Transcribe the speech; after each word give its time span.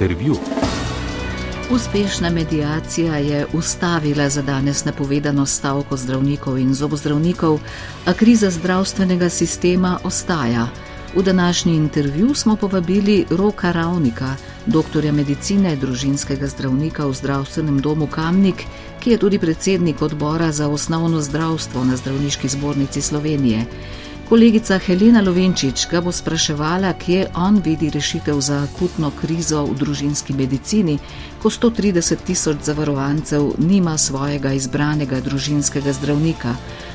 intervju. 0.00 0.36
Uspešna 1.70 2.30
medijacija 2.30 3.16
je 3.16 3.46
ustavila 3.52 4.28
za 4.28 4.42
danes 4.42 4.84
napovedano 4.84 5.46
stavko 5.46 5.96
zdravnikov 5.96 6.58
in 6.58 6.74
zobozdravnikov, 6.74 7.60
a 8.06 8.12
kriza 8.12 8.50
zdravstvenega 8.50 9.28
sistema 9.28 9.98
ostaja. 10.04 10.68
V 11.16 11.22
današnji 11.22 11.76
intervju 11.76 12.34
smo 12.34 12.56
povabili 12.56 13.24
Roka 13.30 13.72
Ravnika, 13.72 14.36
doktorja 14.66 15.12
medicine, 15.12 15.76
družinskega 15.76 16.46
zdravnika 16.46 17.06
v 17.06 17.14
zdravstvenem 17.14 17.80
domu 17.80 18.06
Kamnik, 18.06 18.64
ki 19.00 19.10
je 19.10 19.18
tudi 19.18 19.38
predsednik 19.38 20.02
odbora 20.02 20.52
za 20.52 20.68
osnovno 20.68 21.20
zdravstvo 21.20 21.84
na 21.84 21.96
Zdravniški 21.96 22.48
zbornici 22.48 23.02
Slovenije. 23.02 23.64
Kolegica 24.30 24.78
Helena 24.78 25.18
Lovenčič 25.26 25.88
ga 25.90 25.98
bo 26.00 26.12
spraševala, 26.14 26.92
kje 26.94 27.24
on 27.34 27.56
vidi 27.64 27.88
rešitev 27.90 28.40
za 28.40 28.60
akutno 28.62 29.08
krizo 29.10 29.64
v 29.66 29.74
družinski 29.74 30.36
medicini, 30.38 30.94
ko 31.42 31.50
130 31.50 32.22
tisoč 32.26 32.60
zavarovancev 32.62 33.48
nima 33.58 33.96
svojega 33.98 34.52
izbranega 34.52 35.18
družinskega 35.20 35.92
zdravnika. 35.92 36.54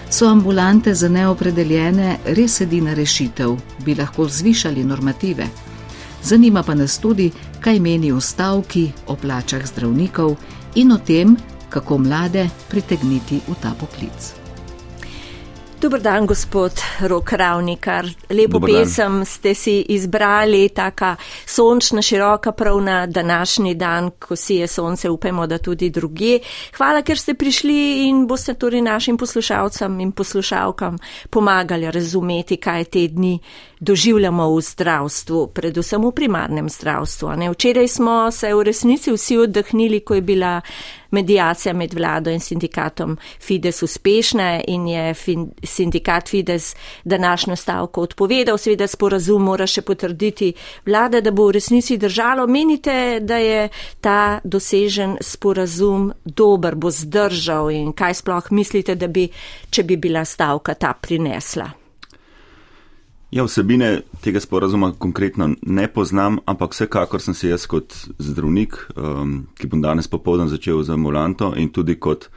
So 0.09 0.29
ambulante 0.31 0.93
za 0.93 1.09
neopredeljene 1.09 2.15
res 2.25 2.61
edina 2.61 2.93
rešitev, 2.93 3.57
bi 3.83 3.95
lahko 3.99 4.29
zvišali 4.31 4.83
normative. 4.83 5.49
Zanima 6.23 6.63
pa 6.63 6.73
nas 6.73 6.97
tudi, 7.03 7.31
kaj 7.59 7.79
meni 7.79 8.13
o 8.15 8.21
stavki, 8.21 8.87
o 9.07 9.15
plačah 9.15 9.67
zdravnikov 9.67 10.37
in 10.75 10.95
o 10.95 10.97
tem, 10.97 11.35
kako 11.69 11.97
mlade 11.97 12.47
pritegniti 12.71 13.43
v 13.47 13.59
ta 13.59 13.75
poklic. 13.75 14.44
Dobar 15.81 16.01
dan, 16.01 16.25
gospod 16.25 16.71
Rok 17.01 17.31
Ravnikar. 17.31 18.05
Lepo 18.29 18.59
pesem 18.59 19.25
ste 19.25 19.51
si 19.53 19.81
izbrali, 19.91 20.69
taka 20.69 21.15
sončna, 21.45 22.01
široka 22.01 22.51
prav 22.51 22.79
na 22.81 23.05
današnji 23.05 23.75
dan, 23.75 24.11
ko 24.19 24.35
si 24.35 24.55
je 24.55 24.67
sonce, 24.67 25.09
upemo, 25.09 25.47
da 25.47 25.57
tudi 25.57 25.89
druge. 25.89 26.39
Hvala, 26.77 27.01
ker 27.01 27.19
ste 27.19 27.33
prišli 27.33 28.07
in 28.07 28.23
boste 28.27 28.53
torej 28.53 28.81
našim 28.81 29.17
poslušalcem 29.17 29.99
in 29.99 30.11
poslušalkam 30.11 30.97
pomagali 31.29 31.91
razumeti, 31.91 32.57
kaj 32.57 32.83
te 32.83 33.07
dni 33.07 33.39
doživljamo 33.79 34.55
v 34.55 34.61
zdravstvu, 34.61 35.47
predvsem 35.47 36.05
v 36.05 36.11
primarnem 36.11 36.69
zdravstvu. 36.69 37.35
Ne? 37.35 37.51
Včeraj 37.51 37.87
smo 37.87 38.31
se 38.31 38.53
v 38.53 38.63
resnici 38.63 39.11
vsi 39.11 39.37
oddahnili, 39.37 39.99
ko 39.99 40.15
je 40.15 40.21
bila 40.21 40.61
medijacija 41.15 41.73
med 41.73 41.93
vlado 41.93 42.31
in 42.31 42.39
sindikatom 42.39 43.17
Fides 43.39 43.83
uspešna 43.83 44.61
in 44.67 44.87
je 44.87 45.13
sindikat 45.63 46.29
Fides 46.29 46.75
današnjo 47.03 47.55
stavko 47.55 48.01
odpovedal. 48.01 48.57
Seveda 48.57 48.87
sporazum 48.87 49.47
mora 49.47 49.67
še 49.67 49.81
potrditi 49.81 50.53
vlada, 50.85 51.21
da 51.21 51.31
bo 51.31 51.47
v 51.47 51.57
resnici 51.59 51.97
držalo. 51.97 52.47
Menite, 52.47 53.19
da 53.21 53.37
je 53.37 53.69
ta 54.01 54.39
dosežen 54.43 55.17
sporazum 55.21 56.11
dober, 56.25 56.75
bo 56.75 56.91
zdržal 56.91 57.71
in 57.71 57.93
kaj 57.93 58.21
sploh 58.21 58.51
mislite, 58.51 58.95
da 58.95 59.07
bi, 59.07 59.29
če 59.69 59.83
bi 59.83 59.97
bila 59.97 60.25
stavka 60.25 60.75
ta 60.75 60.93
prinesla? 61.01 61.84
Ja, 63.35 63.43
vsebine 63.43 63.99
tega 64.23 64.39
sporazuma 64.39 64.93
konkretno 64.95 65.49
ne 65.61 65.87
poznam, 65.91 66.37
ampak 66.47 66.71
vsekakor 66.71 67.19
sem 67.19 67.35
se 67.35 67.49
jaz 67.49 67.65
kot 67.67 67.91
zdravnik, 68.15 68.77
um, 68.95 69.33
ki 69.59 69.67
bom 69.67 69.81
danes 69.83 70.07
popovdan 70.07 70.47
začel 70.47 70.79
z 70.87 70.95
ambulanto 70.95 71.49
in 71.59 71.67
tudi 71.67 71.97
kot 71.99 72.29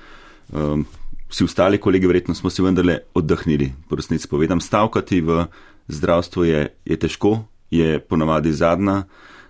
um, 0.51 0.83
vsi 1.31 1.47
ostali 1.47 1.79
kolegi, 1.79 2.11
verjetno 2.11 2.35
smo 2.35 2.51
si 2.51 2.67
vendarle 2.67 2.97
oddahnili. 3.15 3.71
Po 3.87 3.95
resnici 3.95 4.27
povedam, 4.27 4.59
stavkati 4.61 5.21
v 5.23 5.45
zdravstvu 5.87 6.49
je, 6.51 6.67
je 6.83 6.99
težko, 6.99 7.37
je 7.71 8.01
ponavadi 8.03 8.53
zadnja, 8.53 9.05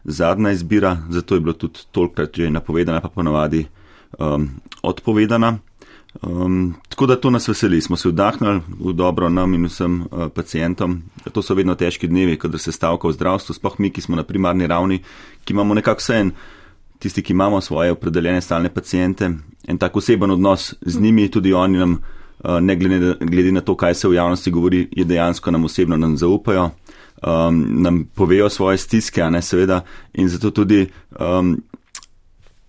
zadnja 0.05 0.53
izbira, 0.53 0.99
zato 1.09 1.35
je 1.35 1.47
bilo 1.47 1.57
tudi 1.57 1.89
tolkrat 1.97 2.37
že 2.37 2.51
napovedana, 2.53 3.01
pa 3.01 3.09
ponavadi 3.09 3.65
um, 4.19 4.51
odpovedana. 4.83 5.57
Um, 6.23 6.75
tako 6.89 7.07
da 7.07 7.21
to 7.21 7.31
nas 7.31 7.49
veseli, 7.49 7.81
smo 7.81 7.97
se 7.97 8.09
vdahnili 8.09 8.61
v 8.81 8.93
dobro 8.93 9.29
nam 9.29 9.55
in 9.55 9.65
vsem 9.65 10.01
uh, 10.01 10.29
pacijentom. 10.35 11.03
To 11.33 11.43
so 11.43 11.55
vedno 11.55 11.75
težki 11.75 12.09
dnevi, 12.09 12.39
kadar 12.39 12.61
se 12.61 12.73
stavka 12.73 13.09
v 13.09 13.13
zdravstvu, 13.13 13.55
spoh 13.55 13.79
mi, 13.79 13.91
ki 13.91 14.01
smo 14.01 14.17
na 14.17 14.25
primarni 14.25 14.67
ravni, 14.67 15.03
ki 15.45 15.53
imamo 15.53 15.75
nekako 15.75 16.01
vse 16.01 16.17
en, 16.21 16.33
tisti, 16.99 17.23
ki 17.23 17.33
imamo 17.33 17.61
svoje 17.61 17.93
opredeljene 17.93 18.41
stalne 18.41 18.73
pacijente, 18.75 19.31
en 19.69 19.79
tak 19.79 19.97
oseben 19.97 20.31
odnos 20.31 20.75
z 20.81 21.01
njimi, 21.01 21.29
tudi 21.31 21.53
oni 21.53 21.79
nam, 21.79 21.93
uh, 21.93 22.59
ne 22.61 22.77
glede, 22.77 23.15
glede 23.21 23.53
na 23.53 23.61
to, 23.61 23.77
kaj 23.77 23.95
se 23.95 24.09
v 24.09 24.15
javnosti 24.15 24.51
govori, 24.51 24.89
je 24.97 25.05
dejansko 25.05 25.51
nam 25.51 25.65
osebno 25.65 25.97
nam 25.97 26.17
zaupajo, 26.17 26.71
um, 27.23 27.65
nam 27.83 28.05
povejo 28.15 28.49
svoje 28.49 28.79
stiske, 28.79 29.23
a 29.23 29.31
ne 29.31 29.43
seveda, 29.43 29.85
in 30.15 30.29
zato 30.29 30.51
tudi. 30.51 30.87
Um, 31.21 31.61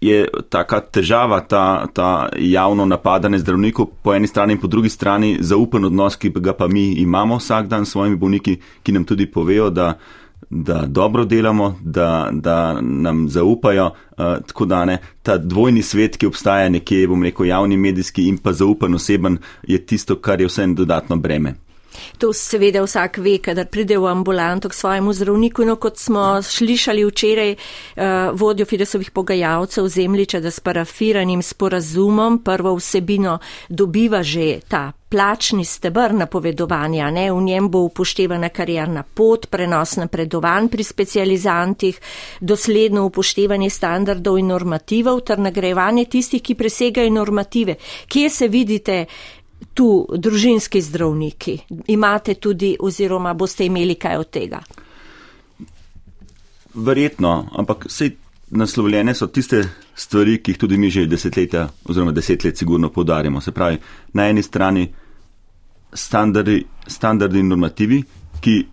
je 0.01 0.27
taka 0.49 0.79
težava, 0.79 1.41
ta, 1.41 1.87
ta 1.93 2.29
javno 2.37 2.85
napadanje 2.85 3.39
zdravnikov 3.39 3.89
po 4.03 4.13
eni 4.15 4.27
strani 4.27 4.55
in 4.55 4.61
po 4.61 4.67
drugi 4.67 4.89
strani 4.89 5.37
zaupen 5.41 5.85
odnos, 5.85 6.15
ki 6.15 6.31
ga 6.35 6.53
pa 6.53 6.67
mi 6.67 6.93
imamo 7.03 7.37
vsak 7.37 7.67
dan 7.67 7.85
s 7.85 7.91
svojimi 7.91 8.15
bolniki, 8.15 8.57
ki 8.83 8.95
nam 8.95 9.05
tudi 9.05 9.27
povejo, 9.31 9.69
da, 9.69 9.93
da 10.49 10.85
dobro 10.87 11.25
delamo, 11.25 11.75
da, 11.81 12.29
da 12.31 12.81
nam 12.81 13.27
zaupajo. 13.29 13.91
Uh, 14.19 14.39
tako 14.47 14.65
da 14.65 14.85
ne, 14.85 14.97
ta 15.23 15.37
dvojni 15.37 15.81
svet, 15.83 16.17
ki 16.17 16.27
obstaja 16.27 16.69
nekje, 16.69 17.07
bom 17.07 17.23
rekel, 17.23 17.45
javni 17.45 17.77
medijski 17.77 18.27
in 18.27 18.37
pa 18.37 18.53
zaupen 18.53 18.95
oseben, 18.95 19.37
je 19.67 19.79
tisto, 19.85 20.15
kar 20.15 20.41
je 20.41 20.47
vse 20.47 20.63
en 20.63 20.75
dodatno 20.75 21.15
breme. 21.15 21.55
To 22.17 22.33
seveda 22.33 22.83
vsak 22.83 23.17
ve, 23.17 23.37
kadar 23.37 23.65
pride 23.65 23.97
v 23.97 24.07
ambulanto 24.07 24.69
k 24.69 24.73
svojemu 24.73 25.13
zdravniku. 25.13 25.65
No, 25.65 25.75
kot 25.75 25.97
smo 25.97 26.41
slišali 26.41 27.05
včeraj 27.05 27.51
uh, 27.55 28.03
vodjo 28.33 28.65
Fidesovih 28.65 29.11
pogajalcev 29.11 29.87
zemljiča, 29.87 30.39
da 30.39 30.51
s 30.51 30.59
parafiranim 30.59 31.41
sporazumom 31.41 32.43
prvo 32.43 32.75
vsebino 32.75 33.39
dobiva 33.69 34.23
že 34.23 34.59
ta 34.67 34.91
plačni 35.09 35.65
stebr 35.65 36.13
napovedovanja. 36.13 37.11
Ne? 37.11 37.31
V 37.31 37.41
njem 37.41 37.69
bo 37.69 37.79
upoštevana 37.79 38.49
karjerna 38.49 39.03
pot, 39.03 39.47
prenos 39.49 39.95
napredovanj 39.97 40.69
pri 40.69 40.83
specializantih, 40.83 41.99
dosledno 42.39 43.05
upoštevanje 43.09 43.69
standardov 43.69 44.37
in 44.37 44.53
normativov 44.53 45.21
ter 45.25 45.39
nagrajevanje 45.39 46.05
tistih, 46.05 46.41
ki 46.41 46.55
presegajo 46.55 47.09
normative. 47.09 47.75
Kje 48.07 48.29
se 48.29 48.47
vidite? 48.47 49.05
Tu 49.73 50.07
družinski 50.17 50.81
zdravniki? 50.81 51.57
Imate 51.87 52.35
tudi 52.35 52.75
oziroma 52.79 53.33
boste 53.33 53.65
imeli 53.65 53.95
kaj 53.95 54.17
od 54.17 54.29
tega? 54.29 54.59
Verjetno, 56.73 57.49
ampak 57.57 57.85
vse 57.89 58.11
naslovljene 58.51 59.13
so 59.13 59.27
tiste 59.27 59.63
stvari, 59.95 60.37
ki 60.41 60.51
jih 60.51 60.57
tudi 60.57 60.77
mi 60.77 60.89
že 60.89 61.05
desetletja 61.05 61.67
oziroma 61.85 62.11
deset 62.11 62.43
let 62.43 62.57
sigurno 62.57 62.89
podarjamo. 62.89 63.41
Se 63.41 63.51
pravi, 63.51 63.77
na 64.13 64.29
eni 64.29 64.43
strani 64.43 64.87
standardi, 65.93 66.65
standardi 66.87 67.39
in 67.39 67.47
normativi, 67.47 68.03
ki 68.41 68.65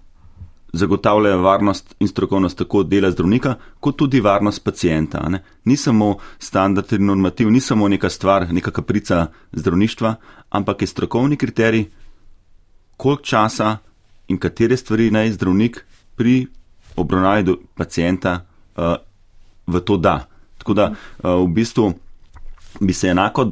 zagotavljajo 0.77 1.41
varnost 1.43 1.95
in 2.01 2.09
strokovnost 2.09 2.59
tako 2.59 2.83
dela 2.83 3.11
zdravnika, 3.11 3.55
kot 3.81 3.97
tudi 3.97 4.21
varnost 4.21 4.65
pacijenta. 4.65 5.29
Ne? 5.29 5.43
Ni 5.65 5.77
samo 5.77 6.17
standard 6.39 6.93
in 6.93 7.07
normativ, 7.07 7.51
ni 7.51 7.61
samo 7.61 7.89
neka 7.89 8.11
stvar, 8.11 8.47
neka 8.53 8.71
kaprica 8.71 9.27
zdravništva, 9.53 10.15
ampak 10.51 10.83
je 10.83 10.87
strokovni 10.87 11.37
kriterij, 11.37 11.85
koliko 12.97 13.23
časa 13.23 13.77
in 14.29 14.39
katere 14.39 14.77
stvari 14.77 15.11
naj 15.11 15.33
zdravnik 15.33 15.85
pri 16.17 16.47
obravnavi 16.97 17.57
pacijenta 17.75 18.41
uh, 18.77 18.95
v 19.67 19.81
to 19.81 19.97
da. 19.97 20.27
Tako 20.59 20.75
da 20.75 20.91
uh, 20.91 21.31
v 21.45 21.47
bistvu 21.47 21.93
bi 22.81 22.93
se 22.93 23.09
enako 23.09 23.51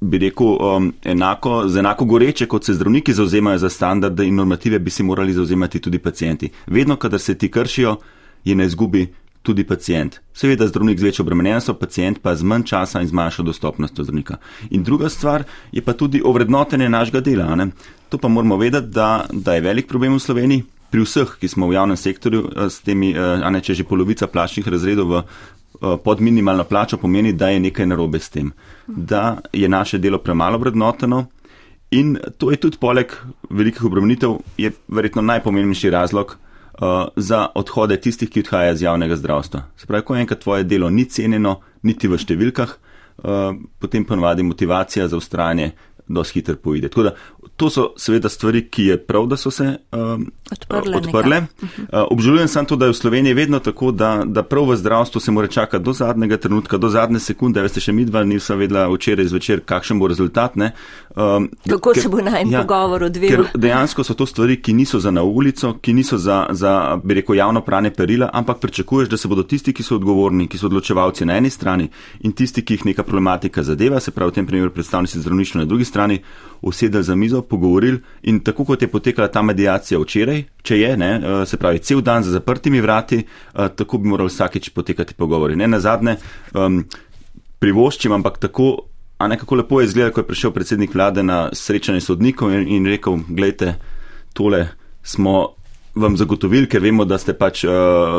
bi 0.00 0.18
rekel, 0.18 0.46
um, 0.46 0.92
enako, 1.04 1.64
enako 1.78 2.04
goreče, 2.04 2.46
kot 2.46 2.64
se 2.64 2.74
zdravniki 2.74 3.12
zauzemajo 3.12 3.58
za 3.58 3.70
standarde 3.70 4.26
in 4.26 4.34
normative, 4.34 4.78
bi 4.78 4.90
si 4.90 5.02
morali 5.02 5.32
zauzemati 5.32 5.80
tudi 5.80 5.98
pacijenti. 5.98 6.50
Vedno, 6.66 6.96
kadar 6.96 7.20
se 7.20 7.38
ti 7.38 7.50
kršijo, 7.50 7.96
je 8.44 8.54
na 8.54 8.64
izgubi 8.64 9.06
tudi 9.42 9.64
pacijent. 9.64 10.16
Seveda, 10.34 10.66
zdravnik 10.66 10.98
z 10.98 11.02
večjo 11.02 11.22
obremenjenostjo, 11.22 11.74
pacijent 11.74 12.18
pa 12.22 12.34
z 12.36 12.42
manj 12.42 12.64
časa 12.66 13.00
in 13.00 13.08
z 13.08 13.14
manjšo 13.14 13.42
dostopnostjo 13.46 14.04
zdravnika. 14.04 14.36
In 14.70 14.82
druga 14.82 15.08
stvar 15.08 15.44
je 15.72 15.82
pa 15.82 15.92
tudi 15.92 16.22
ovrednotenje 16.24 16.88
našega 16.88 17.20
dela. 17.20 17.54
Ne? 17.54 17.68
To 18.08 18.18
pa 18.18 18.28
moramo 18.28 18.56
vedeti, 18.56 18.86
da, 18.86 19.26
da 19.32 19.54
je 19.54 19.60
velik 19.60 19.88
problem 19.88 20.18
v 20.18 20.24
Sloveniji. 20.24 20.64
Pri 20.90 21.02
vseh, 21.02 21.36
ki 21.40 21.48
smo 21.48 21.66
v 21.66 21.74
javnem 21.74 21.96
sektorju, 21.96 22.42
eh, 22.46 22.70
s 22.70 22.80
temi, 22.82 23.12
eh, 23.14 23.20
a 23.20 23.50
ne 23.50 23.60
če 23.60 23.74
že 23.74 23.84
polovica 23.84 24.26
plačnih 24.26 24.68
razredov 24.68 25.06
v 25.10 25.22
pod 26.04 26.20
minimalno 26.20 26.64
plačo 26.64 26.96
pomeni, 26.96 27.32
da 27.32 27.48
je 27.48 27.60
nekaj 27.60 27.86
narobe 27.86 28.18
s 28.18 28.30
tem, 28.30 28.52
da 28.86 29.38
je 29.52 29.68
naše 29.68 29.98
delo 29.98 30.18
premalo 30.18 30.58
vrednoteno 30.58 31.26
in 31.90 32.16
to 32.38 32.50
je 32.50 32.56
tudi 32.56 32.78
poleg 32.80 33.12
velikih 33.50 33.84
obremenitev, 33.84 34.38
je 34.58 34.72
verjetno 34.88 35.22
najpomembnejši 35.22 35.90
razlog 35.90 36.36
uh, 36.36 36.88
za 37.16 37.46
odhode 37.54 37.96
tistih, 38.00 38.30
ki 38.30 38.42
odhajajo 38.44 38.74
iz 38.74 38.82
javnega 38.82 39.16
zdravstva. 39.16 39.62
Se 39.76 39.86
pravi, 39.86 40.04
ko 40.04 40.16
enkrat 40.16 40.42
tvoje 40.42 40.64
delo 40.64 40.90
ni 40.90 41.04
cenjeno, 41.04 41.60
niti 41.82 42.08
v 42.08 42.18
številkah, 42.18 42.72
uh, 42.76 43.54
potem 43.78 44.04
ponovadi 44.04 44.42
motivacija 44.42 45.08
za 45.08 45.16
ustrajanje 45.16 45.72
dosti 46.08 46.40
hitro 46.40 46.56
pojde. 46.62 46.88
Tako 46.88 47.02
da 47.02 47.14
to 47.56 47.70
so 47.70 47.92
seveda 47.96 48.28
stvari, 48.28 48.68
ki 48.70 48.84
je 48.84 48.96
prav, 48.98 49.26
da 49.26 49.36
so 49.36 49.50
se 49.50 49.76
um, 49.92 50.26
odprle. 50.52 50.96
odprle. 50.96 51.42
Uh, 51.62 51.86
obžalujem 52.10 52.48
samo 52.48 52.66
to, 52.66 52.76
da 52.76 52.86
je 52.86 52.92
v 52.92 52.96
Sloveniji 52.96 53.34
vedno 53.34 53.58
tako, 53.58 53.90
da, 53.90 54.22
da 54.26 54.42
prav 54.42 54.70
v 54.70 54.76
zdravstvu 54.76 55.20
se 55.20 55.30
mora 55.30 55.48
čakati 55.48 55.84
do 55.84 55.92
zadnjega 55.92 56.36
trenutka, 56.36 56.76
do 56.76 56.88
zadnje 56.88 57.20
sekunde. 57.20 57.62
Veste, 57.62 57.80
še 57.80 57.92
midva 57.92 58.24
nisem 58.24 58.58
vedela 58.58 58.86
včeraj 58.92 59.30
zvečer, 59.32 59.62
kakšen 59.64 59.98
bo 59.98 60.08
rezultat. 60.08 60.56
Um, 60.56 61.48
Kako 61.68 61.92
ker, 61.92 62.02
se 62.02 62.08
bo 62.08 62.20
naj 62.20 62.44
ja, 62.50 62.62
pogovor 62.62 63.02
odvijal? 63.02 63.46
Dejansko 63.54 64.04
so 64.04 64.14
to 64.14 64.26
stvari, 64.26 64.60
ki 64.62 64.72
niso 64.72 65.00
za 65.00 65.10
na 65.10 65.22
ulico, 65.22 65.74
ki 65.80 65.92
niso 65.92 66.18
za, 66.18 66.46
za 66.50 67.00
bi 67.04 67.14
rekel, 67.20 67.36
javno 67.36 67.60
prane 67.60 67.90
perila, 67.94 68.30
ampak 68.32 68.58
pričakuješ, 68.58 69.08
da 69.08 69.16
se 69.16 69.28
bodo 69.28 69.42
tisti, 69.42 69.72
ki 69.72 69.82
so 69.82 69.96
odgovorni, 69.96 70.48
ki 70.48 70.58
so 70.58 70.66
odločevalci 70.70 71.26
na 71.26 71.36
eni 71.36 71.50
strani 71.50 71.88
in 72.20 72.32
tisti, 72.32 72.62
ki 72.62 72.78
jih 72.78 72.86
neka 72.92 73.02
problematika 73.02 73.62
zadeva, 73.62 74.00
se 74.00 74.10
pravi 74.10 74.30
v 74.30 74.34
tem 74.34 74.46
primeru 74.46 74.70
predstavnici 74.70 75.20
zdravništva 75.20 75.60
na 75.60 75.66
drugi 75.66 75.84
strani, 75.84 76.20
usedeli 76.62 77.04
za 77.04 77.14
mizo, 77.14 77.35
pogovorili 77.42 78.00
in 78.22 78.40
tako 78.40 78.64
kot 78.64 78.82
je 78.82 78.88
potekala 78.88 79.28
ta 79.28 79.42
medijacija 79.42 80.00
včeraj, 80.00 80.44
če 80.62 80.78
je, 80.80 80.96
ne, 80.96 81.10
eh, 81.16 81.46
se 81.46 81.56
pravi, 81.56 81.78
cel 81.78 82.00
dan 82.00 82.22
za 82.22 82.30
zaprtimi 82.30 82.80
vrati, 82.80 83.18
eh, 83.18 83.68
tako 83.76 83.98
bi 83.98 84.08
morali 84.08 84.28
vsakeč 84.28 84.68
potekati 84.68 85.14
pogovori. 85.14 85.56
Ne 85.56 85.68
na 85.68 85.80
zadnje, 85.80 86.16
um, 86.54 86.84
privoščim, 87.58 88.12
ampak 88.12 88.38
tako, 88.38 88.86
a 89.18 89.28
nekako 89.28 89.54
lepo 89.54 89.80
je 89.80 89.84
izgledalo, 89.84 90.12
ko 90.12 90.20
je 90.20 90.26
prišel 90.26 90.50
predsednik 90.50 90.94
vlade 90.94 91.22
na 91.22 91.48
srečanje 91.52 92.00
sodnikov 92.00 92.52
in, 92.52 92.68
in 92.68 92.86
rekel, 92.86 93.18
gledajte, 93.28 93.74
tole 94.32 94.68
smo 95.02 95.56
vam 95.96 96.16
zagotovili, 96.16 96.68
ker 96.68 96.82
vemo, 96.84 97.04
da 97.08 97.18
ste 97.18 97.32
pač 97.32 97.64
uh, 97.64 97.72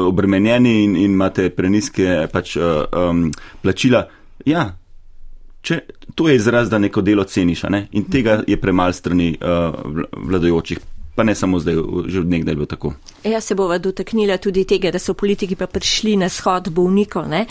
obremenjeni 0.08 0.84
in, 0.84 0.96
in 0.98 1.14
imate 1.14 1.50
preniske 1.54 2.26
pač, 2.34 2.56
uh, 2.58 2.88
um, 2.90 3.28
plačila. 3.62 4.08
Ja, 4.46 4.72
če, 5.68 5.80
to 6.16 6.30
je 6.30 6.36
izraz, 6.40 6.70
da 6.72 6.80
neko 6.80 7.04
delo 7.04 7.26
ceniš, 7.28 7.66
ne? 7.74 7.88
in 7.92 8.08
tega 8.08 8.42
je 8.48 8.56
premal 8.60 8.94
strani 8.96 9.34
uh, 9.36 9.76
vladajočih. 10.18 10.86
Pa 11.18 11.24
ne 11.26 11.34
samo 11.36 11.58
zdaj, 11.58 11.74
že 12.14 12.20
od 12.22 12.30
nekdaj 12.30 12.52
je 12.52 12.56
bilo 12.56 12.66
tako. 12.70 12.92
Ja, 13.26 13.40
se 13.42 13.56
bova 13.58 13.80
dotaknila 13.82 14.36
tudi 14.38 14.68
tega, 14.70 14.92
da 14.94 15.00
so 15.02 15.16
politiki 15.18 15.56
pa 15.58 15.66
prišli 15.66 16.14
na 16.22 16.30
shod 16.30 16.70
bolnikov. 16.70 17.26
Uh, 17.26 17.48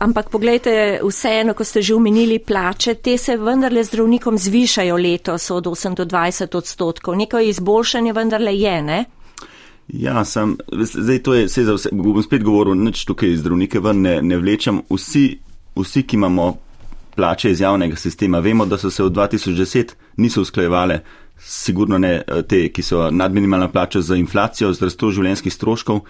ampak 0.00 0.30
pogledajte, 0.32 1.00
vseeno, 1.04 1.52
ko 1.54 1.66
ste 1.68 1.82
že 1.84 1.94
omenili 1.94 2.38
plače, 2.40 2.94
te 2.94 3.18
se 3.20 3.36
vendarle 3.36 3.84
zdravnikom 3.84 4.38
zvišajo 4.40 4.96
letos 4.96 5.50
od 5.50 5.68
8 5.68 5.94
do 6.00 6.06
20 6.08 6.56
odstotkov. 6.56 7.16
Neko 7.16 7.44
izboljšanje 7.44 8.12
vendarle 8.16 8.56
je, 8.56 8.82
ne? 8.82 9.04
Ja, 9.88 10.24
sem, 10.24 10.56
zdaj 10.72 11.22
to 11.22 11.34
je, 11.34 11.44
vse 11.44 11.64
za 11.64 11.76
vse, 11.76 11.92
bom 11.92 12.22
spet 12.24 12.42
govoril, 12.44 12.74
nič 12.76 13.04
tukaj 13.04 13.36
zdravnike 13.36 13.84
ven 13.84 14.00
ne, 14.00 14.16
ne 14.22 14.40
vlečem. 14.40 14.80
Vsi, 14.88 15.26
vsi, 15.76 16.02
ki 16.08 16.16
imamo 16.16 16.54
plače 17.18 17.50
iz 17.50 17.60
javnega 17.60 17.96
sistema. 17.96 18.38
Vemo, 18.38 18.66
da 18.66 18.78
so 18.78 18.90
se 18.94 19.02
v 19.02 19.10
2010 19.10 19.94
niso 20.16 20.42
usklajevale, 20.46 21.00
sigurno 21.38 21.98
ne 21.98 22.12
eh, 22.20 22.42
te, 22.46 22.68
ki 22.70 22.82
so 22.82 23.08
nadminimalna 23.10 23.68
plača 23.74 24.00
za 24.00 24.16
inflacijo, 24.16 24.70
z 24.72 24.86
rastjo 24.86 25.10
življenjskih 25.18 25.54
stroškov. 25.54 26.04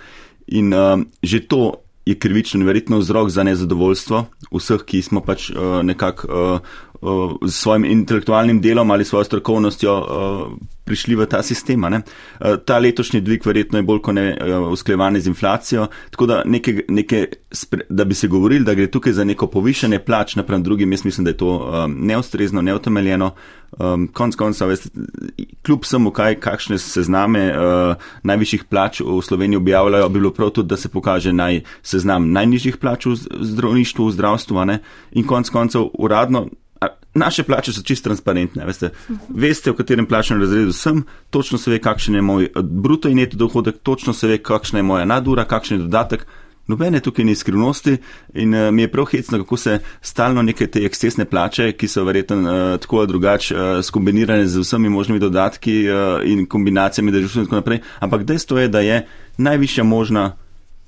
In 0.61 0.73
uh, 0.73 1.01
že 1.23 1.43
to 1.49 1.81
je 2.09 2.15
krivično 2.17 2.61
in 2.61 2.67
verjetno 2.67 2.99
vzrok 3.01 3.29
za 3.29 3.45
nezadovoljstvo 3.45 4.23
vseh, 4.53 4.85
ki 4.85 5.03
smo 5.05 5.21
pač 5.25 5.51
uh, 5.51 5.81
nekako 5.85 6.29
uh, 6.29 6.77
s 7.47 7.55
svojim 7.55 7.85
intelektualnim 7.85 8.61
delom 8.61 8.91
ali 8.91 9.05
svojo 9.05 9.25
strokovnostjo 9.25 9.99
uh, 9.99 10.53
prišli 10.85 11.15
v 11.15 11.27
ta 11.27 11.43
sistem. 11.43 11.85
Uh, 11.85 12.01
ta 12.65 12.79
letošnji 12.79 13.21
dvig 13.21 13.47
verjetno 13.47 13.79
je 13.79 13.83
bolj 13.83 14.01
kot 14.03 14.15
ne 14.15 14.37
usklajevan 14.73 15.21
z 15.21 15.31
inflacijo, 15.31 15.87
tako 16.11 16.27
da, 16.27 16.43
neke, 16.45 16.85
neke, 16.89 17.27
da 17.89 18.05
bi 18.05 18.15
se 18.15 18.29
govorili, 18.29 18.65
da 18.65 18.75
gre 18.75 18.91
tukaj 18.91 19.13
za 19.13 19.25
neko 19.25 19.47
povišanje 19.47 19.99
plač 19.99 20.37
napram 20.37 20.63
drugim, 20.63 20.93
jaz 20.93 21.05
mislim, 21.05 21.25
da 21.25 21.31
je 21.31 21.37
to 21.37 21.87
neustrezno, 21.89 22.63
neutemeljeno. 22.63 23.31
Konc 24.13 24.37
konca, 24.37 24.67
kljub 25.63 25.85
samo 25.85 26.11
kaj, 26.11 26.39
kakšne 26.41 26.79
sezname 26.81 27.53
najvišjih 28.23 28.65
plač 28.65 29.03
v 29.05 29.21
Sloveniji 29.23 29.57
objavljajo, 29.57 30.09
bi 30.09 30.21
bilo 30.21 30.31
prav 30.33 30.51
tudi, 30.51 30.69
da 30.69 30.77
se 30.77 30.89
pokaže 30.89 31.33
naj, 31.33 31.61
seznam 31.83 32.33
najnižjih 32.33 32.77
plač 32.81 33.07
v 33.07 33.17
zdravništvu, 33.53 34.07
v 34.07 34.17
zdravstvu, 34.17 34.65
ne? 34.65 34.79
in 35.13 35.27
konc 35.27 35.51
koncev 35.53 35.91
uradno 35.99 36.47
Naše 37.15 37.43
plače 37.43 37.73
so 37.73 37.83
čist 37.83 38.05
transparentne. 38.05 38.65
Veste, 38.67 38.91
veste 39.29 39.73
v 39.73 39.77
katerem 39.81 40.07
plačnem 40.07 40.41
razredu 40.41 40.73
sem, 40.73 41.03
točno 41.31 41.59
se 41.59 41.71
ve, 41.71 41.79
kakšen 41.79 42.15
je 42.15 42.23
moj 42.23 42.45
eh, 42.45 42.63
bruto 42.63 43.09
in 43.09 43.17
neto 43.17 43.37
dohodek, 43.37 43.79
točno 43.83 44.13
se 44.13 44.29
ve, 44.29 44.39
kakšna 44.39 44.79
je 44.79 44.83
moja 44.83 45.05
nadura, 45.05 45.45
kakšen 45.45 45.79
je 45.79 45.87
dodatek. 45.87 46.27
Nobene 46.69 47.01
tukaj 47.01 47.25
ni 47.25 47.35
skrivnosti 47.35 47.95
in 48.35 48.55
uh, 48.55 48.71
mi 48.71 48.83
je 48.83 48.91
prav 48.93 49.07
hecno, 49.09 49.39
kako 49.39 49.57
se 49.57 49.79
stalno 50.03 50.43
neke 50.43 50.67
te 50.67 50.83
ekscesne 50.85 51.25
plače, 51.25 51.73
ki 51.73 51.89
so 51.89 52.05
verjetno 52.05 52.37
uh, 52.37 52.81
tako 52.81 52.99
ali 52.99 53.09
drugače 53.09 53.55
uh, 53.55 53.85
skombinirane 53.85 54.47
z 54.47 54.61
vsemi 54.61 54.89
možnimi 54.89 55.21
dodatki 55.21 55.79
uh, 55.89 56.21
in 56.29 56.45
kombinacijami 56.47 57.13
dežurstva 57.13 57.41
in 57.41 57.47
tako 57.47 57.57
naprej. 57.57 57.81
Ampak 58.01 58.25
dejstvo 58.25 58.59
je, 58.59 58.69
da 58.69 58.81
je 58.81 59.07
najvišja 59.39 59.85
možna 59.85 60.37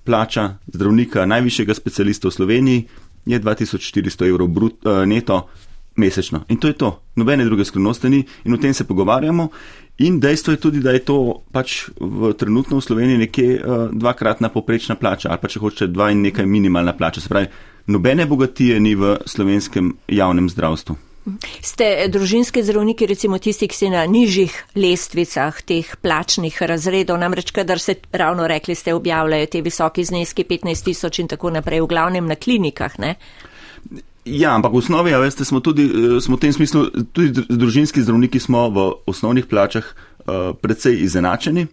plača 0.05 0.59
zdravnika, 0.67 1.25
najvišjega 1.27 1.75
specialista 1.75 2.29
v 2.29 2.37
Sloveniji, 2.37 2.85
je 3.27 3.41
2400 3.41 4.29
evrov 4.29 4.49
brut, 4.49 4.85
uh, 4.85 5.07
neto 5.09 5.47
mesečno. 6.01 6.45
In 6.49 6.59
to 6.61 6.71
je 6.71 6.79
to. 6.81 6.95
Nobene 7.21 7.45
druge 7.45 7.65
skrivnosti 7.69 8.11
ni 8.11 8.25
in 8.45 8.55
o 8.55 8.61
tem 8.61 8.75
se 8.75 8.87
pogovarjamo. 8.89 9.49
In 10.01 10.17
dejstvo 10.21 10.55
je 10.57 10.61
tudi, 10.61 10.81
da 10.81 10.95
je 10.97 11.05
to 11.05 11.43
pač 11.53 11.91
v 12.01 12.33
trenutno 12.33 12.79
v 12.81 12.85
Sloveniji 12.85 13.21
nekje 13.27 13.49
uh, 13.61 13.91
dvakratna 13.93 14.49
poprečna 14.49 14.97
plača 14.97 15.29
ali 15.29 15.43
pa 15.43 15.49
če 15.49 15.61
hočete 15.61 15.93
dva 15.93 16.09
in 16.11 16.25
nekaj 16.25 16.49
minimalna 16.49 16.97
plača. 16.97 17.21
Se 17.21 17.29
pravi, 17.29 17.51
nobene 17.93 18.27
bogatije 18.27 18.81
ni 18.81 18.95
v 18.97 19.19
slovenskem 19.29 19.93
javnem 20.09 20.49
zdravstvu. 20.49 20.97
Ste 21.61 22.09
družinski 22.09 22.63
zdravniki, 22.65 23.05
recimo 23.07 23.37
tisti, 23.39 23.69
ki 23.69 23.77
ste 23.77 23.91
na 23.93 24.07
nižjih 24.09 24.55
lestvicah 24.81 25.59
teh 25.69 25.85
plačnih 26.01 26.57
razredov, 26.65 27.21
namreč, 27.21 27.53
kadar 27.53 27.79
se 27.79 27.99
ravno 28.13 28.49
rekli, 28.49 28.75
ste 28.75 28.95
objavljajo 28.97 29.51
te 29.53 29.61
visoki 29.61 30.05
zneski 30.05 30.49
15 30.49 30.89
tisoč 30.89 31.21
in 31.21 31.29
tako 31.29 31.53
naprej, 31.53 31.85
v 31.85 31.91
glavnem 31.93 32.31
na 32.31 32.41
klinikah, 32.41 32.97
ne? 32.99 33.19
Ja, 34.31 34.55
ampak 34.55 34.71
v 34.73 34.79
osnovi, 34.79 35.11
ja, 35.11 35.19
veste, 35.19 35.45
smo 35.45 35.59
tudi, 35.59 35.91
eh, 35.91 36.21
smo 36.23 36.39
v 36.39 36.47
tem 36.47 36.53
smislu, 36.55 36.87
tudi 37.11 37.43
družinski 37.51 38.03
zdravniki 38.03 38.39
smo 38.39 38.71
v 38.71 38.79
osnovnih 39.11 39.51
plačah 39.51 39.83
uh, 39.83 40.55
precej 40.55 41.03
izenačeni. 41.03 41.67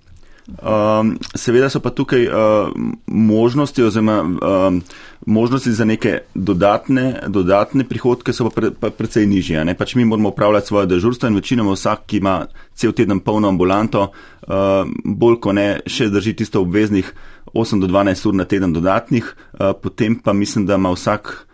Um, 0.47 1.17
seveda 1.35 1.67
so 1.67 1.81
pa 1.83 1.91
tukaj 1.91 2.23
uh, 2.23 2.71
možnosti 3.05 3.83
oziroma 3.83 4.23
um, 4.23 4.79
možnosti 5.27 5.73
za 5.75 5.85
neke 5.85 6.23
dodatne, 6.35 7.27
dodatne 7.27 7.83
prihodke 7.83 8.31
so 8.33 8.47
pa, 8.47 8.53
pre, 8.55 8.71
pa 8.71 8.89
precej 8.89 9.27
nižje. 9.27 9.65
Ne? 9.67 9.75
Pač 9.75 9.97
mi 9.99 10.05
moramo 10.07 10.31
upravljati 10.31 10.71
svoje 10.71 10.87
dežurstvo 10.87 11.27
in 11.27 11.35
večinoma 11.35 11.75
vsak, 11.75 12.07
ki 12.07 12.23
ima 12.23 12.45
cel 12.73 12.95
teden 12.95 13.19
polno 13.19 13.51
ambulanto, 13.51 14.07
uh, 14.47 14.87
bolj 15.03 15.41
ko 15.43 15.51
ne 15.51 15.67
še 15.83 16.07
drži 16.09 16.33
tisto 16.39 16.63
obveznih 16.63 17.11
8 17.51 17.83
do 17.83 17.91
12 17.91 18.29
ur 18.31 18.39
na 18.39 18.47
teden 18.47 18.73
dodatnih, 18.73 19.27
uh, 19.27 19.75
potem 19.75 20.15
pa 20.15 20.33
mislim, 20.33 20.65
da 20.65 20.79
ima 20.79 20.95
vsak 20.95 21.46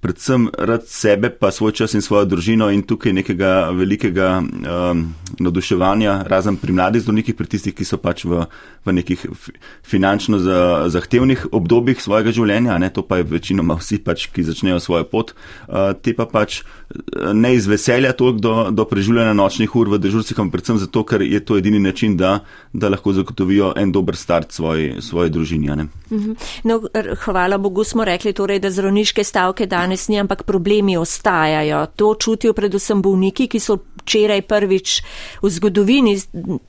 predvsem 0.00 0.48
rad 0.58 0.86
sebe, 0.88 1.30
pa 1.30 1.50
svoj 1.50 1.72
čas 1.72 1.94
in 1.94 2.02
svojo 2.02 2.24
družino 2.24 2.70
in 2.72 2.82
tukaj 2.82 3.12
nekega 3.12 3.70
velikega 3.76 4.40
um, 4.40 5.02
naduševanja, 5.38 6.22
razen 6.28 6.56
pri 6.56 6.72
mladih 6.72 7.02
zdravnikih, 7.04 7.36
pri 7.36 7.46
tistih, 7.46 7.74
ki 7.76 7.84
so 7.84 8.00
pač 8.00 8.24
v, 8.24 8.46
v 8.86 8.94
nekih 8.96 9.26
finančno 9.86 10.40
za, 10.40 10.60
zahtevnih 10.92 11.46
obdobjih 11.52 12.00
svojega 12.00 12.32
življenja, 12.32 12.78
ne, 12.80 12.88
to 12.88 13.04
pa 13.04 13.20
je 13.20 13.28
večinoma 13.28 13.76
vsi 13.80 14.00
pač, 14.04 14.26
ki 14.32 14.44
začnejo 14.48 14.80
svojo 14.80 15.04
pot, 15.04 15.34
uh, 15.68 15.92
te 15.92 16.16
pa 16.16 16.24
pač 16.24 16.62
uh, 16.62 17.30
ne 17.36 17.52
iz 17.58 17.68
veselja 17.68 18.14
toliko 18.16 18.40
do, 18.40 18.54
do 18.72 18.88
preživljanja 18.88 19.36
nočnih 19.36 19.76
ur 19.76 19.92
v 19.92 20.00
dežurstvih, 20.00 20.40
ampak 20.40 20.60
predvsem 20.60 20.80
zato, 20.80 21.04
ker 21.04 21.22
je 21.28 21.42
to 21.44 21.60
edini 21.60 21.78
način, 21.78 22.16
da, 22.16 22.38
da 22.72 22.88
lahko 22.88 23.12
zagotovijo 23.12 23.74
en 23.76 23.92
dober 23.92 24.16
start 24.16 24.56
svoji, 24.56 24.96
svoji 25.04 25.30
družini. 25.30 25.60
Mhm. 26.10 26.32
No, 26.64 26.80
hvala 27.24 27.58
Bogu 27.58 27.84
smo 27.84 28.04
rekli 28.04 28.32
torej, 28.32 28.58
da 28.64 28.70
zdravniške 28.70 29.24
stavke 29.24 29.66
danes 29.66 29.89
danes 29.90 30.08
ni, 30.08 30.18
ampak 30.18 30.42
problemi 30.42 30.96
ostajajo. 30.96 31.86
To 31.96 32.14
čutijo 32.14 32.52
predvsem 32.52 33.02
bolniki, 33.02 33.48
ki 33.48 33.60
so 33.60 33.76
včeraj 34.00 34.42
prvič 34.42 35.02
v 35.42 35.50
zgodovini 35.50 36.16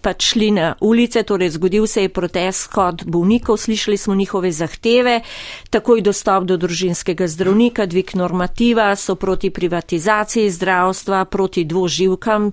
pač 0.02 0.34
šli 0.34 0.52
na 0.52 0.76
ulice, 0.80 1.24
torej 1.24 1.56
zgodil 1.58 1.88
se 1.88 2.06
je 2.06 2.10
protest 2.10 2.68
kot 2.72 3.04
bolnikov, 3.04 3.58
slišali 3.58 3.98
smo 3.98 4.16
njihove 4.16 4.52
zahteve, 4.52 5.22
takoj 5.70 6.02
dostop 6.02 6.44
do 6.44 6.58
družinskega 6.58 7.28
zdravnika, 7.28 7.86
dvig 7.86 8.16
normativa, 8.16 8.96
so 8.96 9.16
proti 9.16 9.50
privatizaciji 9.50 10.52
zdravstva, 10.52 11.26
proti 11.26 11.64
dvoživkam, 11.66 12.52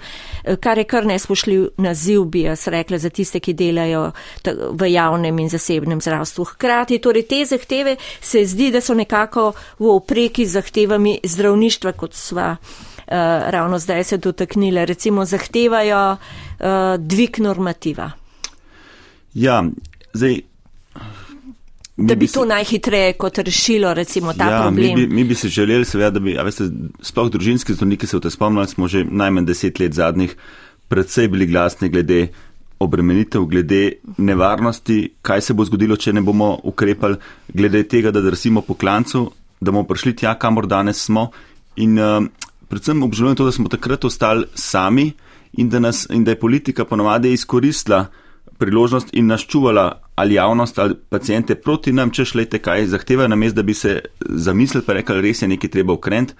kar 0.61 0.79
je 0.79 0.85
kar 0.85 1.07
nespošljiv 1.07 1.69
naziv, 1.77 2.25
bi 2.25 2.47
jaz 2.47 2.69
rekla, 2.69 2.99
za 2.99 3.11
tiste, 3.11 3.41
ki 3.41 3.53
delajo 3.55 4.11
v 4.73 4.91
javnem 4.93 5.39
in 5.39 5.49
zasebnem 5.49 6.01
zdravstvu. 6.01 6.45
Hkrati, 6.55 6.99
torej 6.99 7.27
te 7.29 7.45
zahteve 7.45 7.97
se 8.21 8.45
zdi, 8.47 8.71
da 8.71 8.81
so 8.81 8.95
nekako 8.95 9.53
v 9.79 9.91
opreki 9.95 10.47
z 10.47 10.59
zahtevami 10.59 11.19
zdravništva, 11.25 11.93
kot 11.93 12.15
sva 12.15 12.57
ravno 13.51 13.79
zdaj 13.79 14.05
se 14.05 14.17
dotaknile, 14.17 14.87
recimo 14.87 15.25
zahtevajo 15.25 16.13
uh, 16.13 16.67
dvig 16.99 17.39
normativa. 17.39 18.11
Ja, 19.35 19.65
zdaj. 20.13 20.41
Da 21.97 22.15
bi, 22.15 22.17
bi 22.17 22.27
to 22.27 22.43
se, 22.43 22.49
najhitreje 22.49 23.13
kot 23.13 23.39
rešilo, 23.39 23.95
recimo, 23.95 24.33
ta 24.33 24.51
ja, 24.51 24.63
problem. 24.63 24.87
Mi 24.87 25.07
bi, 25.07 25.15
mi 25.15 25.25
bi 25.25 25.35
si 25.35 25.49
želeli, 25.49 25.85
seveda, 25.85 26.11
da 26.11 26.21
bi, 26.21 26.37
a 26.39 26.45
veste, 26.47 26.69
sploh 27.03 27.31
družinski 27.31 27.75
zdravniki 27.75 28.07
se 28.07 28.17
v 28.17 28.21
te 28.23 28.31
spomnili, 28.31 28.69
smo 28.71 28.89
že 28.89 29.03
najmanj 29.05 29.49
deset 29.49 29.81
let 29.81 29.97
zadnjih 29.99 30.37
predvsej 30.89 31.29
bili 31.29 31.47
glasni 31.47 31.89
glede 31.89 32.29
obremenitev, 32.79 33.43
glede 33.45 33.93
nevarnosti, 34.17 35.15
kaj 35.23 35.41
se 35.41 35.55
bo 35.55 35.65
zgodilo, 35.65 35.97
če 35.97 36.13
ne 36.13 36.23
bomo 36.23 36.53
ukrepali, 36.65 37.19
glede 37.55 37.83
tega, 37.89 38.13
da 38.15 38.23
drsimo 38.23 38.63
po 38.63 38.75
klancu, 38.79 39.25
da 39.61 39.73
bomo 39.73 39.85
prišli 39.89 40.15
tja, 40.17 40.37
kamor 40.39 40.67
danes 40.71 41.03
smo. 41.05 41.31
In 41.77 41.99
uh, 41.99 42.23
predvsem 42.69 43.03
obžalujem 43.03 43.37
to, 43.37 43.45
da 43.45 43.53
smo 43.53 43.69
takrat 43.69 44.05
ostali 44.05 44.47
sami 44.55 45.13
in 45.53 45.69
da, 45.69 45.81
nas, 45.81 46.07
in 46.11 46.25
da 46.25 46.31
je 46.31 46.41
politika 46.41 46.85
ponovadi 46.85 47.33
izkoristila 47.33 48.07
priložnost 48.59 49.09
in 49.13 49.27
nas 49.27 49.47
čuvala 49.47 50.03
ali 50.15 50.35
javnost 50.35 50.79
ali 50.79 50.95
pacijente 51.09 51.55
proti 51.55 51.93
nam, 51.93 52.11
če 52.11 52.25
šlete 52.25 52.59
kaj 52.59 52.87
zahtevajo, 52.87 53.29
namest 53.29 53.55
da 53.55 53.63
bi 53.63 53.75
se 53.75 54.01
zamislili 54.21 54.85
pa 54.87 54.97
rekli, 54.99 55.21
res 55.23 55.43
je 55.43 55.49
nekaj 55.49 55.71
treba 55.71 55.95
ukrent. 55.95 56.35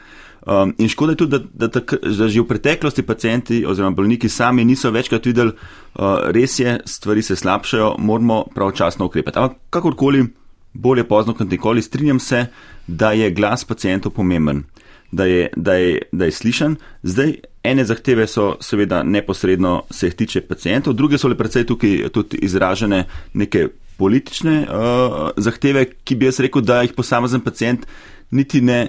Um, 0.47 0.75
in 0.79 0.89
škoda 0.89 1.13
je 1.13 1.17
tudi, 1.17 1.31
da, 1.31 1.67
da, 1.67 1.69
da, 1.69 1.81
da 2.03 2.29
že 2.29 2.41
v 2.41 2.47
preteklosti 2.49 3.03
pacijenti 3.03 3.65
oziroma 3.67 3.95
bolniki 3.95 4.29
sami 4.29 4.65
niso 4.65 4.91
večkrat 4.91 5.27
videli, 5.27 5.53
uh, 5.53 6.31
res 6.35 6.59
je, 6.59 6.79
stvari 6.87 7.23
se 7.23 7.37
slabšajo, 7.37 7.95
moramo 7.99 8.45
pravčasno 8.55 9.07
ukrepati. 9.07 9.39
Ampak 9.39 9.59
kakorkoli, 9.71 10.25
bolje 10.73 11.05
pozno 11.05 11.35
kot 11.35 11.51
nikoli, 11.51 11.83
strinjam 11.83 12.21
se, 12.21 12.47
da 12.87 13.13
je 13.13 13.31
glas 13.31 13.65
pacijentov 13.65 14.13
pomemben, 14.13 14.65
da 15.11 15.25
je, 15.25 15.49
da, 15.57 15.75
je, 15.75 16.03
da 16.13 16.25
je 16.25 16.31
slišan. 16.31 16.77
Zdaj, 17.03 17.35
ene 17.63 17.85
zahteve 17.85 18.27
so 18.27 18.57
seveda 18.61 19.03
neposredno 19.03 19.83
se 19.91 20.07
jih 20.07 20.15
tiče 20.15 20.41
pacijentov, 20.41 20.93
druge 20.93 21.19
so 21.19 21.29
le 21.29 21.37
predvsej 21.37 21.67
tukaj 21.67 22.09
tudi 22.13 22.39
izražene 22.43 23.05
neke 23.35 23.69
politične 23.97 24.61
uh, 24.63 25.31
zahteve, 25.37 25.85
ki 26.05 26.17
bi 26.17 26.29
jaz 26.29 26.41
rekel, 26.41 26.63
da 26.63 26.83
jih 26.83 26.93
posamezen 26.97 27.41
pacijent 27.41 27.87
niti 28.31 28.61
ne, 28.61 28.87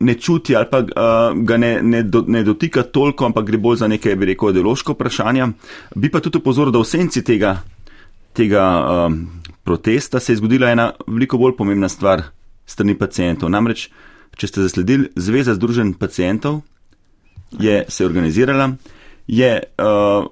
ne 0.00 0.14
čuti 0.14 0.56
ali 0.56 0.66
pa 0.70 0.82
uh, 0.82 1.38
ga 1.46 1.56
ne, 1.56 1.78
ne, 1.82 2.02
do, 2.02 2.24
ne 2.28 2.42
dotika 2.44 2.82
toliko, 2.82 3.24
ampak 3.24 3.46
gre 3.46 3.58
bolj 3.58 3.80
za 3.84 3.88
neke, 3.88 4.16
bi 4.16 4.34
rekel, 4.34 4.50
ideološko 4.50 4.92
vprašanje. 4.92 5.48
Bi 5.96 6.10
pa 6.10 6.20
tudi 6.20 6.38
upozoril, 6.38 6.74
da 6.74 6.82
v 6.82 6.90
senci 6.90 7.24
tega, 7.24 7.56
tega 8.36 8.64
um, 9.06 9.22
protesta 9.64 10.20
se 10.20 10.32
je 10.32 10.42
zgodila 10.42 10.70
ena 10.70 10.90
veliko 11.06 11.38
bolj 11.38 11.56
pomembna 11.56 11.88
stvar 11.88 12.26
strani 12.66 12.98
pacijentov. 12.98 13.50
Namreč, 13.50 13.88
če 14.36 14.46
ste 14.46 14.62
zasledili, 14.62 15.10
Zveza 15.16 15.54
združen 15.54 15.94
pacijentov 15.94 16.60
je 17.60 17.84
se 17.88 18.06
organizirala, 18.06 18.72
je 19.26 19.62
uh, 19.62 20.26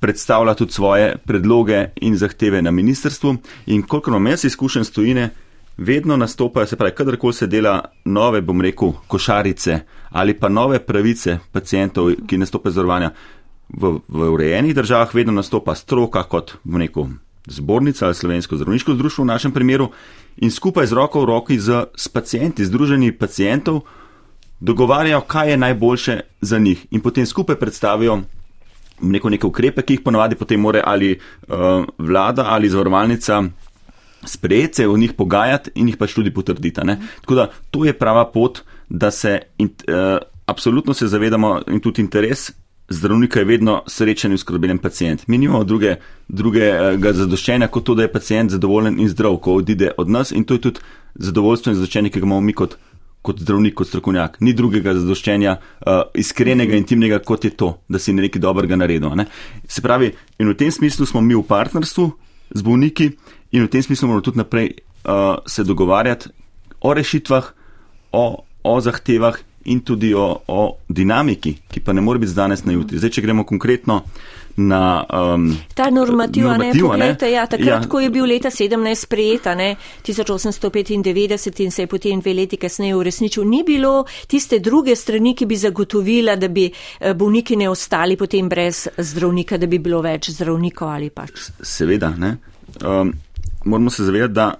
predstavila 0.00 0.54
tudi 0.54 0.72
svoje 0.72 1.16
predloge 1.26 1.88
in 2.00 2.16
zahteve 2.16 2.62
na 2.62 2.70
ministrstvu 2.70 3.36
in 3.66 3.82
koliko 3.82 4.10
imam 4.10 4.26
jaz 4.26 4.44
izkušen 4.44 4.84
stojine, 4.84 5.30
vedno 5.76 6.16
nastopajo, 6.16 6.66
se 6.66 6.76
pravi, 6.76 6.94
kadarkoli 6.94 7.32
se 7.32 7.46
dela 7.46 7.84
nove, 8.04 8.40
bom 8.40 8.60
rekel, 8.60 8.92
košarice 9.06 9.80
ali 10.10 10.34
pa 10.34 10.48
nove 10.48 10.78
pravice 10.78 11.38
pacijentov, 11.52 12.12
ki 12.26 12.38
nastopajo 12.38 12.72
zavarovanja. 12.72 13.10
V, 13.68 13.98
v 14.08 14.28
urejenih 14.30 14.74
državah 14.74 15.14
vedno 15.14 15.32
nastopa 15.32 15.74
stroka 15.74 16.22
kot, 16.22 16.52
bom 16.64 16.80
rekel, 16.80 17.08
zbornica 17.46 18.06
ali 18.06 18.14
slovensko 18.14 18.56
zdravniško 18.56 18.94
zdruštvo 18.94 19.24
v 19.24 19.26
našem 19.26 19.52
primeru 19.52 19.90
in 20.36 20.50
skupaj 20.50 20.86
z 20.86 20.92
roko 20.92 21.20
v 21.20 21.24
roki 21.24 21.58
z 21.60 21.84
pacijenti, 22.12 22.64
združeni 22.64 23.12
pacijentov, 23.12 23.80
dogovarjajo, 24.60 25.20
kaj 25.20 25.50
je 25.50 25.56
najboljše 25.56 26.20
za 26.40 26.58
njih 26.58 26.86
in 26.90 27.00
potem 27.00 27.26
skupaj 27.26 27.56
predstavijo 27.56 28.20
neko, 29.00 29.30
neke 29.30 29.46
ukrepe, 29.46 29.82
ki 29.82 29.98
jih 29.98 30.04
ponavadi 30.04 30.34
potem 30.34 30.60
more 30.60 30.82
ali 30.84 31.14
uh, 31.14 31.84
vlada 31.98 32.46
ali 32.48 32.68
zavarovalnica 32.68 33.42
sprejeti, 34.26 34.74
se 34.74 34.88
o 34.88 34.96
njih 34.96 35.12
pogajati 35.12 35.70
in 35.74 35.88
jih 35.88 35.96
pač 35.96 36.14
tudi 36.14 36.34
potrditi. 36.34 36.80
Ne? 36.84 36.98
Tako 37.20 37.34
da 37.34 37.50
to 37.70 37.84
je 37.84 37.92
prava 37.92 38.24
pot, 38.32 38.62
da 38.88 39.10
se 39.10 39.40
in, 39.58 39.70
uh, 39.88 40.18
absolutno 40.46 40.94
se 40.94 41.06
zavedamo 41.06 41.60
in 41.68 41.80
tudi 41.80 42.02
interes 42.02 42.50
zdravnika 42.88 43.38
je 43.38 43.44
vedno 43.44 43.82
srečen 43.86 44.32
in 44.32 44.38
skrbljen 44.38 44.78
pacijent. 44.78 45.26
Mi 45.28 45.38
nimamo 45.38 45.64
druge, 45.64 45.96
drugega 46.28 47.12
zadoščenja 47.12 47.68
kot 47.68 47.84
to, 47.84 47.94
da 47.94 48.06
je 48.06 48.12
pacijent 48.12 48.50
zadovoljen 48.50 49.00
in 49.00 49.08
zdrav, 49.08 49.36
ko 49.42 49.58
odide 49.60 49.90
od 49.98 50.10
nas 50.10 50.32
in 50.32 50.44
to 50.44 50.54
je 50.54 50.60
tudi 50.60 50.80
zadovoljstvo 51.14 51.72
in 51.72 51.80
zadoščenje, 51.80 52.10
ki 52.10 52.20
ga 52.20 52.26
imamo 52.26 52.40
mi 52.40 52.52
kot, 52.52 52.76
kot 53.22 53.40
zdravnik, 53.42 53.74
kot 53.74 53.90
strokovnjak. 53.90 54.38
Ni 54.40 54.54
drugega 54.54 54.94
zadoščenja 54.94 55.56
uh, 55.56 56.02
iskrenega, 56.14 56.76
intimnega, 56.78 57.18
kot 57.18 57.44
je 57.44 57.50
to, 57.50 57.72
da 57.88 57.98
si 57.98 58.14
nekaj 58.14 58.42
dobrega 58.42 58.78
naredil. 58.78 59.10
Ne? 59.18 59.26
Se 59.68 59.82
pravi, 59.82 60.12
in 60.38 60.52
v 60.52 60.58
tem 60.58 60.70
smislu 60.70 61.06
smo 61.06 61.20
mi 61.20 61.34
v 61.34 61.42
partnerstvu 61.46 62.10
z 62.54 62.62
bolniki 62.62 63.10
in 63.50 63.66
v 63.66 63.70
tem 63.72 63.82
smislu 63.82 64.08
moramo 64.08 64.22
tudi 64.22 64.38
naprej 64.38 64.76
uh, 64.76 65.42
se 65.46 65.64
dogovarjati 65.64 66.30
o 66.80 66.94
rešitvah, 66.94 67.50
o, 68.12 68.44
o 68.62 68.80
zahtevah 68.80 69.40
in 69.66 69.80
tudi 69.80 70.14
o, 70.14 70.26
o 70.46 70.62
dinamiki, 70.88 71.56
ki 71.68 71.80
pa 71.80 71.92
ne 71.92 72.00
more 72.00 72.18
biti 72.18 72.32
z 72.32 72.38
danes 72.38 72.64
na 72.64 72.72
jutri. 72.72 72.98
Zdaj, 72.98 73.16
če 73.16 73.24
gremo 73.24 73.44
konkretno 73.44 74.02
na. 74.56 75.04
Um, 75.34 75.56
Ta 75.74 75.90
normativa, 75.90 76.50
normativa 76.56 76.74
ne, 76.74 76.80
pogledajte, 76.80 77.30
ja, 77.30 77.46
takrat, 77.46 77.84
ja. 77.84 77.88
ko 77.88 78.00
je 78.00 78.10
bil 78.10 78.24
leta 78.24 78.50
17 78.50 78.94
sprejeta, 78.94 79.54
ne, 79.54 79.76
1895 80.06 81.64
in 81.64 81.70
se 81.70 81.82
je 81.82 81.86
potem 81.86 82.20
dve 82.20 82.34
leti 82.34 82.56
kasneje 82.56 82.96
uresničil, 82.96 83.44
ni 83.44 83.62
bilo 83.66 84.06
tiste 84.26 84.58
druge 84.58 84.96
strani, 84.96 85.34
ki 85.36 85.46
bi 85.46 85.56
zagotovila, 85.56 86.36
da 86.36 86.48
bi 86.48 86.70
eh, 86.70 87.14
bolniki 87.14 87.56
ne 87.56 87.68
ostali 87.68 88.16
potem 88.16 88.48
brez 88.48 88.86
zdravnika, 88.96 89.58
da 89.58 89.66
bi 89.66 89.78
bilo 89.78 90.00
več 90.00 90.30
zdravnikov 90.30 90.88
ali 90.88 91.10
pač. 91.10 91.50
Seveda, 91.62 92.14
ne. 92.16 92.36
Um, 92.84 93.12
moramo 93.64 93.90
se 93.90 94.04
zavedati, 94.04 94.32
da, 94.32 94.54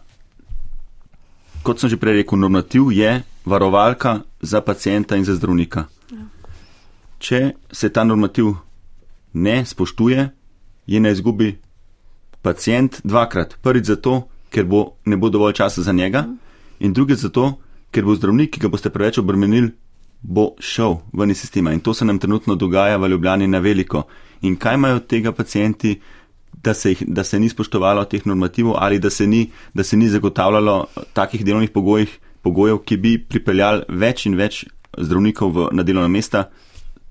kot 1.63 1.81
sem 1.81 1.91
že 1.91 1.97
prej 1.97 2.21
rekel, 2.21 2.39
normativ 2.39 2.93
je 2.93 3.23
varovalka 3.47 4.21
za 4.41 4.61
pacijenta 4.61 5.17
in 5.17 5.25
za 5.25 5.35
zdravnika. 5.35 5.85
Ja. 6.11 6.25
Če 7.19 7.41
se 7.73 7.88
ta 7.88 8.05
normativ 8.05 8.55
ne 9.33 9.65
spoštuje, 9.65 10.29
je 10.87 11.00
na 11.00 11.11
izgubi 11.11 11.59
pacijent 12.43 13.00
dvakrat. 13.05 13.57
Prvič 13.62 13.87
zato, 13.87 14.29
ker 14.50 14.67
bo, 14.67 14.97
ne 15.05 15.17
bo 15.17 15.31
dovolj 15.31 15.57
časa 15.59 15.83
za 15.83 15.93
njega, 15.93 16.23
mhm. 16.23 16.37
in 16.79 16.93
drugič 16.93 17.19
zato, 17.19 17.57
ker 17.91 18.05
bo 18.05 18.15
zdravnik, 18.15 18.53
ki 18.55 18.61
ga 18.61 18.69
boste 18.69 18.91
preveč 18.91 19.19
obremenili, 19.19 19.73
bo 20.23 20.50
šel 20.59 20.99
ven 21.12 21.31
iz 21.31 21.41
sistema. 21.41 21.73
In 21.73 21.81
to 21.81 21.95
se 21.95 22.05
nam 22.05 22.19
trenutno 22.19 22.55
dogaja 22.55 22.97
v 22.97 23.09
Ljubljani 23.09 23.47
na 23.47 23.59
veliko. 23.59 24.07
In 24.43 24.57
kaj 24.57 24.75
imajo 24.75 24.97
od 24.97 25.07
tega 25.07 25.33
pacijenti? 25.33 26.00
Da 26.62 26.73
se, 26.75 26.91
jih, 26.91 27.03
da 27.07 27.25
se 27.25 27.38
ni 27.38 27.49
spoštovalo 27.49 28.05
teh 28.09 28.25
normativov 28.26 28.75
ali 28.81 28.99
da 28.99 29.11
se 29.11 29.26
ni, 29.26 29.50
da 29.75 29.85
se 29.85 29.97
ni 29.97 30.09
zagotavljalo 30.09 30.87
takih 31.12 31.45
delovnih 31.45 31.71
pogojev, 31.71 32.09
pogojev, 32.47 32.85
ki 32.87 33.00
bi 33.03 33.17
pripeljali 33.19 33.87
več 33.88 34.29
in 34.31 34.38
več 34.38 34.62
zdravnikov 34.97 35.53
v, 35.53 35.69
na 35.75 35.85
delovna 35.87 36.09
mesta, 36.12 36.47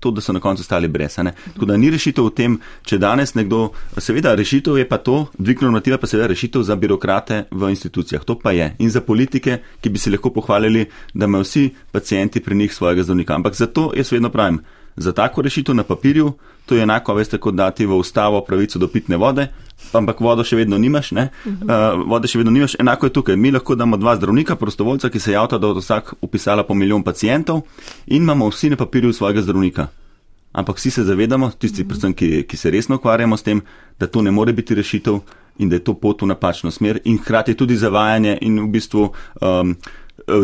to, 0.00 0.10
da 0.10 0.20
so 0.20 0.32
na 0.32 0.40
koncu 0.40 0.64
stali 0.64 0.88
brez. 0.88 1.16
Tako 1.16 1.66
da 1.66 1.76
ni 1.76 1.90
rešitev 1.90 2.28
v 2.28 2.32
tem, 2.36 2.56
če 2.86 2.98
danes 3.00 3.34
nekdo, 3.36 3.70
seveda 3.98 4.34
rešitev 4.36 4.78
je 4.80 4.86
pa 4.88 4.98
to, 5.00 5.26
dvig 5.38 5.64
normativa 5.64 5.98
pa 5.98 6.08
seveda 6.08 6.28
rešitev 6.32 6.64
za 6.68 6.76
birokrate 6.76 7.46
v 7.50 7.70
institucijah. 7.72 8.24
To 8.28 8.38
pa 8.38 8.52
je 8.52 8.74
in 8.78 8.92
za 8.92 9.00
politike, 9.00 9.60
ki 9.80 9.92
bi 9.92 9.98
se 9.98 10.12
lahko 10.12 10.32
pohvalili, 10.36 10.86
da 11.14 11.28
imajo 11.28 11.46
vsi 11.46 11.68
pacijenti 11.92 12.44
pri 12.44 12.56
njih 12.56 12.74
svojega 12.74 13.02
zdravnika. 13.02 13.34
Ampak 13.34 13.56
zato 13.56 13.90
jaz 13.96 14.12
vedno 14.12 14.30
pravim, 14.30 14.60
za 14.96 15.12
tako 15.12 15.42
rešitev 15.42 15.74
na 15.74 15.82
papirju, 15.82 16.32
to 16.66 16.74
je 16.74 16.82
enako, 16.82 17.14
veste, 17.14 17.38
kot 17.38 17.54
dati 17.54 17.86
v 17.86 17.94
ustavo 17.96 18.40
pravico 18.40 18.78
do 18.78 18.88
pitne 18.88 19.16
vode, 19.16 19.48
ampak 19.92 20.20
vodo 20.20 20.44
še 20.44 20.56
vedno 20.56 20.78
nimaš, 20.78 21.12
ne? 21.12 21.28
Uh, 21.44 22.00
vode 22.08 22.28
še 22.28 22.40
vedno 22.40 22.52
nimaš, 22.54 22.74
enako 22.80 23.06
je 23.06 23.14
tukaj. 23.18 23.36
Mi 23.36 23.52
lahko 23.54 23.76
damo 23.76 23.96
dva 23.96 24.16
zdravnika, 24.16 24.56
prostovoljca, 24.56 25.10
ki 25.12 25.20
se 25.20 25.36
javlja, 25.36 25.60
da 25.62 25.68
od 25.68 25.82
vsak 25.82 26.14
upisala 26.20 26.64
po 26.66 26.74
milijon 26.74 27.04
pacijentov 27.06 27.62
in 28.06 28.22
imamo 28.22 28.48
vsi 28.50 28.72
na 28.72 28.80
papirju 28.80 29.12
svojega 29.12 29.44
zdravnika. 29.46 29.86
Ampak 30.56 30.78
vsi 30.80 30.90
se 30.90 31.04
zavedamo, 31.04 31.50
tisti, 31.58 31.84
predvsem, 31.84 32.14
ki, 32.16 32.46
ki 32.48 32.56
se 32.56 32.70
resno 32.72 32.96
ukvarjamo 32.96 33.36
s 33.36 33.44
tem, 33.44 33.60
da 34.00 34.08
to 34.08 34.22
ne 34.24 34.32
more 34.32 34.52
biti 34.56 34.74
rešitev 34.74 35.20
in 35.58 35.68
da 35.68 35.76
je 35.76 35.84
to 35.84 35.94
pot 35.94 36.22
v 36.22 36.30
napačno 36.32 36.70
smer 36.70 37.00
in 37.04 37.18
hkrati 37.18 37.54
tudi 37.54 37.76
zavajanje 37.76 38.38
in 38.40 38.58
v 38.60 38.70
bistvu 38.72 39.10
um, 39.40 39.76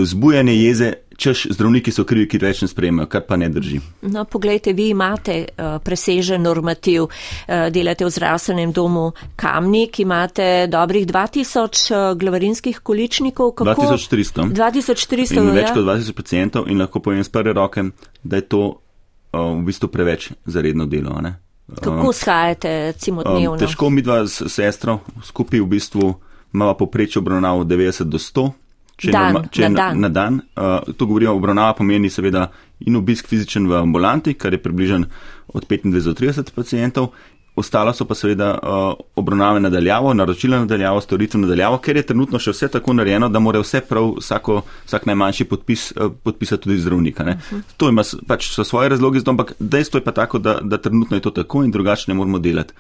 zbujanje 0.04 0.54
jeze 0.56 0.92
češ 1.16 1.46
zdravniki 1.50 1.92
so 1.92 2.04
krivi, 2.08 2.26
ki 2.28 2.40
več 2.42 2.62
ne 2.64 2.68
sprejemajo, 2.70 3.08
kar 3.12 3.24
pa 3.28 3.36
ne 3.40 3.48
drži. 3.52 3.80
No, 4.12 4.24
poglejte, 4.24 4.72
vi 4.76 4.88
imate 4.92 5.36
uh, 5.44 5.76
presežen 5.84 6.42
normativ, 6.42 7.08
uh, 7.08 7.68
delate 7.74 8.06
v 8.06 8.12
zdravstvenem 8.14 8.72
domu 8.72 9.10
Kamnik, 9.36 10.00
imate 10.04 10.66
dobrih 10.72 11.06
2000 11.06 11.92
uh, 11.92 12.02
glavarinskih 12.18 12.82
količnikov. 12.82 13.54
Kako? 13.62 13.88
2300. 13.92 14.48
2300. 14.52 15.38
In 15.40 15.52
več 15.52 15.70
ja. 15.70 15.76
kot 15.76 15.84
2000 15.84 16.18
pacijentov 16.18 16.68
in 16.72 16.82
lahko 16.82 17.02
povem 17.04 17.24
z 17.24 17.32
prve 17.32 17.54
roke, 17.56 17.86
da 18.22 18.42
je 18.42 18.48
to 18.48 18.64
uh, 18.66 19.52
v 19.52 19.62
bistvu 19.68 19.92
preveč 19.92 20.32
za 20.46 20.64
redno 20.64 20.86
delo. 20.86 21.18
Ne? 21.22 21.36
Kako 21.72 22.12
shajate, 22.12 22.92
recimo, 22.92 23.22
dnevno? 23.24 23.56
Um, 23.56 23.62
težko 23.62 23.88
mi 23.90 24.02
dva 24.04 24.24
s 24.26 24.44
sestro 24.52 25.00
skupaj 25.24 25.62
v 25.62 25.70
bistvu 25.78 26.12
imamo 26.52 26.74
poprečje 26.74 27.20
obravnav 27.20 27.64
90 27.64 28.02
do 28.02 28.18
100 28.18 28.50
če, 28.96 29.10
dan, 29.10 29.32
norma, 29.32 29.48
če 29.52 29.68
na, 29.68 29.76
dan. 29.78 30.00
na 30.00 30.08
dan. 30.12 30.40
Uh, 30.56 30.94
to 30.96 31.06
govorimo, 31.06 31.34
obravnava 31.38 31.74
pomeni 31.78 32.10
seveda 32.10 32.48
in 32.86 32.96
obisk 32.98 33.28
fizičen 33.30 33.68
v 33.70 33.78
ambulanti, 33.82 34.34
kar 34.34 34.54
je 34.54 34.62
približen 34.62 35.06
od 35.54 35.68
25 35.68 36.02
do 36.08 36.16
30 36.18 36.50
pacijentov. 36.54 37.12
Ostalo 37.52 37.92
so 37.92 38.06
pa 38.08 38.16
seveda 38.16 38.54
uh, 38.56 38.94
obravnave 39.20 39.60
nadaljavo, 39.60 40.14
naročila 40.16 40.62
nadaljavo, 40.62 41.02
storitev 41.04 41.42
nadaljavo, 41.42 41.82
ker 41.84 41.98
je 42.00 42.06
trenutno 42.08 42.40
še 42.40 42.54
vse 42.54 42.70
tako 42.72 42.94
narejeno, 42.96 43.28
da 43.28 43.42
mora 43.44 43.60
vse 43.60 43.82
prav 43.84 44.14
vsako, 44.16 44.62
vsak 44.86 45.04
najmanjši 45.10 45.46
podpis 45.50 45.90
uh, 45.92 46.08
podpisati 46.24 46.64
tudi 46.64 46.78
zdravnika. 46.80 47.24
Uh 47.24 47.34
-huh. 47.36 47.60
To 47.76 47.88
ima 47.92 48.02
pač 48.26 48.48
so 48.54 48.64
svoje 48.64 48.88
razloge, 48.88 49.20
ampak 49.26 49.52
dejstvo 49.58 50.00
je 50.00 50.04
pa 50.04 50.12
tako, 50.12 50.38
da, 50.38 50.60
da 50.62 50.78
trenutno 50.78 51.16
je 51.16 51.20
to 51.20 51.30
tako 51.30 51.64
in 51.64 51.70
drugače 51.70 52.04
ne 52.08 52.14
moramo 52.14 52.38
delati. 52.38 52.72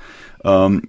Um, 0.44 0.80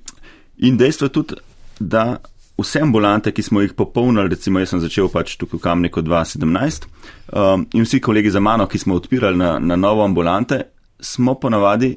In 0.58 0.78
dejstvo 0.78 1.06
je 1.06 1.10
tudi, 1.10 1.36
da 1.80 2.18
vse 2.58 2.80
ambulante, 2.82 3.32
ki 3.32 3.44
smo 3.44 3.62
jih 3.62 3.74
popolnili, 3.74 4.30
recimo 4.30 4.62
jaz 4.62 4.74
sem 4.74 4.82
začel 4.84 5.10
pač 5.10 5.36
tukaj 5.42 5.58
v 5.58 5.64
Kamniku 5.64 6.02
2017 6.06 6.88
um, 7.34 7.66
in 7.74 7.86
vsi 7.86 8.00
kolegi 8.02 8.32
za 8.32 8.40
mano, 8.40 8.68
ki 8.68 8.80
smo 8.80 8.96
odpirali 8.96 9.38
na, 9.38 9.58
na 9.60 9.76
novo 9.76 10.06
ambulante, 10.06 10.62
smo 11.00 11.36
ponavadi 11.36 11.96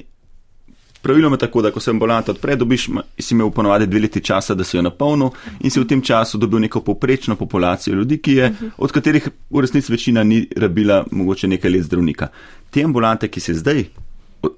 Praviloma 1.06 1.36
tako, 1.36 1.62
da 1.62 1.70
ko 1.70 1.80
se 1.80 1.90
ambulanta 1.90 2.32
odpre, 2.32 2.56
dobiš, 2.56 2.88
si 3.18 3.34
imel 3.34 3.50
ponovadi 3.54 3.86
dve 3.86 4.00
leti 4.00 4.20
časa, 4.20 4.54
da 4.58 4.64
si 4.64 4.74
jo 4.76 4.82
napolnil 4.82 5.28
in 5.60 5.70
si 5.70 5.78
v 5.78 5.86
tem 5.86 6.00
času 6.02 6.38
dobil 6.38 6.58
neko 6.64 6.80
poprečno 6.82 7.36
populacijo 7.36 7.94
ljudi, 7.94 8.18
je, 8.26 8.48
od 8.78 8.92
katerih 8.92 9.28
v 9.50 9.62
resnici 9.62 9.92
večina 9.92 10.24
ni 10.24 10.48
rabila 10.56 11.04
mogoče 11.10 11.46
nekaj 11.48 11.70
let 11.70 11.86
zdravnika. 11.86 12.28
Te 12.70 12.82
ambulante, 12.82 13.28
ki, 13.28 13.40
zdaj, 13.54 13.84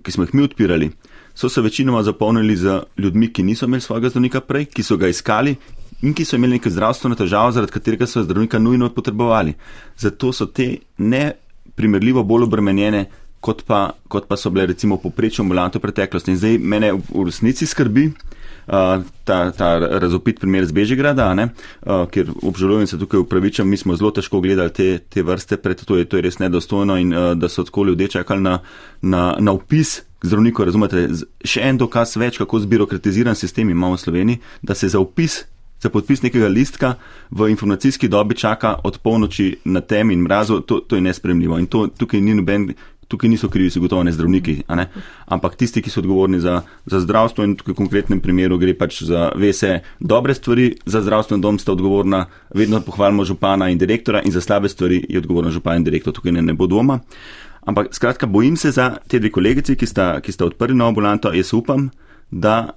ki 0.02 0.14
smo 0.14 0.24
jih 0.24 0.34
mi 0.34 0.42
odpirali, 0.48 0.90
so 1.34 1.48
se 1.48 1.60
večinoma 1.60 2.02
zapolnili 2.02 2.56
z 2.56 2.80
ljudmi, 2.96 3.28
ki 3.32 3.42
niso 3.42 3.66
imeli 3.66 3.84
svojega 3.84 4.08
zdravnika 4.08 4.40
prej, 4.40 4.70
ki 4.72 4.82
so 4.82 4.96
ga 4.96 5.08
iskali 5.08 5.56
in 6.02 6.14
ki 6.14 6.24
so 6.24 6.36
imeli 6.36 6.58
neke 6.58 6.70
zdravstvene 6.70 7.16
težave, 7.18 7.52
zaradi 7.56 7.74
katerega 7.74 8.06
so 8.06 8.22
zdravnika 8.22 8.58
nujno 8.58 8.90
potrebovali. 8.94 9.54
Zato 9.98 10.32
so 10.32 10.46
te 10.46 10.76
neprimerljivo 10.98 12.22
bolj 12.22 12.46
obremenjene 12.46 13.06
kot 13.40 13.62
pa, 13.66 13.92
kot 14.10 14.26
pa 14.28 14.36
so 14.36 14.50
bile 14.50 14.66
recimo 14.66 14.98
poprečje 14.98 15.42
ambulante 15.42 15.78
v 15.78 15.86
preteklosti. 15.86 16.34
In 16.34 16.38
zdaj 16.38 16.58
mene 16.58 16.92
v 16.98 17.24
resnici 17.26 17.66
skrbi 17.66 18.08
uh, 18.10 19.04
ta, 19.24 19.38
ta 19.54 19.68
razopit 19.78 20.40
primer 20.42 20.66
z 20.66 20.74
Bežigrada, 20.74 21.30
uh, 21.34 22.06
ker 22.10 22.32
obžalujem 22.42 22.86
se 22.86 22.98
tukaj 22.98 23.22
upravičam, 23.22 23.68
mi 23.68 23.76
smo 23.76 23.96
zelo 23.96 24.10
težko 24.10 24.42
gledali 24.42 24.74
te, 24.74 24.88
te 24.98 25.22
vrste, 25.22 25.56
pred 25.56 25.78
to 25.78 26.00
je, 26.00 26.08
to 26.08 26.18
je 26.18 26.26
res 26.26 26.38
nedostojno 26.42 26.98
in 26.98 27.14
uh, 27.14 27.32
da 27.38 27.48
so 27.48 27.64
tako 27.64 27.86
ljudje 27.90 28.18
čakali 28.18 28.42
na, 28.42 28.58
na, 29.02 29.34
na 29.38 29.54
upis. 29.54 30.02
Zdravniku, 30.18 30.64
razumete, 30.66 31.04
še 31.46 31.62
en 31.62 31.78
dokaz 31.78 32.16
več, 32.18 32.40
kako 32.42 32.58
zbirokratiziran 32.64 33.38
sistem 33.38 33.70
imamo 33.70 33.94
v 33.94 34.02
Sloveniji, 34.02 34.40
da 34.66 34.74
se 34.74 34.90
za 34.90 34.98
upis, 34.98 35.44
za 35.80 35.90
podpis 35.90 36.22
nekega 36.22 36.48
listka 36.48 36.94
v 37.30 37.50
informacijski 37.50 38.08
dobi 38.08 38.34
čaka 38.34 38.76
od 38.84 38.98
polnoči 38.98 39.56
na 39.64 39.80
tem 39.80 40.10
in 40.10 40.22
mrazu, 40.22 40.60
to, 40.60 40.80
to 40.80 40.96
je 40.96 41.02
nespremljivo. 41.02 41.58
In 41.58 41.66
to 41.66 41.86
tukaj 41.86 42.20
ni 42.20 42.34
noben 42.34 42.72
tukaj 43.08 43.30
niso 43.30 43.48
krivi, 43.48 43.70
so 43.70 43.80
gotovo 43.80 44.02
ne 44.04 44.12
zdravniki, 44.12 44.62
ne? 44.68 44.86
ampak 45.26 45.56
tisti, 45.56 45.82
ki 45.82 45.90
so 45.90 46.00
odgovorni 46.02 46.40
za, 46.40 46.60
za 46.86 47.00
zdravstvo 47.00 47.44
in 47.44 47.56
tukaj 47.56 47.72
v 47.72 47.78
konkretnem 47.80 48.20
primeru 48.20 48.58
gre 48.60 48.74
pač 48.76 49.00
za 49.08 49.30
vse 49.36 49.80
dobre 50.00 50.36
stvari, 50.36 50.74
za 50.84 51.00
zdravstveni 51.02 51.42
dom 51.42 51.58
sta 51.58 51.72
odgovorna, 51.72 52.26
vedno 52.54 52.80
pohvalimo 52.84 53.24
župana 53.24 53.70
in 53.72 53.80
direktora 53.80 54.22
in 54.24 54.32
za 54.32 54.44
slabe 54.44 54.68
stvari 54.68 55.00
je 55.08 55.18
odgovorna 55.18 55.50
župan 55.50 55.80
in 55.80 55.88
direktor, 55.88 56.12
tukaj 56.12 56.36
ne, 56.36 56.44
ne 56.44 56.54
bo 56.54 56.68
dvoma. 56.68 57.00
Ampak 57.68 57.94
skratka, 57.96 58.26
bojim 58.26 58.56
se 58.56 58.70
za 58.70 58.96
te 59.08 59.18
dve 59.18 59.32
kolegici, 59.32 59.76
ki 59.76 59.86
sta, 59.86 60.20
ki 60.20 60.32
sta 60.32 60.46
odprli 60.48 60.76
novo 60.76 60.92
ambulanto, 60.92 61.32
jaz 61.32 61.54
upam, 61.56 61.88
da. 62.30 62.76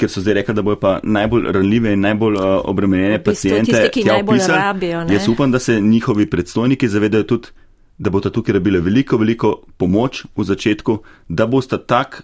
Ker 0.00 0.08
so 0.08 0.22
zdaj 0.24 0.38
rekli, 0.40 0.54
da 0.56 0.62
bojo 0.64 0.78
pa 0.80 0.94
najbolj 1.02 1.50
ranljive 1.52 1.92
in 1.92 2.00
najbolj 2.00 2.38
uh, 2.38 2.44
obremenjene 2.72 3.18
pacijente, 3.24 3.82
ki 3.92 4.00
jih 4.00 4.06
najbolj 4.06 4.46
rabijo. 4.48 5.04
Jaz 5.12 5.28
upam, 5.28 5.52
da 5.52 5.58
se 5.58 5.80
njihovi 5.80 6.26
predstojniki 6.30 6.88
zavedajo 6.88 7.28
tudi, 7.34 7.52
da 7.98 8.10
bo 8.10 8.20
ta 8.20 8.30
tukaj 8.32 8.56
rabila 8.56 8.80
veliko, 8.80 9.18
veliko 9.20 9.52
pomoč 9.76 10.24
v 10.36 10.44
začetku, 10.44 10.98
da 11.28 11.46
boste 11.46 11.78
tak 11.78 12.22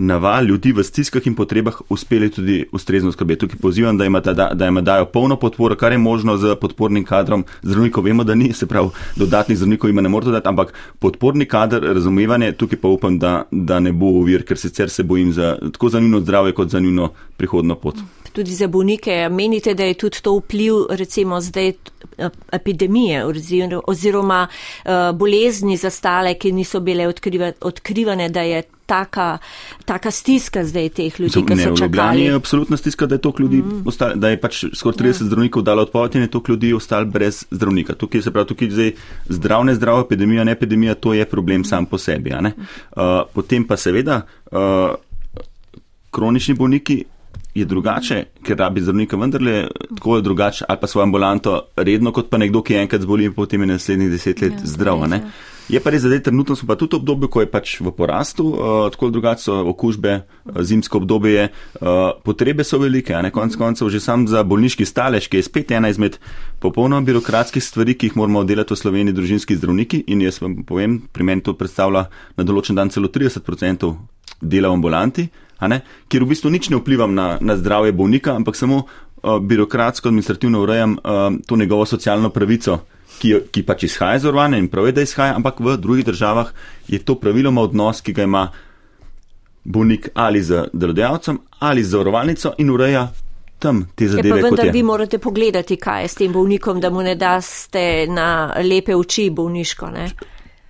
naval 0.00 0.44
ljudi 0.44 0.72
v 0.72 0.84
stiskah 0.84 1.26
in 1.26 1.34
potrebah 1.36 1.80
uspeli 1.88 2.30
tudi 2.30 2.64
ustrezno 2.72 3.12
skrbeti. 3.12 3.40
Tukaj 3.40 3.58
pozivam, 3.60 3.98
da 3.98 4.04
jim 4.04 4.16
da, 4.24 4.32
da 4.54 4.70
dajo 4.80 5.04
polno 5.04 5.36
podporo, 5.36 5.76
kar 5.76 5.92
je 5.92 5.98
možno 5.98 6.36
z 6.36 6.56
podpornim 6.60 7.04
kadrom. 7.04 7.44
Zdravnikov 7.62 8.04
vemo, 8.04 8.24
da 8.24 8.34
ni, 8.34 8.52
se 8.52 8.66
pravi, 8.66 8.88
dodatnih 9.16 9.58
zdravnikov 9.58 9.90
ima 9.90 10.00
ne 10.00 10.08
morete 10.08 10.30
dati, 10.30 10.48
ampak 10.48 10.72
podporni 10.98 11.44
kader, 11.44 11.82
razumevanje, 11.82 12.52
tukaj 12.52 12.80
pa 12.80 12.88
upam, 12.88 13.18
da, 13.18 13.42
da 13.50 13.80
ne 13.80 13.92
bo 13.92 14.06
uvir, 14.06 14.44
ker 14.44 14.58
sicer 14.58 14.90
se 14.90 15.02
bojim 15.02 15.32
za 15.32 15.56
tako 15.72 15.88
za 15.88 16.00
njuno 16.00 16.20
zdravje 16.20 16.54
kot 16.54 16.68
za 16.68 16.80
njuno 16.80 17.12
prihodno 17.36 17.74
pot. 17.74 18.00
Tudi 18.32 18.54
za 18.54 18.68
bolnike, 18.68 19.28
menite, 19.30 19.74
da 19.74 19.84
je 19.84 19.94
tudi 19.94 20.22
to 20.22 20.36
vpliv, 20.38 20.74
recimo 20.90 21.40
zdaj 21.40 21.72
epidemije 22.52 23.24
oziroma 23.86 24.46
uh, 24.48 25.16
bolezni 25.18 25.76
zastale, 25.76 26.34
ki 26.34 26.52
niso 26.52 26.80
bile 26.80 27.08
odkriva, 27.08 27.52
odkrivane, 27.60 28.28
da 28.28 28.42
je 28.42 28.62
taka, 28.90 29.38
taka 29.86 30.10
stiska 30.10 30.64
zdaj 30.66 30.88
teh 30.98 31.20
ljudi, 31.20 31.44
ki 31.46 31.58
so 31.62 31.74
čakali. 31.78 32.24
Je 32.26 32.34
absolutna 32.34 32.76
stiska, 32.76 33.06
da 33.06 33.14
je 33.14 33.32
ljudi, 33.38 33.62
mm. 33.62 33.82
ostali, 33.86 34.18
da 34.18 34.32
je 34.32 34.40
pač 34.40 34.64
skoraj 34.74 34.98
30 34.98 35.06
ja. 35.06 35.26
zdravnikov 35.28 35.62
dalo 35.62 35.82
odpoved 35.86 36.16
in 36.18 36.26
je 36.26 36.30
to 36.30 36.42
ljudi 36.48 36.72
ostali 36.74 37.06
brez 37.06 37.44
zdravnika. 37.50 37.94
Tukaj 37.94 38.22
se 38.22 38.32
pravi, 38.34 38.48
tukaj 38.50 38.70
zdaj 38.70 38.90
zdrav, 39.28 39.64
ne 39.64 39.74
zdrav, 39.74 40.00
epidemija, 40.06 40.44
ne 40.44 40.56
epidemija, 40.58 40.94
to 40.94 41.14
je 41.14 41.24
problem 41.24 41.60
mm. 41.60 41.70
sam 41.70 41.86
po 41.86 41.98
sebi. 41.98 42.34
Uh, 42.34 43.22
potem 43.34 43.64
pa 43.66 43.76
seveda 43.76 44.22
uh, 44.50 44.94
kronični 46.10 46.54
bolniki 46.54 47.04
je 47.54 47.64
drugače, 47.64 48.24
ker 48.46 48.58
rabi 48.58 48.82
zdravnika 48.82 49.16
vendarle, 49.16 49.68
tako 49.96 50.16
je 50.16 50.22
drugače, 50.22 50.64
ali 50.68 50.78
pa 50.80 50.86
svojo 50.86 51.06
ambulanto 51.06 51.60
redno, 51.76 52.12
kot 52.12 52.30
pa 52.30 52.38
nekdo, 52.38 52.62
ki 52.62 52.78
enkrat 52.82 53.02
zboli 53.02 53.26
in 53.26 53.34
potem 53.34 53.62
je 53.62 53.72
naslednjih 53.72 54.10
deset 54.10 54.42
let 54.42 54.52
ja, 54.52 54.66
zdrav. 54.74 55.06
Ne? 55.10 55.22
Je 55.70 55.78
pa 55.78 55.92
res, 55.94 56.02
da 56.02 56.16
je 56.16 56.22
trenutno 56.26 56.56
smo 56.56 56.66
pa 56.66 56.74
tudi 56.74 56.96
v 56.96 56.98
obdobju, 56.98 57.28
ko 57.30 57.42
je 57.44 57.46
pač 57.46 57.76
v 57.78 57.92
porastu, 57.94 58.42
uh, 58.50 58.88
tako 58.90 59.10
drugače 59.14 59.44
so 59.44 59.58
okužbe, 59.70 60.14
uh, 60.18 60.62
zimsko 60.66 60.98
obdobje 60.98 61.30
je, 61.32 61.44
uh, 61.78 62.10
potrebe 62.26 62.66
so 62.66 62.80
velike, 62.82 63.14
a 63.14 63.22
ne? 63.22 63.30
Konc 63.30 63.54
koncev 63.54 63.86
že 63.94 64.00
sam 64.02 64.26
za 64.26 64.42
bolniški 64.42 64.82
stalež, 64.82 65.30
ki 65.30 65.38
je 65.38 65.46
spet 65.46 65.70
ena 65.70 65.88
izmed 65.88 66.18
popolnoma 66.58 67.06
birokratskih 67.06 67.62
stvari, 67.62 67.94
ki 67.94 68.10
jih 68.10 68.18
moramo 68.18 68.42
delati 68.42 68.74
v 68.74 68.82
Sloveniji 68.82 69.14
družinski 69.14 69.60
zdravniki 69.60 70.02
in 70.10 70.26
jaz 70.26 70.42
vam 70.42 70.58
povem, 70.66 70.98
pri 71.06 71.22
meni 71.22 71.46
to 71.46 71.54
predstavlja 71.54 72.08
na 72.34 72.42
določen 72.42 72.74
dan 72.74 72.90
celo 72.90 73.06
30% 73.06 73.94
dela 74.42 74.74
v 74.74 74.74
ambulanti, 74.74 75.28
kjer 76.10 76.24
v 76.24 76.32
bistvu 76.34 76.50
nič 76.50 76.74
ne 76.74 76.82
vplivam 76.82 77.14
na, 77.14 77.36
na 77.38 77.54
zdravje 77.54 77.94
bolnika, 77.94 78.34
ampak 78.34 78.58
samo 78.58 78.82
uh, 78.82 79.38
birokratsko, 79.38 80.10
administrativno 80.10 80.66
urejam 80.66 80.98
uh, 80.98 81.30
to 81.46 81.54
njegovo 81.54 81.86
socialno 81.86 82.34
pravico, 82.34 82.80
ki, 83.20 83.34
ki 83.52 83.62
pač 83.68 83.84
izhaja 83.88 84.18
iz 84.20 84.26
Orvane 84.28 84.58
in 84.58 84.68
pravi, 84.72 84.94
da 84.96 85.04
izhaja, 85.04 85.36
ampak 85.38 85.60
v 85.60 85.76
drugih 85.80 86.06
državah 86.08 86.52
je 86.88 86.98
to 87.04 87.18
praviloma 87.20 87.62
odnos, 87.68 88.00
ki 88.00 88.16
ga 88.16 88.26
ima 88.28 88.48
bolnik 89.64 90.08
ali 90.14 90.42
z 90.42 90.64
delodajalcem 90.72 91.38
ali 91.60 91.84
z 91.84 91.90
zavarovalnico 91.90 92.54
in 92.58 92.70
ureja. 92.70 93.10
Tam 93.60 93.84
te 93.94 94.08
zadeve. 94.08 94.40
Ja, 94.40 94.44
vendar 94.48 94.70
vi 94.72 94.82
morate 94.82 95.18
pogledati, 95.18 95.76
kaj 95.76 96.02
je 96.02 96.08
s 96.08 96.14
tem 96.16 96.32
bolnikom, 96.32 96.80
da 96.80 96.88
mu 96.90 97.02
ne 97.04 97.12
daste 97.14 98.06
na 98.08 98.54
lepe 98.64 98.96
oči 98.96 99.28
bolniško. 99.30 99.90
Ne? 99.92 100.06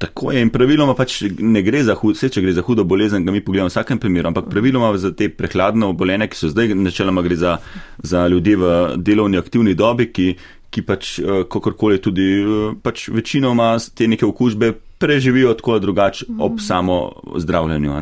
Tako 0.00 0.32
je 0.32 0.40
in 0.42 0.50
praviloma 0.50 0.94
pač 0.96 1.20
ne 1.38 1.62
gre 1.62 1.84
za 1.84 1.94
hudo, 1.94 2.16
vse 2.16 2.32
če 2.34 2.42
gre 2.42 2.54
za 2.56 2.64
hudo 2.66 2.86
bolezen, 2.88 3.22
ga 3.22 3.30
mi 3.30 3.44
pogledamo 3.44 3.68
v 3.68 3.74
vsakem 3.74 3.98
primeru, 4.00 4.30
ampak 4.32 4.48
praviloma 4.50 4.90
za 4.98 5.12
te 5.14 5.28
prehladno 5.28 5.92
obolene, 5.92 6.26
ki 6.26 6.38
so 6.38 6.48
zdaj, 6.50 6.72
načeloma 6.74 7.22
gre 7.22 7.36
za, 7.36 7.58
za 8.02 8.24
ljudi 8.26 8.56
v 8.58 8.72
delovni 8.96 9.38
aktivni 9.38 9.76
dobi, 9.76 10.08
ki, 10.10 10.32
ki 10.70 10.84
pač 10.86 11.18
eh, 11.18 11.42
kakorkoli 11.50 11.98
tudi 12.02 12.28
eh, 12.40 12.78
pač 12.82 13.08
večinoma 13.08 13.74
te 13.94 14.08
neke 14.08 14.26
okužbe 14.26 14.72
preživijo 15.00 15.54
tako 15.54 15.72
ali 15.72 15.80
drugače 15.80 16.26
ob 16.38 16.52
mhm. 16.52 16.60
samo 16.60 17.12
zdravljenju. 17.36 17.92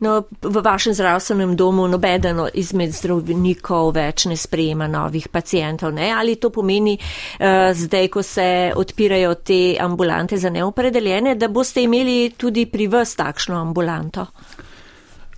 No, 0.00 0.22
v 0.42 0.60
vašem 0.64 0.94
zdravstvenem 0.94 1.56
domu 1.56 1.86
nobeden 1.88 2.42
izmed 2.54 2.92
zdravnikov 2.92 3.94
več 3.96 4.26
ne 4.28 4.36
sprejema 4.36 4.86
novih 4.86 5.28
pacijentov. 5.32 5.94
Ne? 5.96 6.10
Ali 6.12 6.36
to 6.36 6.50
pomeni 6.52 6.98
uh, 6.98 7.72
zdaj, 7.72 8.08
ko 8.12 8.22
se 8.22 8.72
odpirajo 8.76 9.34
te 9.34 9.76
ambulante 9.80 10.36
za 10.36 10.50
neopredeljene, 10.50 11.34
da 11.40 11.48
boste 11.48 11.82
imeli 11.82 12.34
tudi 12.36 12.66
pri 12.66 12.86
vas 12.86 13.16
takšno 13.16 13.56
ambulanto? 13.56 14.26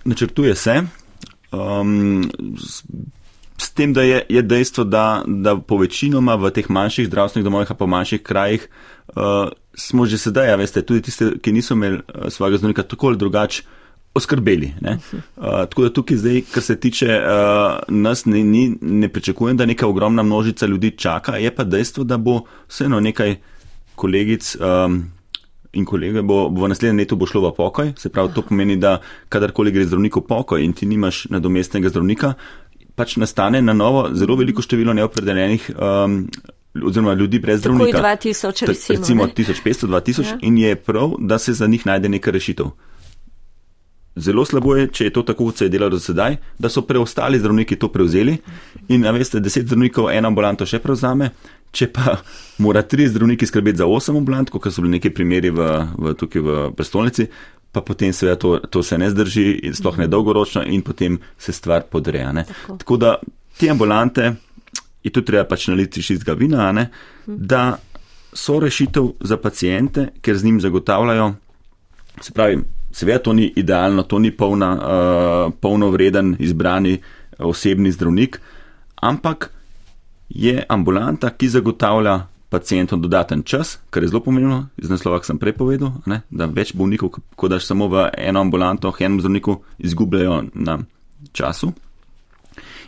Načrtuje 0.03 0.55
se. 0.55 0.81
Um, 1.51 2.27
s, 3.57 3.71
tem, 3.71 3.93
da 3.93 4.03
je, 4.03 4.21
je 4.29 4.41
dejstvo, 4.41 4.83
da, 4.83 5.23
da 5.27 5.55
po 5.57 5.77
večinoma 5.77 6.35
v 6.35 6.51
teh 6.55 6.69
manjših 6.69 7.07
zdravstvenih 7.07 7.43
domovih, 7.43 7.67
pa 7.67 7.75
po 7.75 7.87
manjših 7.87 8.23
krajih, 8.23 8.67
uh, 9.15 9.49
smo 9.75 10.05
že 10.05 10.17
sedaj, 10.17 10.49
ja, 10.49 10.55
veste, 10.59 10.81
tudi 10.81 11.07
tiste, 11.07 11.31
ki 11.41 11.53
niso 11.55 11.73
imeli 11.73 11.99
uh, 11.99 12.27
svojega 12.29 12.57
zdravnika 12.57 12.83
tako 12.83 13.13
ali 13.13 13.17
drugače 13.17 13.63
oskrbeli. 14.15 14.73
Uh, 15.35 15.67
tako 15.69 15.83
da 15.83 15.89
tukaj 15.93 16.17
zdaj, 16.17 16.41
kar 16.51 16.63
se 16.63 16.79
tiče 16.79 17.19
uh, 17.19 17.79
nas, 17.87 18.25
ne, 18.25 18.43
ni, 18.43 18.77
ne 18.81 19.09
pričakujem, 19.09 19.57
da 19.57 19.65
neka 19.65 19.87
ogromna 19.87 20.23
množica 20.23 20.65
ljudi 20.65 20.91
čaka, 20.97 21.35
je 21.35 21.55
pa 21.55 21.63
dejstvo, 21.63 22.03
da 22.03 22.17
bo 22.17 22.41
vseeno 22.67 22.99
nekaj 22.99 23.35
kolegic. 23.95 24.55
Um, 24.59 25.03
In 25.75 25.83
kolege, 25.83 26.21
bo, 26.23 26.45
bo 26.49 26.61
v 26.63 26.69
naslednjem 26.71 27.01
letu 27.01 27.17
bo 27.19 27.27
šlo 27.27 27.41
v 27.49 27.49
pokoj, 27.51 27.89
se 27.99 28.07
pravi, 28.09 28.29
to 28.31 28.45
pomeni, 28.47 28.77
da 28.79 29.01
kadarkoli 29.29 29.73
gre 29.75 29.83
zdravnik 29.83 30.15
v 30.15 30.21
pokoj 30.23 30.63
in 30.63 30.71
ti 30.71 30.87
nimaš 30.87 31.25
nadomestnega 31.33 31.91
zdravnika, 31.91 32.29
pač 32.95 33.17
nastane 33.21 33.61
na 33.61 33.73
novo 33.73 34.07
zelo 34.13 34.35
veliko 34.35 34.63
število 34.63 34.93
neopredeljenih 34.93 35.69
um, 35.75 36.27
oziroma 36.83 37.13
ljudi 37.13 37.39
brez 37.39 37.59
zdravnika. 37.59 37.91
Tako 37.91 38.07
je 38.07 38.33
2000, 38.33 38.67
recimo. 38.67 38.99
Recimo 38.99 39.27
1500, 39.27 39.87
2000 39.87 40.25
ja. 40.25 40.37
in 40.41 40.57
je 40.57 40.75
prav, 40.75 41.15
da 41.19 41.37
se 41.37 41.53
za 41.53 41.67
njih 41.67 41.85
najde 41.85 42.09
neka 42.09 42.31
rešitev. 42.31 42.65
Zelo 44.15 44.45
slabo 44.45 44.75
je, 44.75 44.87
če 44.87 45.03
je 45.09 45.11
to 45.13 45.21
tako, 45.27 45.49
kot 45.49 45.57
se 45.57 45.65
je 45.65 45.69
delalo 45.69 45.97
do 45.97 45.99
sedaj, 45.99 46.37
da 46.59 46.69
so 46.71 46.85
preostali 46.87 47.39
zdravniki 47.39 47.75
to 47.75 47.89
prevzeli 47.91 48.37
in, 48.87 49.03
veste, 49.11 49.39
deset 49.43 49.67
zdravnikov 49.67 50.07
eno 50.11 50.31
ambulanto 50.31 50.65
še 50.65 50.79
prevzame, 50.79 51.33
če 51.75 51.89
pa 51.91 52.15
mora 52.63 52.85
tri 52.87 53.09
zdravniki 53.11 53.47
skrbeti 53.47 53.81
za 53.81 53.87
osem 53.91 54.15
ambulant, 54.15 54.49
kot 54.49 54.71
so 54.71 54.85
bili 54.85 54.95
neki 54.95 55.11
primeri 55.11 55.51
v, 55.51 55.67
v, 55.99 56.15
tukaj 56.15 56.45
v 56.45 56.55
prestolnici, 56.77 57.27
pa 57.75 57.81
potem 57.83 58.13
seveda 58.15 58.39
to, 58.39 58.57
to 58.71 58.83
se 58.83 58.97
ne 58.97 59.09
zdrži, 59.11 59.73
sploh 59.75 59.97
ne 59.99 60.07
dolgoročno 60.07 60.63
in 60.71 60.79
potem 60.81 61.17
se 61.37 61.51
stvar 61.51 61.83
podreja. 61.91 62.31
Tako. 62.31 62.77
Tako 62.79 62.97
da 62.97 63.15
te 63.59 63.69
ambulante 63.69 64.29
je 65.03 65.11
tu 65.11 65.21
treba 65.21 65.43
pač 65.43 65.67
naliti 65.67 66.03
čistega 66.03 66.33
vina, 66.39 66.69
ne, 66.71 66.87
da 67.27 67.75
so 68.33 68.59
rešitev 68.59 69.11
za 69.19 69.37
pacijente, 69.37 70.07
ker 70.21 70.37
z 70.37 70.47
njim 70.47 70.61
zagotavljajo, 70.63 71.33
se 72.21 72.31
pravi, 72.31 72.61
seveda 72.95 73.19
to 73.27 73.33
ni 73.33 73.51
idealno, 73.59 74.03
to 74.07 74.19
ni 74.19 74.31
polna, 74.31 74.71
uh, 74.75 75.53
polnovreden 75.61 76.35
izbrani 76.39 76.95
osebni 77.37 77.91
zdravnik, 77.91 78.39
ampak 78.95 79.51
je 80.29 80.63
ambulanta, 80.69 81.29
ki 81.29 81.51
zagotavlja 81.51 82.21
pacijentom 82.49 83.01
dodaten 83.01 83.43
čas, 83.43 83.79
kar 83.89 84.03
je 84.03 84.09
zelo 84.09 84.21
pomembno, 84.23 84.67
iz 84.77 84.89
naslova, 84.89 85.19
ki 85.19 85.31
sem 85.31 85.39
prej 85.41 85.55
povedal, 85.57 85.95
ne, 86.05 86.21
da 86.29 86.45
več 86.45 86.75
bolnikov, 86.77 87.17
ko 87.35 87.49
daš 87.51 87.67
samo 87.67 87.87
v 87.91 88.09
eno 88.17 88.43
ambulanto, 88.45 88.93
enem 88.99 89.19
zdravniku, 89.19 89.59
izgubljajo 89.79 90.43
na 90.53 90.79
času. 91.33 91.73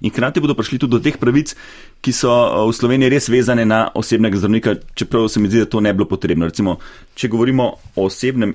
In 0.01 0.13
hkrati 0.13 0.41
bodo 0.41 0.53
prišli 0.53 0.79
tudi 0.79 0.93
do 0.93 1.01
teh 1.01 1.17
pravic, 1.17 1.55
ki 2.01 2.13
so 2.13 2.29
eh, 2.29 2.61
v 2.69 2.75
Sloveniji 2.75 3.11
res 3.11 3.29
vezane 3.33 3.65
na 3.65 3.87
osebnega 3.95 4.37
zdravnika, 4.37 4.75
čeprav 4.93 5.27
se 5.27 5.41
mi 5.41 5.49
zdi, 5.49 5.65
da 5.65 5.69
to 5.69 5.81
ne 5.81 5.93
bi 5.93 6.03
bilo 6.03 6.09
potrebno. 6.09 6.45
Recimo, 6.45 6.77
če 7.15 7.31
govorimo 7.33 7.71
o 7.95 8.05
osebnem 8.05 8.53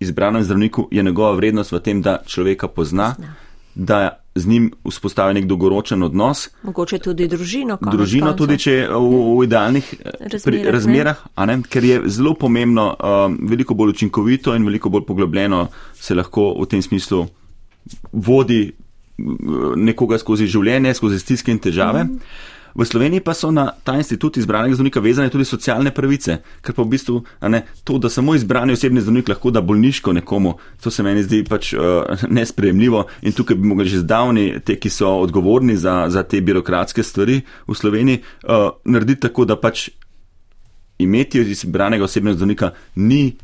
izbranem 0.00 0.44
zdravniku, 0.44 0.88
je 0.90 1.02
njegova 1.02 1.36
vrednost 1.36 1.72
v 1.72 1.82
tem, 1.84 2.00
da 2.02 2.22
človeka 2.26 2.68
pozna, 2.68 3.12
da 3.74 4.19
z 4.34 4.46
njim 4.46 4.70
vzpostavi 4.88 5.34
nek 5.34 5.46
dolgoročen 5.50 6.02
odnos. 6.02 6.48
Mogoče 6.62 6.98
tudi 6.98 7.26
družino. 7.28 7.78
Družino 7.82 8.32
tudi, 8.38 8.58
če 8.58 8.72
je 8.72 8.84
v, 8.88 9.22
v 9.38 9.46
idealnih 9.46 9.88
eh, 9.98 10.28
razmerah, 10.34 10.72
razmerah 10.74 11.24
ne? 11.36 11.56
Ne? 11.56 11.62
ker 11.68 11.84
je 11.84 12.02
zelo 12.06 12.34
pomembno, 12.38 12.92
um, 12.94 13.38
veliko 13.50 13.74
bolj 13.74 13.96
učinkovito 13.96 14.54
in 14.54 14.66
veliko 14.66 14.88
bolj 14.88 15.04
poglobljeno 15.08 15.66
se 15.94 16.14
lahko 16.14 16.52
v 16.60 16.68
tem 16.70 16.82
smislu 16.82 17.26
vodi 18.12 18.70
nekoga 19.76 20.18
skozi 20.18 20.46
življenje, 20.48 20.94
skozi 20.94 21.18
stiske 21.20 21.52
in 21.52 21.58
težave. 21.58 22.04
Mm 22.04 22.16
-hmm. 22.16 22.48
V 22.74 22.84
Sloveniji 22.86 23.20
pa 23.20 23.34
so 23.34 23.50
na 23.50 23.70
ta 23.84 23.96
institut 23.96 24.36
izbranega 24.36 24.74
zdravnika 24.74 25.00
vezane 25.00 25.30
tudi 25.30 25.44
socialne 25.44 25.90
pravice, 25.94 26.38
ker 26.62 26.74
pa 26.74 26.82
v 26.82 26.92
bistvu 26.94 27.22
ne, 27.48 27.62
to, 27.84 27.98
da 27.98 28.10
samo 28.10 28.34
izbrani 28.34 28.72
osebni 28.72 29.00
zdravnik 29.00 29.28
lahko 29.28 29.50
da 29.50 29.60
bolniško 29.60 30.12
nekomu, 30.12 30.54
to 30.82 30.90
se 30.90 31.02
meni 31.02 31.22
zdi 31.22 31.42
pač 31.48 31.72
uh, 31.74 32.24
nespremljivo 32.28 33.06
in 33.22 33.32
tukaj 33.32 33.56
bi 33.56 33.68
mogli 33.68 33.88
že 33.88 34.04
zdavni 34.04 34.60
te, 34.64 34.76
ki 34.76 34.90
so 34.90 35.16
odgovorni 35.20 35.76
za, 35.76 36.06
za 36.08 36.22
te 36.22 36.40
birokratske 36.40 37.02
stvari 37.02 37.40
v 37.66 37.74
Sloveniji, 37.74 38.22
uh, 38.46 38.70
narediti 38.84 39.28
tako, 39.28 39.44
da 39.44 39.56
pač 39.60 39.88
imeti 41.00 41.40
izbranega 41.40 42.04
osebnega 42.04 42.36
zdravnika 42.36 42.70
ni 42.94 43.36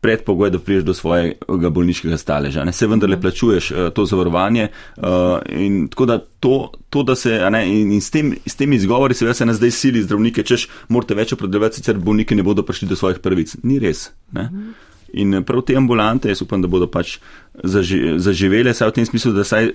predpogoj, 0.00 0.50
da 0.50 0.58
priješ 0.58 0.84
do 0.84 0.94
svojega 0.94 1.70
bolniškega 1.70 2.16
staleža. 2.16 2.64
Ne? 2.64 2.72
Se 2.72 2.86
vendarle 2.86 3.16
mhm. 3.16 3.22
plačuješ 3.22 3.70
uh, 3.70 3.78
to 3.94 4.04
zavarovanje 4.06 4.68
uh, 4.96 5.04
in 5.48 5.88
tako 5.88 6.06
da 6.06 6.18
to, 6.18 6.72
to 6.90 7.02
da 7.02 7.14
se, 7.16 7.40
ne, 7.50 7.64
in, 7.68 7.92
in 7.92 8.00
s, 8.00 8.10
tem, 8.10 8.34
s 8.46 8.56
temi 8.56 8.76
izgovori 8.76 9.14
seveda 9.14 9.34
se 9.34 9.46
nas 9.46 9.56
zdaj 9.56 9.70
sili 9.70 10.02
zdravnike, 10.02 10.42
češ 10.42 10.68
morate 10.88 11.14
več 11.14 11.32
opredeljevati, 11.32 11.76
sicer 11.76 11.98
bolniki 11.98 12.34
ne 12.34 12.42
bodo 12.42 12.62
prišli 12.62 12.88
do 12.88 12.96
svojih 12.96 13.18
prvic. 13.18 13.56
Ni 13.62 13.78
res. 13.78 14.10
Ne? 14.32 14.48
Mhm. 14.52 14.70
In 15.12 15.42
prav 15.44 15.64
te 15.66 15.74
ambulante, 15.76 16.28
jaz 16.30 16.42
upam, 16.42 16.62
da 16.62 16.68
bodo 16.70 16.86
pač 16.86 17.16
zaži, 17.64 18.14
zaživele, 18.22 18.74
saj 18.74 18.92
v 18.92 19.00
tem 19.00 19.06
smislu, 19.08 19.32
da 19.34 19.44
saj 19.44 19.72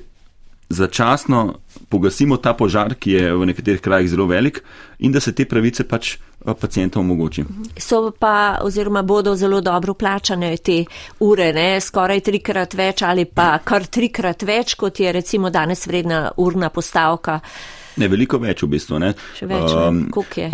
začasno 0.70 1.54
pogasimo 1.90 2.38
ta 2.38 2.54
požar, 2.54 2.96
ki 2.96 3.12
je 3.12 3.34
v 3.36 3.46
nekaterih 3.46 3.82
krajih 3.82 4.10
zelo 4.10 4.26
velik, 4.26 4.64
in 5.00 5.12
da 5.12 5.20
se 5.20 5.34
te 5.36 5.46
pravice 5.46 5.84
pač 5.88 6.16
eh, 6.16 6.54
pacijentom 6.54 7.06
omogoči. 7.06 7.46
So 7.78 8.12
pa 8.20 8.58
oziroma 8.62 9.02
bodo 9.02 9.36
zelo 9.36 9.62
dobro 9.62 9.94
plačane 9.94 10.58
te 10.58 10.84
ure, 11.20 11.52
ne? 11.54 11.80
skoraj 11.82 12.22
trikrat 12.22 12.74
več 12.74 13.02
ali 13.04 13.26
pa 13.26 13.60
kar 13.64 13.86
trikrat 13.86 14.44
več, 14.44 14.76
kot 14.76 15.00
je 15.00 15.12
recimo 15.12 15.50
danes 15.50 15.88
vredna 15.88 16.32
urna 16.38 16.70
postavka. 16.70 17.40
Ne, 17.98 18.10
veliko 18.12 18.40
več 18.44 18.64
v 18.66 18.70
bistvu. 18.76 19.00
Ne. 19.00 19.12
Še 19.38 19.48
več, 19.50 19.72
um, 19.72 20.02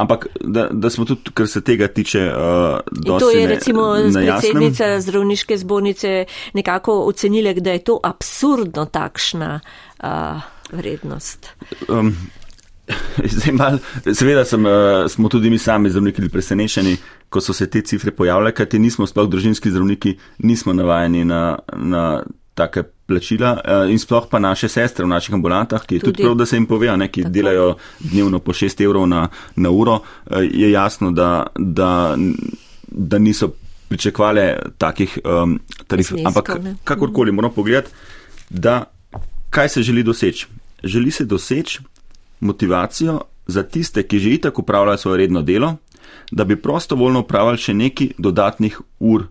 ampak 0.02 0.28
da, 0.42 0.68
da 0.70 0.92
smo 0.94 1.08
tudi, 1.10 1.34
kar 1.38 1.50
se 1.50 1.64
tega 1.66 1.90
tiče, 1.90 2.26
uh, 2.30 2.92
dosti. 2.92 3.22
To 3.24 3.30
je 3.34 3.46
recimo 3.50 3.88
predsednica 4.14 4.92
zdravniške 5.02 5.58
zbornice 5.62 6.14
nekako 6.58 7.02
ocenila, 7.10 7.54
da 7.58 7.78
je 7.78 7.86
to 7.92 7.98
absurdno 8.04 8.86
takšna 8.94 9.56
uh, 9.62 10.46
vrednost. 10.72 11.50
Um, 11.90 12.14
zdaj 13.34 13.56
mal, 13.56 13.80
seveda 14.14 14.46
sem, 14.46 14.66
uh, 14.66 15.08
smo 15.10 15.30
tudi 15.30 15.50
mi 15.50 15.58
sami 15.58 15.90
zdravniki 15.90 16.30
presenečeni, 16.30 16.98
ko 17.30 17.42
so 17.42 17.54
se 17.54 17.70
te 17.70 17.82
cifre 17.82 18.12
pojavljale, 18.12 18.54
kajti 18.54 18.80
nismo 18.80 19.08
sploh 19.08 19.30
družinski 19.32 19.72
zdravniki, 19.72 20.18
nismo 20.46 20.74
navajeni 20.74 21.26
na, 21.26 21.58
na 21.78 22.06
take 22.54 22.84
plačila 23.08 23.52
uh, 23.56 23.92
in 23.92 24.00
sploh 24.00 24.28
pa 24.30 24.40
naše 24.40 24.70
sestre 24.70 25.06
v 25.06 25.10
naših 25.10 25.34
ambulantah, 25.34 25.86
ki 25.86 25.96
je 25.96 26.00
tudi, 26.00 26.12
tudi 26.14 26.24
prav, 26.24 26.36
da 26.36 26.46
se 26.46 26.56
jim 26.56 26.66
povejo, 26.66 26.98
ne, 26.98 27.08
ki 27.12 27.24
Tako. 27.24 27.34
delajo 27.34 27.68
dnevno 28.00 28.40
po 28.40 28.54
6 28.54 28.84
evrov 28.84 29.08
na, 29.08 29.28
na 29.56 29.70
uro, 29.70 30.02
uh, 30.02 30.44
je 30.44 30.72
jasno, 30.72 31.12
da, 31.12 31.48
da, 31.56 32.18
da 32.88 33.20
niso 33.20 33.52
pričakovali 33.92 34.42
takih 34.78 35.20
um, 35.26 35.60
tarif. 35.88 36.14
Ampak 36.26 36.50
kakorkoli 36.84 37.32
moramo 37.32 37.54
pogledati, 37.54 37.92
da 38.50 38.84
kaj 39.50 39.70
se 39.70 39.84
želi 39.84 40.04
doseči. 40.04 40.48
Želi 40.84 41.12
se 41.12 41.26
doseči 41.26 41.80
motivacijo 42.40 43.22
za 43.48 43.64
tiste, 43.64 44.04
ki 44.04 44.20
že 44.20 44.30
itak 44.30 44.60
upravljajo 44.60 44.98
svoje 44.98 45.18
redno 45.18 45.42
delo, 45.42 45.76
da 46.32 46.44
bi 46.44 46.56
prostovoljno 46.56 47.20
upravljali 47.20 47.58
še 47.58 47.74
neki 47.74 48.14
dodatnih 48.18 48.80
ur 49.00 49.28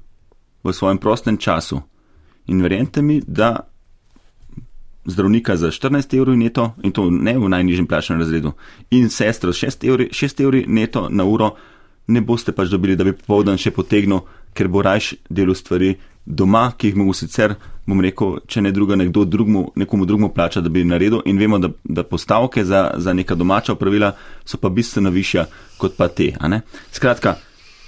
v 0.64 0.72
svojem 0.72 0.98
prostem 0.98 1.37
času. 1.37 1.80
In 2.50 2.62
verjente 2.62 3.02
mi, 3.02 3.20
da 3.26 3.70
zdravnika 5.04 5.56
za 5.56 5.70
14 5.70 6.16
evrov 6.18 6.36
neto, 6.36 6.72
in 6.82 6.92
to 6.92 7.10
ne 7.10 7.38
v 7.38 7.48
najnižjem 7.48 7.86
plačnem 7.86 8.18
razredu, 8.18 8.52
in 8.90 9.08
sestro 9.08 9.52
6 9.52 9.86
evrov, 9.88 10.10
6 10.10 10.42
evrov 10.42 10.62
neto 10.66 11.08
na 11.08 11.24
uro, 11.24 11.54
ne 12.06 12.20
boste 12.20 12.52
pač 12.52 12.68
dobili, 12.68 12.96
da 12.96 13.04
bi 13.06 13.14
popovdan 13.14 13.58
še 13.58 13.70
potegnil, 13.70 14.24
ker 14.54 14.68
bo 14.68 14.82
rajš 14.82 15.14
delo 15.30 15.54
stvari 15.54 15.94
doma, 16.26 16.72
ki 16.76 16.90
jih 16.90 16.96
mogo 16.98 17.14
sicer, 17.14 17.54
bom 17.86 18.02
rekel, 18.02 18.40
če 18.50 18.62
ne 18.66 18.72
druga, 18.74 18.96
nekdo 18.98 19.24
drugmu, 19.24 19.70
nekomu 19.78 20.06
drugmu 20.06 20.32
plača, 20.34 20.60
da 20.60 20.68
bi 20.68 20.84
naredil. 20.84 21.22
In 21.30 21.38
vemo, 21.38 21.58
da, 21.58 21.70
da 21.84 22.02
postavke 22.02 22.64
za, 22.64 22.90
za 22.98 23.14
neka 23.14 23.34
domača 23.34 23.72
opravila 23.72 24.12
so 24.44 24.58
pa 24.58 24.68
bistveno 24.68 25.10
višja 25.10 25.46
kot 25.78 25.96
pa 25.96 26.08
te. 26.08 26.32
Skratka, 26.92 27.36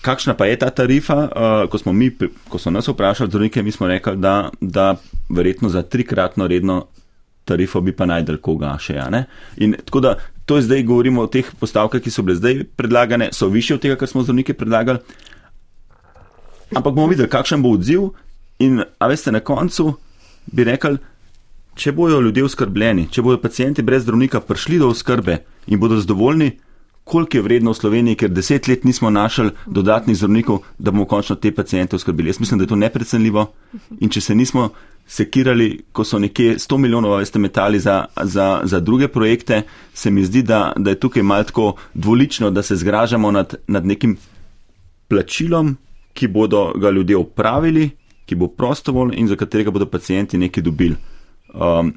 kakšna 0.03 0.35
pa 0.35 0.47
je 0.47 0.59
ta 0.59 0.71
tarifa? 0.71 1.17
Uh, 1.17 1.71
ko, 1.71 1.79
smo 1.79 1.93
mi, 1.93 2.11
ko 2.49 2.59
so 2.59 2.71
nas 2.71 2.89
vprašali 2.89 3.31
zdravnike, 3.31 3.63
mi 3.63 3.73
smo 3.73 3.87
rekli, 3.87 4.17
da, 4.17 4.51
da 4.61 4.97
verjetno 5.31 5.69
za 5.69 5.83
trikratno 5.83 6.47
redno 6.47 6.87
tarifo 7.45 7.81
bi 7.81 7.95
pa 7.97 8.07
najdel 8.07 8.39
koga 8.43 8.77
še. 8.79 8.99
In 9.57 9.77
tako 9.85 10.01
da 10.01 10.17
to 10.47 10.57
je 10.57 10.67
zdaj 10.67 10.83
govorimo 10.83 11.23
o 11.23 11.31
teh 11.31 11.47
postavkah, 11.61 12.03
ki 12.03 12.11
so 12.11 12.23
bile 12.23 12.37
zdaj 12.37 12.65
predlagane, 12.77 13.31
so 13.33 13.49
više 13.49 13.75
od 13.75 13.83
tega, 13.83 13.97
kar 13.97 14.09
smo 14.09 14.23
zdravniki 14.23 14.55
predlagali. 14.59 14.99
Ampak 16.75 16.95
bomo 16.95 17.07
videli, 17.11 17.31
kakšen 17.31 17.63
bo 17.63 17.75
odziv. 17.77 18.11
In 18.63 18.83
a 18.83 19.09
veste, 19.11 19.33
na 19.33 19.41
koncu 19.41 19.93
bi 20.47 20.65
rekli, 20.65 20.99
če 21.75 21.93
bojo 21.93 22.21
ljudje 22.21 22.45
oskrbljeni, 22.45 23.09
če 23.11 23.23
bojo 23.23 23.41
pacijenti 23.43 23.83
brez 23.83 24.05
zdravnika 24.05 24.41
prišli 24.41 24.79
do 24.83 24.91
oskrbe 24.93 25.39
in 25.67 25.81
bodo 25.81 25.99
zadovoljni, 26.01 26.53
koliko 27.13 27.37
je 27.37 27.43
vredno 27.45 27.75
v 27.75 27.77
Sloveniji, 27.77 28.17
ker 28.17 28.31
deset 28.33 28.69
let 28.71 28.87
nismo 28.89 29.11
našli 29.13 29.51
dodatnih 29.67 30.17
zdravnikov, 30.17 30.63
da 30.79 30.91
bomo 30.91 31.05
končno 31.05 31.37
te 31.37 31.51
pacijente 31.53 31.97
oskrbili. 31.97 32.31
Jaz 32.33 32.41
mislim, 32.41 32.59
da 32.59 32.65
je 32.65 32.69
to 32.71 32.77
neprecenljivo 32.81 33.45
in 34.01 34.09
če 34.09 34.21
se 34.21 34.35
nismo 34.35 34.71
sekirali, 35.07 35.67
ko 35.93 36.07
so 36.09 36.19
nekje 36.23 36.55
100 36.63 36.79
milijonov 36.81 37.19
veste 37.19 37.39
metali 37.39 37.81
za, 37.81 38.05
za, 38.17 38.47
za 38.65 38.81
druge 38.81 39.11
projekte, 39.13 39.63
se 39.95 40.11
mi 40.11 40.25
zdi, 40.25 40.43
da, 40.43 40.73
da 40.77 40.95
je 40.95 41.01
tukaj 41.01 41.23
malo 41.23 41.45
tako 41.45 41.67
dvolično, 41.95 42.51
da 42.51 42.63
se 42.63 42.77
zgražamo 42.81 43.31
nad, 43.31 43.55
nad 43.67 43.87
nekim 43.87 44.17
plačilom, 45.09 45.77
ki 46.17 46.29
bodo 46.33 46.71
ga 46.81 46.91
ljudje 46.91 47.17
upravili, 47.17 47.91
ki 48.25 48.41
bo 48.41 48.49
prostovoljno 48.49 49.15
in 49.21 49.29
za 49.29 49.37
katerega 49.37 49.71
bodo 49.71 49.87
pacijenti 49.87 50.41
nekaj 50.41 50.65
dobili. 50.65 50.97
Um, 51.53 51.93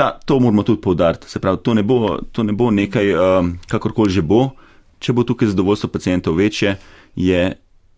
ta, 0.00 0.18
to 0.24 0.40
moramo 0.40 0.62
tudi 0.62 0.80
povdariti. 0.80 1.28
Se 1.30 1.38
pravi, 1.38 1.58
to 1.62 1.74
ne 1.74 1.82
bo, 1.82 2.18
to 2.32 2.42
ne 2.42 2.52
bo 2.52 2.70
nekaj, 2.70 3.12
um, 3.12 3.52
kakorkoli 3.68 4.08
že 4.10 4.22
bo, 4.24 4.54
če 4.98 5.12
bo 5.12 5.26
tukaj 5.28 5.52
zadovoljstvo 5.52 5.90
pacijentov 5.92 6.38
večje, 6.40 6.78
je, 7.16 7.42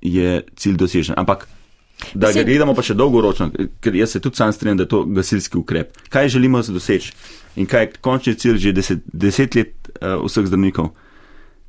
je 0.02 0.32
cilj 0.58 0.80
dosežen. 0.82 1.14
Ampak, 1.18 1.46
da 2.18 2.32
ga 2.34 2.42
gledamo 2.42 2.74
pa 2.74 2.82
še 2.82 2.96
dolgoročno, 2.98 3.52
ker 3.78 3.94
jaz 3.94 4.16
se 4.16 4.22
tudi 4.24 4.40
sam 4.40 4.50
strinjam, 4.50 4.80
da 4.80 4.88
je 4.88 4.90
to 4.96 5.04
gasilski 5.14 5.60
ukrep. 5.60 5.94
Kaj 6.10 6.32
želimo 6.34 6.64
doseči 6.66 7.14
in 7.62 7.70
kaj 7.70 7.86
je 7.86 7.92
končni 8.02 8.34
cilj 8.34 8.58
že 8.58 8.74
deset, 8.74 9.06
deset 9.12 9.54
let 9.54 9.92
uh, 10.00 10.18
vseh 10.26 10.50
zdravnikov? 10.50 10.90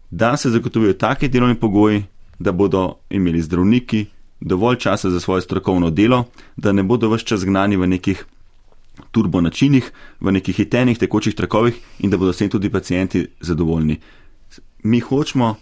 Da 0.10 0.34
se 0.38 0.50
zagotovijo 0.50 0.98
take 0.98 1.30
delovni 1.30 1.60
pogoji, 1.62 2.08
da 2.40 2.52
bodo 2.52 3.04
imeli 3.14 3.42
zdravniki 3.42 4.08
dovolj 4.42 4.82
časa 4.82 5.14
za 5.14 5.22
svoje 5.22 5.46
strokovno 5.46 5.94
delo, 5.94 6.26
da 6.58 6.74
ne 6.74 6.84
bodo 6.84 7.14
vse 7.14 7.26
čas 7.36 7.46
gnani 7.46 7.78
v 7.78 7.94
nekih 7.94 8.26
turbo 9.12 9.42
načinih, 9.42 9.92
v 10.22 10.32
nekih 10.32 10.56
hitenih, 10.56 10.98
tekočih 10.98 11.36
trakovih 11.36 11.78
in 12.00 12.10
da 12.10 12.18
bodo 12.18 12.34
s 12.34 12.38
tem 12.38 12.50
tudi 12.50 12.70
pacijenti 12.70 13.28
zadovoljni. 13.42 14.00
Mi 14.84 15.00
hočemo 15.00 15.56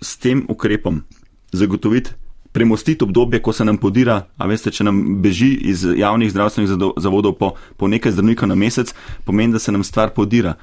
s 0.00 0.16
tem 0.18 0.46
ukrepom 0.48 1.02
zagotoviti 1.52 2.10
premostiti 2.56 3.04
obdobje, 3.04 3.42
ko 3.42 3.52
se 3.52 3.64
nam 3.64 3.76
podira, 3.76 4.14
a 4.40 4.46
veste, 4.48 4.70
če 4.72 4.84
nam 4.88 5.00
beži 5.20 5.50
iz 5.68 5.82
javnih 5.84 6.30
zdravstvenih 6.32 6.70
zavodov 7.04 7.34
po, 7.36 7.50
po 7.76 7.88
nekaj 7.92 8.14
zdravnikov 8.14 8.48
na 8.48 8.56
mesec, 8.56 8.94
pomeni, 9.28 9.52
da 9.52 9.60
se 9.60 9.74
nam 9.74 9.84
stvar 9.84 10.14
podira. 10.16 10.54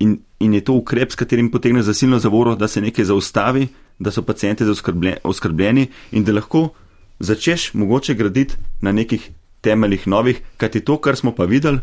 In, 0.00 0.14
in 0.40 0.54
je 0.56 0.62
to 0.64 0.78
ukrep, 0.80 1.12
s 1.12 1.20
katerim 1.20 1.50
potegne 1.52 1.82
zasilno 1.84 2.16
zavoro, 2.18 2.54
da 2.56 2.64
se 2.68 2.80
nekaj 2.80 3.10
zaustavi, 3.10 3.66
da 4.00 4.10
so 4.10 4.24
pacijenti 4.24 4.64
oskrbljeni 5.22 5.86
in 6.16 6.24
da 6.24 6.32
lahko 6.32 6.70
začneš 7.20 7.74
mogoče 7.74 8.16
graditi 8.16 8.56
na 8.80 8.96
nekih 8.96 9.28
temeljih 9.64 10.06
novih, 10.08 10.40
kajti 10.60 10.84
to, 10.84 10.98
kar 11.00 11.16
smo 11.16 11.32
pa 11.34 11.48
videli, 11.48 11.80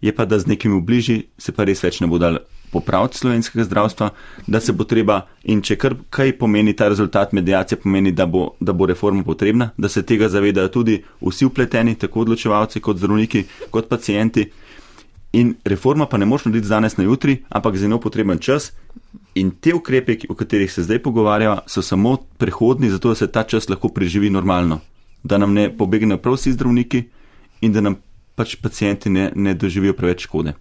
je 0.00 0.14
pa, 0.14 0.24
da 0.24 0.38
z 0.38 0.46
nekimi 0.46 0.80
bližji 0.80 1.22
se 1.38 1.52
pa 1.52 1.64
res 1.64 1.82
več 1.84 2.00
ne 2.00 2.06
bo 2.06 2.18
dal 2.20 2.38
popraviti 2.72 3.18
slovenskega 3.18 3.64
zdravstva, 3.64 4.10
da 4.46 4.60
se 4.60 4.72
bo 4.72 4.84
treba 4.84 5.20
in 5.44 5.62
če 5.62 5.76
kar 5.80 5.94
kaj 6.10 6.34
pomeni 6.38 6.74
ta 6.76 6.88
rezultat 6.88 7.32
medijacije, 7.32 7.78
pomeni, 7.80 8.12
da 8.12 8.26
bo, 8.26 8.50
da 8.60 8.72
bo 8.72 8.86
reforma 8.86 9.24
potrebna, 9.24 9.70
da 9.78 9.88
se 9.88 10.02
tega 10.02 10.28
zavedajo 10.28 10.72
tudi 10.74 10.98
vsi 11.20 11.46
upleteni, 11.46 11.94
tako 11.94 12.26
odločevalci 12.26 12.82
kot 12.82 13.00
zdravniki, 13.00 13.44
kot 13.70 13.88
pacijenti. 13.88 14.50
In 15.36 15.54
reforma 15.64 16.06
pa 16.06 16.18
ne 16.18 16.26
moreš 16.26 16.46
narediti 16.46 16.68
danes 16.68 16.96
na 16.96 17.04
jutri, 17.04 17.38
ampak 17.48 17.76
za 17.76 17.88
njo 17.88 18.00
potreben 18.00 18.38
čas. 18.38 18.72
In 19.36 19.50
te 19.60 19.74
ukrepe, 19.74 20.16
o 20.28 20.34
katerih 20.34 20.72
se 20.72 20.82
zdaj 20.82 21.02
pogovarjamo, 21.04 21.66
so 21.66 21.82
samo 21.82 22.16
prehodni, 22.38 22.90
zato 22.90 23.12
da 23.12 23.14
se 23.14 23.32
ta 23.32 23.42
čas 23.44 23.68
lahko 23.68 23.88
preživi 23.88 24.30
normalno. 24.30 24.80
Da 25.22 25.38
nam 25.38 25.52
ne 25.52 25.68
pobegnejo 25.76 26.18
prav 26.22 26.38
vsi 26.38 26.52
zdravniki 26.52 27.04
in 27.60 27.72
da 27.72 27.80
nam 27.80 27.96
pač 28.36 28.56
pacijenti 28.60 29.10
ne, 29.10 29.30
ne 29.34 29.54
doživijo 29.54 29.96
preveč 29.96 30.26
škode. 30.28 30.52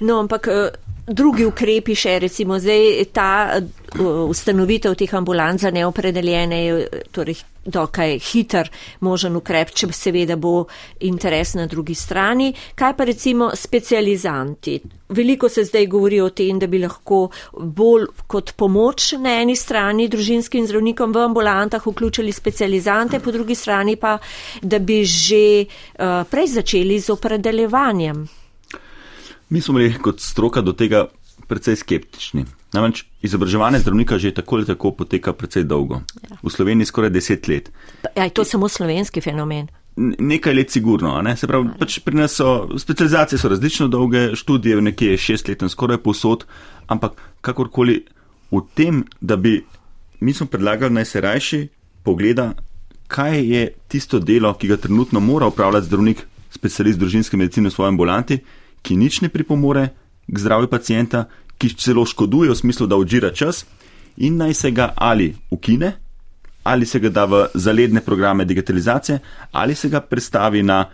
No, 0.00 0.18
ampak 0.18 0.48
eh, 0.48 0.70
drugi 1.06 1.44
ukrepi 1.44 1.92
še, 1.92 2.16
recimo 2.22 2.56
zdaj 2.56 3.10
ta 3.12 3.30
eh, 3.52 3.64
ustanovitev 4.00 4.94
teh 4.96 5.10
ambulant 5.14 5.60
za 5.60 5.72
neopredeljene 5.74 6.60
je 6.64 7.02
torej 7.12 7.42
dokaj 7.64 8.18
hiter 8.20 8.68
možen 9.04 9.36
ukrep, 9.36 9.70
če 9.72 9.88
seveda 9.92 10.36
bo 10.36 10.66
interes 11.04 11.54
na 11.56 11.66
drugi 11.68 11.94
strani. 11.96 12.50
Kaj 12.76 12.94
pa 12.96 13.04
recimo 13.08 13.50
specializanti? 13.56 14.78
Veliko 15.14 15.48
se 15.48 15.64
zdaj 15.64 15.86
govori 15.92 16.20
o 16.20 16.30
tem, 16.30 16.58
da 16.58 16.66
bi 16.66 16.80
lahko 16.80 17.26
bolj 17.52 18.06
kot 18.26 18.54
pomoč 18.56 19.12
na 19.20 19.38
eni 19.42 19.56
strani 19.56 20.08
družinskim 20.08 20.64
zdravnikom 20.68 21.12
v 21.12 21.24
ambulantah 21.24 21.84
vključili 21.84 22.32
specializante, 22.32 23.20
po 23.20 23.32
drugi 23.32 23.54
strani 23.54 23.96
pa, 23.96 24.16
da 24.62 24.78
bi 24.78 25.02
že 25.04 25.44
uh, 25.64 26.24
prej 26.28 26.56
začeli 26.56 26.98
z 27.00 27.12
opredeljevanjem. 27.12 28.24
Mi 29.48 29.60
smo 29.60 29.74
bili 29.74 29.94
kot 30.02 30.20
stroka 30.20 30.60
do 30.60 30.72
tega 30.72 31.06
precej 31.48 31.76
skeptični. 31.76 32.44
Namreč 32.72 33.04
izobraževanje 33.22 33.78
zdravnika 33.78 34.18
že 34.18 34.34
tako 34.34 34.56
ali 34.56 34.66
tako 34.66 34.90
poteka 34.90 35.32
precej 35.32 35.64
dolgo. 35.64 36.00
Ja. 36.30 36.36
V 36.42 36.50
Sloveniji 36.50 36.86
skoraj 36.86 37.10
deset 37.10 37.48
let. 37.48 37.70
Ja, 38.16 38.28
to 38.28 38.42
je 38.42 38.46
samo 38.46 38.68
slovenski 38.68 39.20
fenomen. 39.20 39.68
Nekaj 39.96 40.54
let 40.54 40.70
sigurno, 40.70 41.22
ne? 41.22 41.36
se 41.36 41.46
pravi, 41.46 41.68
pač 41.78 42.00
pri 42.02 42.16
nas 42.16 42.34
so 42.34 42.78
specializacije 42.78 43.38
so 43.38 43.48
različno 43.48 43.86
dolge, 43.88 44.34
študije 44.34 44.80
nekje 44.82 45.18
šest 45.18 45.48
let 45.48 45.62
in 45.62 45.70
skoraj 45.70 46.00
posod, 46.02 46.46
ampak 46.90 47.20
kakorkoli 47.40 48.00
v 48.50 48.62
tem, 48.74 49.04
da 49.20 49.36
bi, 49.36 49.60
mi 50.20 50.34
smo 50.34 50.46
predlagali 50.50 50.94
naj 50.94 51.04
se 51.04 51.20
rajši 51.20 51.60
pogleda, 52.02 52.52
kaj 53.06 53.38
je 53.46 53.68
tisto 53.88 54.18
delo, 54.18 54.50
ki 54.58 54.68
ga 54.68 54.76
trenutno 54.76 55.20
mora 55.20 55.46
upravljati 55.46 55.86
zdravnik, 55.86 56.26
specialist 56.50 56.98
družinske 56.98 57.36
medicine 57.36 57.70
v 57.70 57.74
svojem 57.74 57.94
ambulanti, 57.94 58.40
ki 58.84 58.96
nič 59.00 59.22
ne 59.24 59.32
pripomore 59.32 59.88
k 60.28 60.38
zdravju 60.38 60.68
pacijenta, 60.68 61.24
ki 61.58 61.72
celo 61.80 62.04
škoduje 62.04 62.52
v 62.52 62.58
smislu, 62.58 62.86
da 62.86 62.98
odžira 63.00 63.32
čas 63.32 63.64
in 64.16 64.36
naj 64.36 64.54
se 64.54 64.70
ga 64.70 64.92
ali 64.96 65.32
ukine, 65.50 65.94
ali 66.62 66.86
se 66.86 67.00
ga 67.00 67.10
da 67.10 67.24
v 67.24 67.46
zaledne 67.54 68.00
programe 68.00 68.44
digitalizacije, 68.44 69.18
ali 69.52 69.74
se 69.74 69.88
ga 69.88 70.00
predstavi 70.00 70.62
na, 70.62 70.84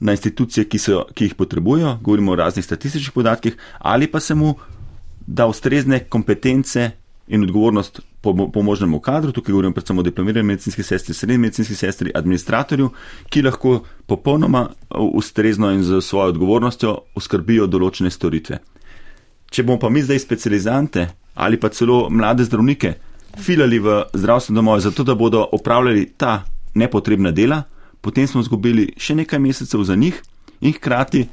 na 0.00 0.12
institucije, 0.12 0.66
ki, 0.68 0.78
so, 0.78 1.04
ki 1.14 1.30
jih 1.30 1.34
potrebujo, 1.34 1.98
govorimo 2.02 2.32
o 2.32 2.36
raznih 2.36 2.64
statističnih 2.64 3.14
podatkih, 3.14 3.56
ali 3.78 4.10
pa 4.10 4.20
se 4.20 4.34
mu 4.34 4.54
da 5.26 5.46
ustrezne 5.46 6.04
kompetence 6.08 6.90
in 7.28 7.42
odgovornost 7.42 8.00
pomožnemu 8.52 9.00
kadru, 9.00 9.32
tukaj 9.32 9.52
govorimo 9.52 9.74
predvsem 9.74 9.98
o 9.98 10.02
diplomirani 10.02 10.46
medicinski 10.46 10.82
sestri, 10.82 11.14
srednji 11.14 11.38
medicinski 11.38 11.74
sestri, 11.74 12.12
administratorju, 12.14 12.90
ki 13.30 13.42
lahko 13.42 13.80
popolnoma 14.06 14.68
ustrezno 14.90 15.70
in 15.72 15.82
z 15.84 16.00
svojo 16.00 16.34
odgovornostjo 16.34 16.96
oskrbijo 17.14 17.66
določene 17.66 18.10
storitve. 18.10 18.58
Če 19.50 19.62
bomo 19.62 19.78
pa 19.78 19.90
mi 19.90 20.02
zdaj 20.02 20.18
specializante 20.18 21.08
ali 21.34 21.60
pa 21.60 21.68
celo 21.68 22.06
mlade 22.10 22.44
zdravnike 22.44 22.94
filali 23.36 23.78
v 23.78 24.02
zdravstveno 24.14 24.58
domovo, 24.58 24.80
zato 24.80 25.04
da 25.04 25.14
bodo 25.14 25.42
opravljali 25.52 26.06
ta 26.16 26.44
nepotrebna 26.74 27.30
dela, 27.30 27.62
potem 28.00 28.26
smo 28.26 28.40
izgubili 28.40 28.88
še 28.96 29.14
nekaj 29.14 29.38
mesecev 29.38 29.82
za 29.84 29.96
njih 29.96 30.22
in 30.60 30.72
hkrati 30.72 31.26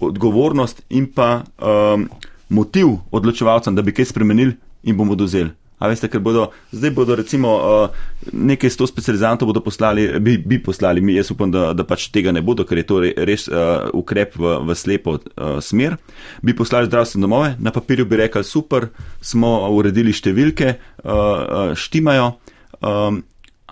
odgovornost 0.00 0.82
in 0.90 1.06
pa 1.06 1.44
um, 1.58 2.08
motiv 2.48 2.96
odločevalcem, 3.10 3.74
da 3.74 3.82
bi 3.82 3.92
kaj 3.94 4.10
spremenili 4.10 4.56
in 4.84 4.96
bomo 4.96 5.16
dozeli. 5.18 5.50
A 5.82 5.88
veste, 5.90 6.08
ker 6.08 6.22
bodo, 6.22 6.46
zdaj 6.72 6.92
bodo 6.94 7.16
recimo 7.18 7.50
uh, 7.58 7.96
nekaj 8.32 8.70
sto 8.72 8.86
specializantov 8.86 9.50
bodo 9.50 9.60
poslali, 9.60 10.06
bi, 10.22 10.36
bi 10.38 10.60
poslali, 10.62 11.02
mi 11.02 11.16
jaz 11.16 11.32
upam, 11.34 11.50
da, 11.52 11.72
da 11.76 11.84
pač 11.84 12.06
tega 12.14 12.32
ne 12.32 12.40
bodo, 12.46 12.64
ker 12.64 12.78
je 12.80 12.86
to 12.88 13.00
res 13.02 13.48
uh, 13.50 13.90
ukrep 13.92 14.38
v, 14.38 14.54
v 14.64 14.76
slepo 14.78 15.18
uh, 15.18 15.58
smer. 15.60 15.98
Bi 16.46 16.54
poslali 16.56 16.88
zdravstvene 16.88 17.26
domove, 17.26 17.50
na 17.58 17.74
papirju 17.74 18.06
bi 18.08 18.22
rekli, 18.22 18.46
super, 18.46 18.88
smo 19.20 19.56
uredili 19.74 20.14
številke, 20.14 20.76
uh, 21.02 21.10
uh, 21.10 21.74
štimajo, 21.76 22.30
um, 22.78 23.20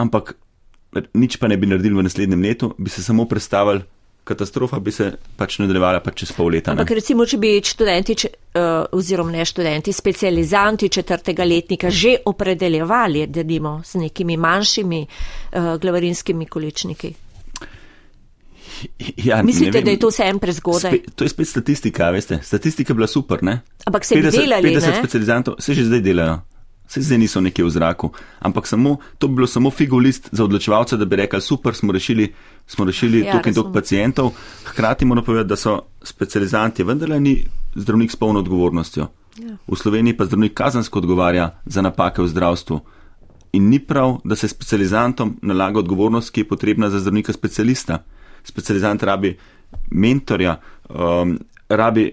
ampak 0.02 0.34
nič 1.16 1.38
pa 1.40 1.48
ne 1.48 1.56
bi 1.56 1.70
naredili 1.70 1.96
v 1.96 2.04
naslednjem 2.10 2.44
letu, 2.44 2.74
bi 2.76 2.92
se 2.92 3.06
samo 3.06 3.24
predstavili 3.30 3.86
katastrofa 4.24 4.78
bi 4.78 4.92
se 4.92 5.12
pač 5.36 5.58
nadaljevala 5.58 6.00
pa 6.00 6.12
čez 6.14 6.32
pol 6.36 6.52
leta. 6.54 6.72
Ampak 6.72 6.94
recimo, 6.94 7.26
če 7.26 7.38
bi 7.42 7.56
študenti, 7.64 8.16
če, 8.22 8.30
uh, 8.54 8.70
oziroma 8.98 9.34
ne 9.34 9.46
študenti, 9.46 9.92
specializanti 9.92 10.88
četrtega 10.88 11.44
letnika 11.44 11.90
že 11.90 12.16
opredeljevali, 12.26 13.26
da 13.26 13.42
nimo 13.42 13.80
z 13.84 14.04
nekimi 14.06 14.36
manjšimi 14.36 15.02
uh, 15.02 15.74
glavarinskimi 15.82 16.46
količniki. 16.46 17.14
Ja, 19.16 19.42
Mislite, 19.42 19.80
da 19.80 19.90
je 19.90 19.98
to 19.98 20.08
vse 20.10 20.24
en 20.26 20.38
prezgodaj? 20.42 20.90
Spe, 20.90 21.10
to 21.14 21.24
je 21.24 21.30
spet 21.30 21.48
statistika, 21.48 22.10
veste. 22.10 22.38
Statistika 22.42 22.90
je 22.90 22.94
bila 22.98 23.06
super, 23.06 23.42
ne? 23.42 23.60
Ampak 23.86 24.04
se 24.04 24.16
50, 24.16 24.40
delali, 24.40 24.74
50 24.74 24.88
ne? 24.88 24.96
specializantov, 24.98 25.60
se 25.62 25.74
že 25.74 25.84
zdaj 25.86 26.00
delajo. 26.02 26.40
Se 26.92 27.00
zdaj 27.00 27.18
niso 27.18 27.40
nekje 27.40 27.64
v 27.64 27.70
zraku, 27.72 28.10
ampak 28.44 28.66
samo, 28.68 28.98
to 29.18 29.28
bi 29.28 29.40
bilo 29.40 29.46
samo 29.48 29.70
figulist 29.72 30.28
za 30.32 30.44
odločevalce, 30.44 30.98
da 31.00 31.08
bi 31.08 31.16
rekli, 31.16 31.40
super, 31.40 31.74
smo 31.74 31.92
rešili 31.92 32.26
smo 32.66 32.84
rešili 32.84 33.20
ja, 33.20 33.32
tukaj 33.32 33.50
in 33.50 33.54
tukaj 33.54 33.72
pacijentov. 33.72 34.30
Hkrati 34.64 35.04
moramo 35.04 35.24
povedati, 35.24 35.48
da 35.48 35.56
so 35.56 35.80
specializanti 36.02 36.84
vendarle 36.84 37.20
ni 37.20 37.44
zdravnik 37.74 38.10
s 38.12 38.16
polno 38.16 38.40
odgovornostjo. 38.40 39.06
Ja. 39.38 39.56
V 39.68 39.76
Sloveniji 39.76 40.16
pa 40.16 40.24
zdravnik 40.24 40.54
kazansko 40.54 40.98
odgovarja 40.98 41.50
za 41.66 41.82
napake 41.82 42.22
v 42.22 42.28
zdravstvu. 42.28 42.80
In 43.52 43.68
ni 43.68 43.78
prav, 43.78 44.18
da 44.24 44.36
se 44.36 44.48
specializantom 44.48 45.36
nalaga 45.42 45.78
odgovornost, 45.78 46.30
ki 46.30 46.40
je 46.40 46.48
potrebna 46.48 46.90
za 46.90 47.00
zdravnika 47.00 47.32
specialista. 47.32 48.02
Specializant 48.44 49.02
rabi 49.02 49.36
mentorja, 49.90 50.60
um, 50.88 51.38
rabi, 51.68 52.12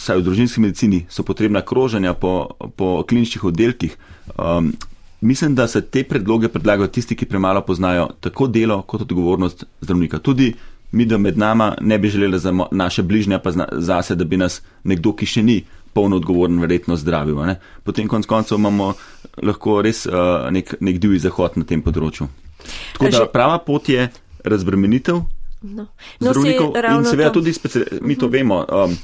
vsaj 0.00 0.20
v 0.20 0.24
družinski 0.24 0.64
medicini, 0.64 1.04
so 1.12 1.22
potrebna 1.26 1.60
kroženja 1.60 2.14
po, 2.16 2.56
po 2.76 3.02
kliničnih 3.04 3.44
oddelkih. 3.52 3.98
Um, 4.36 4.72
Mislim, 5.20 5.54
da 5.54 5.66
se 5.68 5.82
te 5.84 6.00
predloge 6.04 6.48
predlagajo 6.48 6.88
tisti, 6.88 7.16
ki 7.16 7.26
premalo 7.28 7.60
poznajo 7.60 8.06
tako 8.20 8.46
delo 8.48 8.82
kot 8.82 9.02
odgovornost 9.04 9.64
zdravnika. 9.80 10.18
Tudi 10.18 10.54
mi, 10.92 11.04
da 11.04 11.18
med 11.18 11.38
nama 11.38 11.74
ne 11.80 11.98
bi 11.98 12.08
želeli 12.08 12.38
za 12.38 12.52
naše 12.70 13.02
bližnje, 13.02 13.38
pa 13.38 13.52
za 13.72 14.02
se, 14.02 14.14
da 14.14 14.24
bi 14.24 14.36
nas 14.36 14.62
nekdo, 14.84 15.12
ki 15.12 15.26
še 15.26 15.42
ni 15.42 15.58
polno 15.92 16.16
odgovoren, 16.16 16.60
verjetno 16.60 16.96
zdravil. 16.96 17.36
Ne? 17.46 17.58
Potem 17.84 18.08
konc 18.08 18.26
koncev 18.26 18.58
imamo 18.58 18.94
lahko 19.42 19.82
res 19.82 20.06
uh, 20.06 20.48
nek, 20.50 20.74
nek 20.80 20.98
divji 20.98 21.20
zahod 21.26 21.58
na 21.60 21.68
tem 21.68 21.82
področju. 21.82 22.28
Tako 22.96 23.10
da 23.12 23.26
prava 23.28 23.58
pot 23.64 23.88
je 23.88 24.08
razbremenitev 24.44 25.20
no. 25.62 25.84
No, 25.84 25.86
zdravnikov 26.20 26.76
in 26.76 27.04
seveda 27.04 27.28
to. 27.28 27.40
tudi 27.40 27.52
specializacija. 27.52 28.06
Mi 28.06 28.16
to 28.16 28.28
mhm. 28.28 28.36
vemo. 28.36 28.64
Um, 28.64 28.96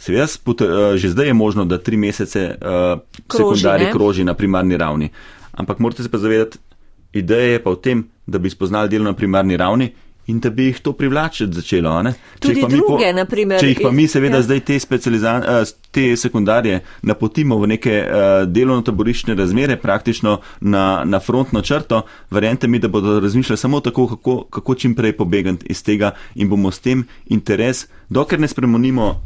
Seveda, 0.00 0.24
uh, 0.24 0.96
že 0.96 1.12
zdaj 1.12 1.26
je 1.28 1.34
možno, 1.36 1.64
da 1.68 1.78
tri 1.78 1.96
mesece 2.00 2.54
uh, 2.56 3.04
sekundarji 3.28 3.92
kroži 3.92 4.24
na 4.24 4.34
primarni 4.34 4.76
ravni 4.80 5.10
ampak 5.60 5.78
morate 5.78 6.02
se 6.02 6.08
pa 6.08 6.18
zavedati, 6.18 6.58
ideja 7.12 7.52
je 7.52 7.62
pa 7.62 7.70
v 7.70 7.80
tem, 7.82 7.98
da 8.26 8.38
bi 8.38 8.50
spoznali 8.50 8.88
delo 8.88 9.04
na 9.04 9.16
primarni 9.16 9.56
ravni. 9.56 9.92
In 10.26 10.38
da 10.38 10.50
bi 10.50 10.68
jih 10.68 10.78
to 10.78 10.92
privlačiti 10.92 11.56
začelo. 11.58 11.90
Če 12.38 12.52
jih, 12.52 12.66
druge, 12.70 13.08
po, 13.08 13.14
naprimer, 13.16 13.58
če 13.58 13.70
jih 13.72 13.80
pa 13.82 13.90
mi 13.90 14.04
seveda 14.06 14.38
ja. 14.38 14.44
zdaj 14.46 14.60
te, 14.68 14.76
eh, 14.76 15.72
te 15.90 16.04
sekundarje 16.14 16.76
napotimo 17.02 17.56
v 17.58 17.70
neke 17.72 17.96
uh, 18.04 18.26
delovno-taborišne 18.46 19.34
razmere, 19.34 19.74
praktično 19.80 20.36
na, 20.60 21.02
na 21.04 21.18
frontno 21.18 21.64
črto, 21.66 22.04
verjente 22.30 22.68
mi, 22.68 22.78
da 22.78 22.88
bodo 22.88 23.16
razmišljali 23.18 23.58
samo 23.58 23.80
tako, 23.80 24.06
kako, 24.12 24.36
kako 24.44 24.74
čim 24.74 24.94
prej 24.94 25.16
pobegati 25.18 25.66
iz 25.66 25.82
tega 25.82 26.12
in 26.36 26.52
bomo 26.52 26.70
s 26.70 26.78
tem 26.78 27.08
interes, 27.26 27.88
dokler 28.08 28.44
ne 28.44 28.48
spremenimo 28.48 29.16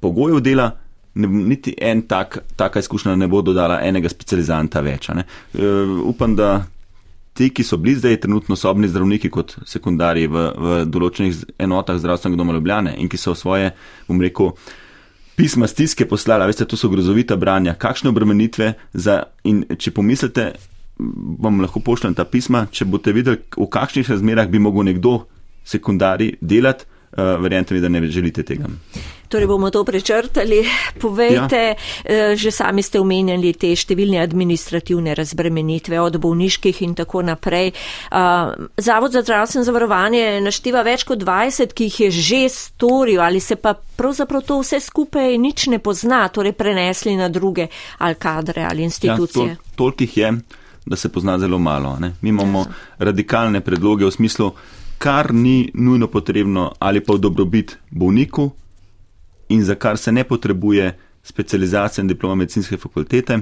pogojev 0.00 0.40
dela, 0.44 0.70
ne, 1.14 1.28
niti 1.28 1.74
en 1.80 2.02
tak, 2.08 2.38
taka 2.56 2.82
izkušnja 2.84 3.16
ne 3.16 3.28
bo 3.28 3.42
dodala 3.42 3.80
enega 3.84 4.10
specializanta 4.12 4.82
več. 4.84 5.10
Uh, 5.10 5.98
upam, 6.08 6.36
da 6.38 6.66
ti, 7.38 7.50
ki 7.54 7.62
so 7.62 7.78
bili 7.78 7.96
zdaj 7.98 8.20
trenutno 8.24 8.56
sobni 8.56 8.88
zdravniki 8.90 9.30
kot 9.30 9.54
sekundarji 9.66 10.26
v, 10.26 10.44
v 10.58 10.82
določenih 10.90 11.44
enotah 11.62 11.98
zdravstvenega 12.00 12.40
doma 12.40 12.56
Ljubljane 12.56 12.96
in 12.98 13.10
ki 13.10 13.20
so 13.20 13.34
svoje, 13.38 13.70
bom 14.08 14.22
rekel, 14.22 14.50
pisma 15.38 15.68
stiske 15.70 16.08
poslala, 16.10 16.48
veste, 16.50 16.66
to 16.66 16.76
so 16.76 16.90
grozovita 16.90 17.36
branja, 17.38 17.76
kakšne 17.78 18.10
obremenitve 18.10 18.72
za, 18.90 19.20
in 19.46 19.62
če 19.70 19.94
pomislite, 19.94 20.48
vam 20.98 21.60
lahko 21.62 21.78
pošljem 21.86 22.16
ta 22.18 22.26
pisma, 22.26 22.64
če 22.74 22.88
boste 22.90 23.14
videli, 23.14 23.44
v 23.54 23.68
kakšnih 23.70 24.10
razmerah 24.10 24.50
bi 24.50 24.58
mogel 24.62 24.88
nekdo 24.90 25.20
sekundarji 25.68 26.40
delati, 26.42 26.87
uh, 27.12 27.40
verjamete 27.42 27.74
mi, 27.74 27.80
da 27.80 27.88
ne 27.88 28.06
želite 28.06 28.42
tega. 28.42 28.68
Torej 29.28 29.46
bomo 29.46 29.70
to 29.70 29.84
prečrtali. 29.84 30.64
Povejte, 31.00 31.74
ja. 32.08 32.36
že 32.36 32.50
sami 32.50 32.82
ste 32.82 33.00
omenjali 33.00 33.52
te 33.52 33.74
številne 33.76 34.22
administrativne 34.24 35.12
razbremenitve 35.14 36.00
od 36.00 36.16
bolniških 36.16 36.80
in 36.86 36.94
tako 36.96 37.22
naprej. 37.28 37.74
Zavod 38.76 39.12
za 39.12 39.22
zdravstveno 39.22 39.68
zavarovanje 39.68 40.40
naštiva 40.40 40.80
več 40.86 41.04
kot 41.04 41.20
20, 41.20 41.76
ki 41.76 41.90
jih 41.90 42.00
je 42.00 42.10
že 42.10 42.40
storil 42.48 43.20
ali 43.20 43.40
se 43.40 43.56
pa 43.60 43.74
pravzaprav 43.74 44.46
to 44.48 44.60
vse 44.62 44.80
skupaj 44.80 45.36
nič 45.38 45.66
ne 45.68 45.78
pozna, 45.78 46.24
torej 46.32 46.56
prenesli 46.56 47.16
na 47.16 47.28
druge 47.28 47.68
ali 47.98 48.16
kadre 48.16 48.64
ali 48.64 48.82
institucije. 48.88 49.48
Ja, 49.48 49.56
tol, 49.76 49.92
tolikih 49.92 50.16
je, 50.16 50.32
da 50.86 50.96
se 50.96 51.12
pozna 51.12 51.38
zelo 51.38 51.58
malo. 51.58 51.96
Ne? 52.00 52.14
Mi 52.22 52.32
imamo 52.32 52.64
ja. 52.64 53.04
radikalne 53.10 53.60
predloge 53.60 54.06
v 54.08 54.10
smislu, 54.10 54.52
kar 54.98 55.32
ni 55.34 55.70
nujno 55.74 56.06
potrebno 56.06 56.72
ali 56.78 57.00
pa 57.00 57.14
v 57.14 57.18
dobrobit 57.18 57.78
bolniku 57.90 58.50
in 59.48 59.64
za 59.64 59.74
kar 59.74 59.98
se 59.98 60.12
ne 60.12 60.24
potrebuje 60.24 60.98
specializacija 61.22 62.02
in 62.02 62.08
diploma 62.08 62.34
medicinske 62.34 62.76
fakultete, 62.76 63.38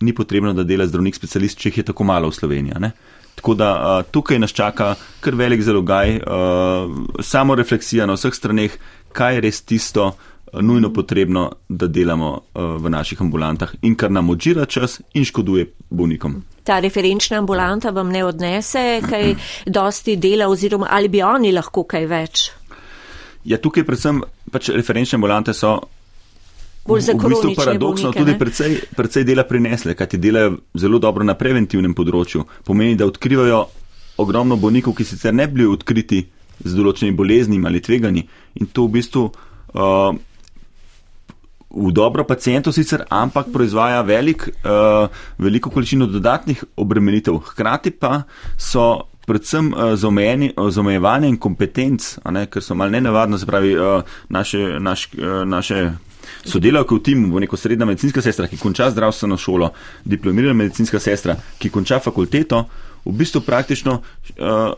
ni 0.00 0.12
potrebno, 0.14 0.52
da 0.52 0.64
dela 0.64 0.86
zdravnik 0.86 1.14
specialist, 1.14 1.58
če 1.58 1.68
jih 1.68 1.78
je 1.78 1.84
tako 1.90 2.04
malo 2.04 2.28
v 2.28 2.34
Sloveniji. 2.34 2.80
Ne? 2.80 2.90
Tako 3.34 3.54
da 3.54 3.68
a, 3.74 4.02
tukaj 4.02 4.38
nas 4.38 4.52
čaka 4.52 4.94
kar 5.20 5.34
velik 5.34 5.62
zalogaj, 5.62 6.20
samo 7.20 7.54
refleksija 7.54 8.06
na 8.06 8.16
vseh 8.16 8.34
straneh, 8.34 8.76
kaj 9.12 9.34
je 9.34 9.44
res 9.44 9.62
tisto, 9.62 10.12
nujno 10.52 10.92
potrebno, 10.92 11.50
da 11.68 11.86
delamo 11.86 12.42
v 12.54 12.90
naših 12.90 13.20
ambulantah 13.20 13.74
in 13.82 13.94
kar 13.94 14.10
nam 14.10 14.30
odžira 14.30 14.66
čas 14.66 15.00
in 15.14 15.24
škoduje 15.24 15.66
bolnikom 15.90 16.42
ta 16.66 16.80
referenčna 16.82 17.38
ambulanta 17.38 17.90
vam 17.90 18.10
ne 18.10 18.24
odnese 18.24 19.00
kaj 19.10 19.34
dosti 19.66 20.16
dela 20.16 20.48
oziroma 20.50 20.88
ali 20.90 21.08
bi 21.08 21.22
oni 21.22 21.52
lahko 21.54 21.84
kaj 21.86 22.06
več? 22.10 22.46
Ja, 23.46 23.60
tukaj 23.62 23.86
predvsem 23.86 24.24
pač 24.50 24.72
referenčne 24.74 25.20
ambulante 25.20 25.54
so. 25.54 25.78
V, 26.86 26.98
v 26.98 27.30
bistvu 27.30 27.54
paradoksno 27.58 28.12
bolnike, 28.12 28.22
tudi 28.22 28.34
precej, 28.38 28.74
precej 28.94 29.24
dela 29.26 29.42
prinesle, 29.46 29.94
kajti 29.98 30.20
delajo 30.22 30.52
zelo 30.78 31.00
dobro 31.02 31.26
na 31.26 31.34
preventivnem 31.34 31.94
področju. 31.98 32.44
Pomeni, 32.66 32.94
da 32.98 33.08
odkrivajo 33.10 33.64
ogromno 34.22 34.54
bolnikov, 34.54 34.94
ki 34.94 35.06
sicer 35.06 35.34
ne 35.34 35.48
bi 35.50 35.58
bili 35.58 35.66
odkriti 35.70 36.20
z 36.62 36.76
določenimi 36.78 37.18
boleznimi 37.18 37.66
ali 37.66 37.82
tvegani. 37.82 38.22
In 38.62 38.70
to 38.70 38.86
v 38.86 38.98
bistvu 38.98 39.24
uh, 39.26 40.14
v 41.76 41.92
dobro 41.92 42.24
pacijentov 42.24 42.72
sicer, 42.72 43.04
ampak 43.10 43.52
proizvaja 43.52 44.00
velik, 44.02 44.48
uh, 44.48 45.12
veliko 45.38 45.70
količino 45.70 46.06
dodatnih 46.06 46.64
obremenitev. 46.76 47.38
Hkrati 47.50 47.90
pa 47.90 48.22
so 48.56 49.06
predvsem 49.26 49.72
uh, 49.74 49.94
z 50.70 50.78
omejevanjem 50.78 51.36
kompetenc, 51.36 52.16
ne, 52.32 52.46
ker 52.46 52.64
so 52.64 52.74
mal 52.74 52.90
nenavadno, 52.90 53.38
se 53.38 53.46
pravi, 53.46 53.76
uh, 53.76 54.02
naše, 54.28 54.78
naš, 54.80 55.08
uh, 55.18 55.42
naše 55.44 55.90
sodelavke 56.46 56.94
v 56.94 57.02
timu, 57.02 57.30
bo 57.32 57.40
neko 57.42 57.56
srednja 57.56 57.86
medicinska 57.86 58.22
sestra, 58.22 58.48
ki 58.48 58.58
konča 58.58 58.90
zdravstveno 58.90 59.36
šolo, 59.36 59.70
diplomirana 60.04 60.54
medicinska 60.54 61.00
sestra, 61.02 61.36
ki 61.58 61.70
konča 61.70 62.00
fakulteto, 62.02 62.64
v 63.06 63.12
bistvu 63.14 63.40
praktično 63.46 64.00
uh, 64.02 64.72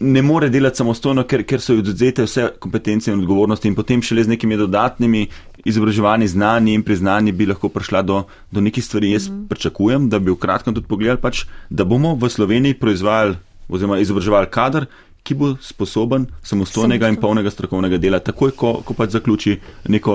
ne 0.00 0.22
more 0.22 0.48
delati 0.50 0.82
samostojno, 0.82 1.22
ker, 1.30 1.44
ker 1.46 1.62
so 1.62 1.76
ji 1.76 1.84
odzete 1.84 2.26
vse 2.26 2.48
kompetence 2.58 3.12
in 3.12 3.20
odgovornosti 3.20 3.70
in 3.70 3.76
potem 3.78 4.02
šele 4.02 4.24
z 4.26 4.32
nekimi 4.34 4.58
dodatnimi 4.58 5.26
izobraževanji, 5.64 6.28
znanji 6.28 6.74
in 6.74 6.82
priznanji 6.82 7.32
bi 7.32 7.46
lahko 7.46 7.68
prišla 7.68 8.02
do, 8.02 8.22
do 8.50 8.60
nekih 8.60 8.84
stvari. 8.84 9.12
Jaz 9.12 9.28
mm 9.28 9.32
-hmm. 9.32 9.48
pričakujem, 9.48 10.08
da 10.08 10.18
bi 10.18 10.30
v 10.30 10.36
kratkem 10.36 10.74
tudi 10.74 10.86
pogledali, 10.86 11.20
pač, 11.20 11.44
da 11.70 11.84
bomo 11.84 12.14
v 12.14 12.28
Sloveniji 12.28 12.74
proizvajali 12.74 13.36
oziroma 13.68 13.98
izobraževali 13.98 14.46
kader, 14.50 14.86
ki 15.22 15.34
bo 15.34 15.56
sposoben 15.60 16.26
samostojnega 16.42 17.08
in 17.08 17.16
polnega 17.16 17.50
strokovnega 17.50 17.98
dela, 17.98 18.18
takoj, 18.18 18.50
ko, 18.50 18.82
ko 18.84 18.94
pač 18.94 19.10
zaključi 19.10 19.58
neko 19.88 20.14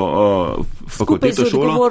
uh, 0.57 0.65
fakulteto 0.87 1.45
šolo. 1.45 1.89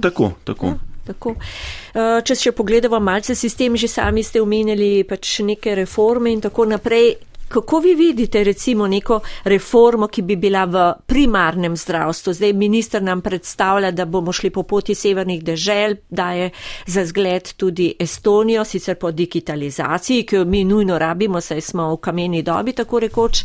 Tako, 0.00 0.32
tako. 0.44 0.66
Ja. 0.66 0.94
Tako. 1.04 1.34
Eh, 1.36 2.22
če 2.24 2.34
še 2.34 2.52
pogledamo 2.56 3.00
malce 3.00 3.34
sistem, 3.36 3.76
že 3.76 3.90
sami 3.92 4.24
ste 4.24 4.40
omenjali 4.40 5.04
pač 5.04 5.40
neke 5.44 5.74
reforme 5.76 6.32
in 6.32 6.40
tako 6.40 6.64
naprej. 6.64 7.14
Kako 7.48 7.78
vi 7.78 7.94
vidite 7.94 8.44
recimo 8.44 8.86
neko 8.86 9.20
reformo, 9.44 10.08
ki 10.08 10.22
bi 10.22 10.36
bila 10.36 10.64
v 10.64 10.92
primarnem 11.06 11.76
zdravstvu? 11.76 12.32
Zdaj 12.32 12.52
minister 12.52 13.02
nam 13.02 13.20
predstavlja, 13.20 13.90
da 13.90 14.04
bomo 14.04 14.32
šli 14.32 14.50
po 14.50 14.62
poti 14.62 14.94
severnih 14.94 15.44
dežel, 15.44 15.94
daje 16.10 16.50
za 16.86 17.04
zgled 17.06 17.52
tudi 17.56 17.94
Estonijo, 17.98 18.64
sicer 18.64 18.96
po 18.96 19.10
digitalizaciji, 19.10 20.22
ki 20.26 20.36
jo 20.36 20.44
mi 20.44 20.64
nujno 20.64 20.98
rabimo, 20.98 21.40
saj 21.40 21.60
smo 21.60 21.90
v 21.94 21.96
kameni 21.96 22.42
dobi, 22.42 22.72
tako 22.72 23.00
rekoč. 23.00 23.44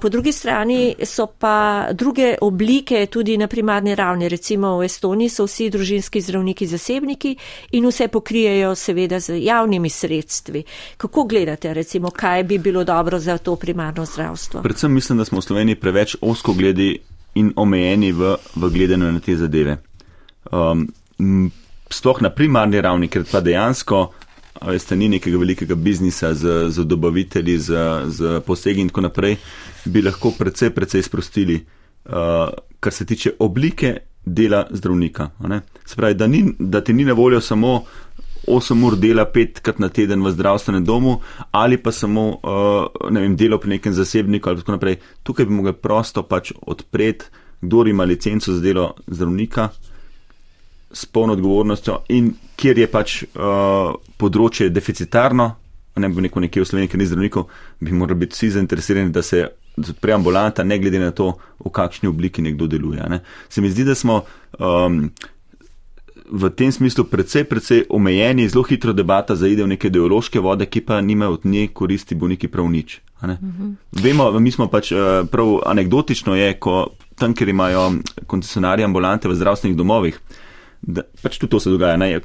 Po 0.00 0.08
drugi 0.08 0.32
strani 0.32 0.94
so 1.04 1.26
pa 1.26 1.88
druge 1.92 2.34
oblike 2.40 3.06
tudi 3.06 3.36
na 3.36 3.46
primarni 3.46 3.94
ravni. 3.94 4.28
Recimo 4.28 4.76
v 4.78 4.84
Estoniji 4.84 5.28
so 5.28 5.46
vsi 5.46 5.70
družinski 5.70 6.20
zdravniki 6.20 6.66
zasebniki 6.66 7.36
in 7.72 7.86
vse 7.86 8.08
pokrijejo 8.08 8.74
seveda 8.74 9.20
z 9.20 9.38
javnimi 9.44 9.90
sredstvi. 9.90 10.64
Kako 10.96 11.24
gledate, 11.24 11.74
recimo, 11.74 12.10
kaj 12.10 12.44
bi 12.44 12.58
bilo 12.58 12.84
dobro 12.84 13.13
za 13.18 13.38
to 13.38 13.56
primarno 13.56 14.04
zdravstvo? 14.04 14.62
Predvsem 14.62 14.92
mislim, 14.92 15.18
da 15.18 15.24
smo 15.24 15.38
v 15.38 15.42
Sloveniji 15.42 15.80
preveč 15.80 16.16
osko 16.20 16.52
gledi 16.52 16.98
in 17.34 17.52
omejeni 17.56 18.12
v, 18.12 18.36
v 18.56 18.70
gledanju 18.70 19.12
na 19.12 19.20
te 19.20 19.36
zadeve. 19.36 19.78
Um, 20.52 20.88
sploh 21.90 22.20
na 22.22 22.30
primarni 22.30 22.80
ravni, 22.80 23.08
ker 23.08 23.24
pa 23.30 23.40
dejansko 23.40 24.08
veste, 24.62 24.96
ni 24.96 25.08
nekega 25.08 25.38
velikega 25.38 25.74
biznisa 25.74 26.34
z, 26.34 26.70
z 26.70 26.84
dobavitelji, 26.84 27.58
z, 27.58 27.84
z 28.08 28.40
posegi 28.46 28.80
in 28.80 28.88
tako 28.88 29.06
naprej, 29.08 29.36
bi 29.84 30.02
lahko 30.02 30.32
precej, 30.38 30.70
precej 30.70 31.02
sprostili, 31.02 31.58
uh, 31.58 32.54
kar 32.80 32.92
se 32.92 33.06
tiče 33.06 33.34
oblike 33.38 33.96
dela 34.24 34.66
zdravnika. 34.70 35.30
Se 35.84 35.96
pravi, 35.96 36.14
da, 36.14 36.26
ni, 36.26 36.44
da 36.58 36.80
ti 36.80 36.92
ni 36.92 37.04
na 37.04 37.12
voljo 37.12 37.40
samo 37.40 37.84
8 38.46 38.84
ur 38.86 38.96
dela 38.96 39.24
petkrat 39.24 39.78
na 39.78 39.88
teden 39.88 40.22
v 40.22 40.32
zdravstvenem 40.32 40.84
domu 40.84 41.20
ali 41.50 41.78
pa 41.78 41.92
samo 41.92 42.28
uh, 42.30 43.10
ne 43.10 43.20
vem, 43.20 43.36
delo 43.36 43.58
pri 43.58 43.76
nekem 43.76 43.92
zasebniku 43.92 44.48
ali 44.48 44.60
tako 44.60 44.72
naprej. 44.72 44.98
Tukaj 45.22 45.46
bi 45.46 45.54
mogli 45.54 45.72
prosto 45.72 46.22
pač 46.22 46.52
odpreti, 46.66 47.24
kdo 47.60 47.86
ima 47.86 48.04
licenco 48.04 48.52
za 48.52 48.60
delo 48.60 48.94
zdravnika 49.06 49.68
s 50.92 51.06
polno 51.06 51.32
odgovornostjo 51.32 51.98
in 52.08 52.32
kjer 52.56 52.78
je 52.78 52.88
pač 52.90 53.22
uh, 53.24 53.94
področje 54.16 54.70
deficitarno, 54.70 55.50
ne 55.96 56.08
bo 56.08 56.22
neko 56.22 56.42
nekje 56.42 56.62
v 56.62 56.68
Sloveniji, 56.68 56.92
ker 56.92 57.00
ni 57.00 57.08
zdravnikov, 57.10 57.48
bi 57.80 57.92
morali 57.92 58.24
biti 58.24 58.38
vsi 58.38 58.50
zainteresirani, 58.58 59.12
da 59.14 59.22
se 59.22 59.42
odpre 59.78 60.14
ambulanta, 60.14 60.64
ne 60.64 60.78
glede 60.78 61.00
na 61.02 61.10
to, 61.10 61.32
v 61.58 61.70
kakšni 61.74 62.08
obliki 62.08 62.42
nekdo 62.42 62.68
deluje. 62.70 63.02
Ne. 63.10 63.20
Se 63.48 63.62
mi 63.62 63.70
zdi, 63.70 63.84
da 63.84 63.94
smo 63.98 64.20
um, 64.58 65.08
v 66.34 66.50
tem 66.50 66.72
smislu 66.72 67.04
precej, 67.06 67.44
precej 67.46 67.84
omejeni, 67.88 68.48
zelo 68.50 68.64
hitro 68.66 68.92
debata 68.92 69.36
zaide 69.38 69.62
v 69.62 69.70
neke 69.76 69.86
ideološke 69.86 70.42
vode, 70.42 70.66
ki 70.66 70.82
pa 70.82 70.98
nimajo 71.00 71.38
od 71.38 71.46
nje 71.46 71.68
koristi 71.70 72.18
bolniki 72.18 72.50
prav 72.50 72.66
nič. 72.66 73.00
Mhm. 73.22 73.70
Vemo, 74.02 74.28
mi 74.40 74.50
smo 74.50 74.66
pač 74.68 74.92
uh, 74.92 75.24
prav 75.30 75.62
anegdotično 75.64 76.34
je, 76.34 76.58
ko 76.58 76.90
tam, 77.16 77.32
kjer 77.34 77.48
imajo 77.48 77.92
koncesionarje 78.26 78.84
ambulante 78.84 79.30
v 79.30 79.38
zdravstvenih 79.38 79.76
domovih, 79.78 80.18
da 80.82 81.06
pač 81.22 81.38
tudi 81.38 81.50
to 81.50 81.60
se 81.60 81.70
dogaja, 81.70 81.96
ne, 81.96 82.18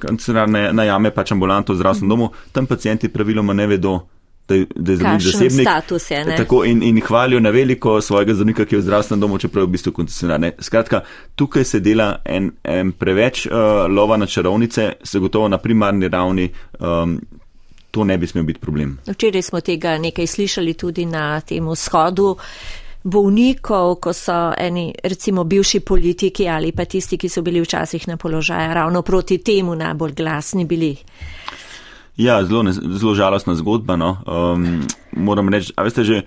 najame 0.74 1.14
pač 1.16 1.32
ambulanto 1.32 1.74
v 1.74 1.80
zdravstvenem 1.80 2.10
domu, 2.10 2.32
tam 2.52 2.68
pacijenti 2.68 3.08
praviloma 3.14 3.54
ne 3.54 3.68
vedo, 3.70 4.10
da, 4.50 4.66
da 4.76 4.92
je 4.92 4.98
zdravnik 4.98 5.22
zasebnik. 5.22 5.68
Status 5.68 6.12
je, 6.12 6.26
ne? 6.26 6.38
Tako 6.38 6.64
in, 6.66 6.84
in 6.84 7.02
hvalijo 7.02 7.40
na 7.40 7.50
veliko 7.50 8.02
svojega 8.02 8.34
zdravnika, 8.34 8.66
ki 8.66 8.76
je 8.76 8.80
v 8.80 8.82
zdravstvenem 8.82 9.22
domu, 9.22 9.38
čeprav 9.38 9.64
je 9.64 9.68
v 9.68 9.72
bistvu 9.72 9.94
koncesionar. 9.94 10.40
Ne. 10.40 10.52
Skratka, 10.60 11.02
tukaj 11.36 11.64
se 11.64 11.80
dela 11.80 12.16
en, 12.26 12.52
en 12.64 12.92
preveč 12.92 13.46
uh, 13.46 13.54
lova 13.90 14.18
na 14.18 14.26
čarovnice, 14.26 14.94
se 15.04 15.20
gotovo 15.20 15.48
na 15.48 15.58
primarni 15.58 16.08
ravni. 16.08 16.50
Um, 16.80 17.20
To 17.92 18.04
ne 18.04 18.18
bi 18.18 18.28
smel 18.28 18.44
biti 18.46 18.60
problem. 18.60 19.00
Včeraj 19.08 19.42
smo 19.42 19.62
tega 19.66 19.98
nekaj 19.98 20.28
slišali 20.28 20.74
tudi 20.74 21.06
na 21.10 21.42
tem 21.42 21.66
vzhodu. 21.66 22.36
Bolnikov, 23.04 23.96
ko 24.04 24.14
so 24.14 24.54
eni 24.58 24.92
recimo 25.04 25.44
bivši 25.44 25.80
politiki 25.80 26.48
ali 26.48 26.72
pa 26.72 26.86
tisti, 26.86 27.18
ki 27.18 27.30
so 27.30 27.42
bili 27.42 27.62
včasih 27.62 28.08
na 28.08 28.18
položaju, 28.18 28.74
ravno 28.74 29.02
proti 29.02 29.38
temu 29.38 29.76
najbolj 29.76 30.14
glasni 30.14 30.66
bili. 30.66 30.98
Ja, 32.20 32.42
zelo, 32.44 32.66
ne, 32.68 32.76
zelo 32.76 33.16
žalostna 33.16 33.56
zgodba. 33.56 33.96
No. 33.96 34.18
Um, 34.28 34.84
moram 35.16 35.48
reči, 35.50 35.72
a 35.80 35.88
veste 35.88 36.04
že, 36.04 36.24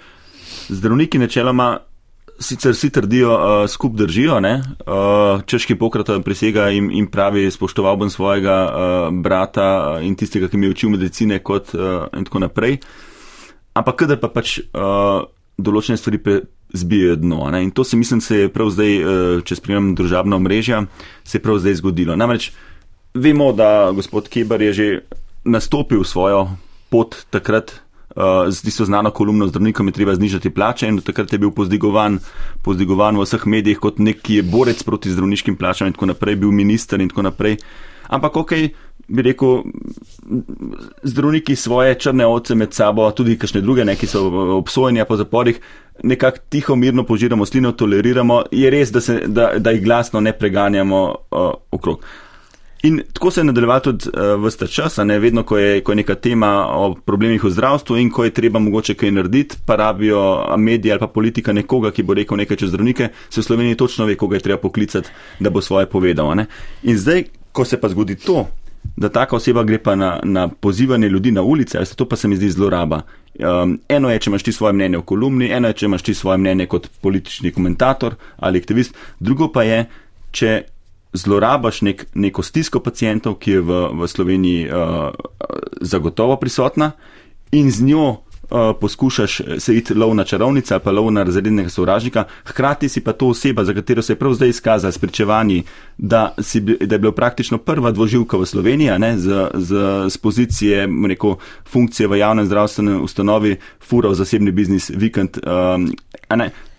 zdravniki 0.73 1.21
načeloma 1.21 1.85
sicer 2.43 2.73
vsi 2.73 2.91
trdijo, 2.91 3.33
uh, 3.35 3.69
skup 3.71 3.95
držijo, 3.97 4.39
uh, 4.41 5.43
češki 5.47 5.77
pokrat 5.79 6.11
prisega 6.25 6.71
in, 6.75 6.91
in 6.91 7.07
pravi, 7.07 7.51
spoštoval 7.51 7.97
bom 7.97 8.11
svojega 8.11 8.57
uh, 8.67 9.15
brata 9.15 10.01
in 10.03 10.17
tistega, 10.17 10.49
ki 10.49 10.57
mi 10.57 10.67
je 10.67 10.71
učil 10.71 10.91
medicine 10.97 11.39
kot 11.39 11.75
uh, 11.75 12.09
in 12.17 12.25
tako 12.25 12.43
naprej. 12.43 12.81
Ampak 13.77 14.03
kadar 14.05 14.21
pa 14.21 14.33
pač 14.33 14.59
uh, 14.59 15.29
določene 15.61 16.01
stvari 16.01 16.19
zbijajo 16.73 17.21
dno. 17.21 17.47
Ne? 17.53 17.63
In 17.63 17.71
to 17.71 17.85
se 17.85 17.97
mislim, 17.97 18.21
se 18.21 18.45
je 18.45 18.53
prav 18.53 18.73
zdaj, 18.73 18.93
uh, 18.99 19.41
če 19.45 19.61
spremljam 19.61 19.95
družabna 19.97 20.37
omrežja, 20.41 20.83
se 21.25 21.39
je 21.39 21.45
prav 21.45 21.61
zdaj 21.63 21.79
zgodilo. 21.85 22.17
Namreč 22.17 22.51
vemo, 23.15 23.53
da 23.53 23.93
gospod 23.93 24.29
Keber 24.33 24.63
je 24.63 24.73
že 24.73 24.89
nastopil 25.45 26.05
svojo 26.05 26.49
pot 26.91 27.17
takrat, 27.31 27.73
uh, 28.17 28.49
z 28.49 28.63
tisto 28.63 28.85
znano 28.85 29.11
kolumno 29.11 29.47
zdravnikom 29.47 29.89
je 29.89 29.93
treba 29.93 30.15
znižati 30.15 30.51
plače 30.51 30.89
in 30.89 31.01
takrat 31.01 31.33
je 31.33 31.39
bil 31.39 31.51
pozdigovan, 31.51 32.19
pozdigovan 32.63 33.17
v 33.17 33.25
vseh 33.25 33.47
medijih 33.47 33.79
kot 33.79 33.99
neki 33.99 34.43
borec 34.43 34.83
proti 34.83 35.11
zdravniškim 35.11 35.57
plačam 35.57 35.87
in 35.87 35.97
tako 35.97 36.13
naprej, 36.13 36.37
bil 36.37 36.51
minister 36.51 37.01
in 37.01 37.09
tako 37.09 37.23
naprej. 37.23 37.57
Ampak 38.13 38.37
ok, 38.37 38.53
bi 39.09 39.23
rekel, 39.23 39.63
zdravniki 41.03 41.57
svoje 41.57 41.95
črne 41.95 42.27
ovce 42.27 42.55
med 42.55 42.75
sabo, 42.75 43.11
tudi 43.11 43.39
kakšne 43.39 43.61
druge, 43.61 43.85
neki 43.85 44.07
so 44.07 44.27
obsojeni 44.59 45.05
po 45.09 45.17
zaporih, 45.17 45.61
nekako 46.03 46.39
tiho, 46.49 46.77
mirno 46.77 47.07
požiramo 47.09 47.47
slino, 47.47 47.73
toleriramo, 47.73 48.43
je 48.51 48.71
res, 48.71 48.93
da, 48.93 49.01
se, 49.01 49.23
da, 49.27 49.53
da 49.59 49.71
jih 49.71 49.85
glasno 49.85 50.21
ne 50.21 50.33
preganjamo 50.33 51.03
uh, 51.09 51.51
okrog. 51.71 52.05
In 52.83 53.03
tako 53.13 53.31
se 53.31 53.41
je 53.41 53.45
nadaljevalo 53.45 53.81
tudi 53.81 54.09
uh, 54.09 54.45
vsta 54.47 54.67
čas, 54.67 54.97
ne 54.97 55.19
vedno, 55.19 55.43
ko 55.43 55.59
je, 55.59 55.81
ko 55.85 55.93
je 55.93 55.97
neka 55.97 56.15
tema 56.15 56.67
o 56.67 56.95
problemih 56.95 57.45
v 57.45 57.51
zdravstvu 57.51 57.97
in 57.97 58.11
ko 58.11 58.25
je 58.25 58.35
treba 58.35 58.59
mogoče 58.59 58.95
kaj 58.95 59.11
narediti, 59.11 59.57
pa 59.67 59.77
rabijo 59.77 60.57
mediji 60.59 60.93
ali 60.93 61.01
pa 61.01 61.07
politika 61.07 61.53
nekoga, 61.53 61.91
ki 61.91 62.03
bo 62.03 62.15
rekel 62.15 62.37
nekaj 62.37 62.57
čez 62.57 62.73
zdravnike, 62.75 63.09
se 63.31 63.41
v 63.41 63.45
Sloveniji 63.45 63.79
točno 63.79 64.07
ve, 64.07 64.17
koga 64.17 64.37
je 64.37 64.41
treba 64.49 64.59
poklicati, 64.59 65.11
da 65.41 65.51
bo 65.51 65.61
svoje 65.61 65.87
povedal. 65.87 66.35
Ne? 66.35 66.47
In 66.83 66.99
zdaj, 66.99 67.25
ko 67.53 67.65
se 67.65 67.81
pa 67.81 67.89
zgodi 67.89 68.17
to, 68.17 68.49
da 68.97 69.09
taka 69.09 69.37
oseba 69.37 69.63
gre 69.63 69.79
pa 69.79 69.95
na, 69.95 70.19
na 70.25 70.49
pozivanje 70.49 71.09
ljudi 71.09 71.31
na 71.31 71.43
ulice, 71.43 71.85
se 71.85 71.97
to 71.97 72.09
pa 72.09 72.17
se 72.17 72.29
mi 72.29 72.37
zdi 72.37 72.51
zloraba. 72.51 73.03
Um, 73.39 73.79
eno 73.89 74.11
je, 74.11 74.19
če 74.19 74.31
imaš 74.31 74.43
ti 74.43 74.53
svoje 74.53 74.73
mnenje 74.73 74.99
v 74.99 75.07
kolumni, 75.07 75.53
eno 75.53 75.69
je, 75.69 75.75
če 75.75 75.87
imaš 75.87 76.03
ti 76.03 76.15
svoje 76.15 76.39
mnenje 76.39 76.67
kot 76.67 76.89
politični 77.01 77.53
komentator 77.53 78.15
ali 78.37 78.59
aktivist, 78.59 78.95
drugo 79.21 79.53
pa 79.53 79.63
je, 79.63 79.85
če 80.33 80.63
zlorabaš 81.13 81.83
nek, 81.83 82.07
neko 82.15 82.43
stisko 82.43 82.81
pacijentov, 82.81 83.35
ki 83.35 83.51
je 83.51 83.61
v, 83.61 83.81
v 84.01 84.09
Sloveniji 84.09 84.69
uh, 84.69 85.11
zagotovo 85.81 86.37
prisotna 86.37 86.93
in 87.53 87.71
z 87.71 87.83
njo 87.83 88.09
uh, 88.09 88.19
poskušaš 88.81 89.41
se 89.59 89.77
iti 89.77 89.95
lov 89.95 90.15
na 90.15 90.25
čarovnice 90.25 90.75
ali 90.75 90.83
pa 90.83 90.91
lov 90.91 91.11
na 91.13 91.23
razrednega 91.23 91.69
sovražnika, 91.69 92.25
hkrati 92.45 92.89
si 92.89 93.01
pa 93.01 93.13
to 93.13 93.29
oseba, 93.29 93.65
za 93.65 93.75
katero 93.75 94.03
se 94.03 94.13
je 94.13 94.17
prav 94.17 94.35
zdaj 94.35 94.49
izkazala 94.49 94.93
s 94.93 94.99
pričevanji, 94.99 95.63
da, 95.99 96.35
si, 96.39 96.61
da 96.61 96.95
je 96.95 96.99
bila 96.99 97.13
praktično 97.13 97.59
prva 97.59 97.91
dvoživka 97.91 98.37
v 98.37 98.47
Sloveniji, 98.47 98.99
ne, 98.99 99.19
z, 99.19 99.49
z, 99.55 99.77
z 100.09 100.17
pozicije 100.17 100.87
neko, 100.87 101.37
funkcije 101.69 102.09
v 102.09 102.19
javnem 102.19 102.47
zdravstvenem 102.47 103.03
ustanovi, 103.03 103.57
fura 103.81 104.09
v 104.09 104.15
zasebni 104.15 104.51
biznis, 104.51 104.91
vikend. 104.95 105.39
Um, 105.47 105.93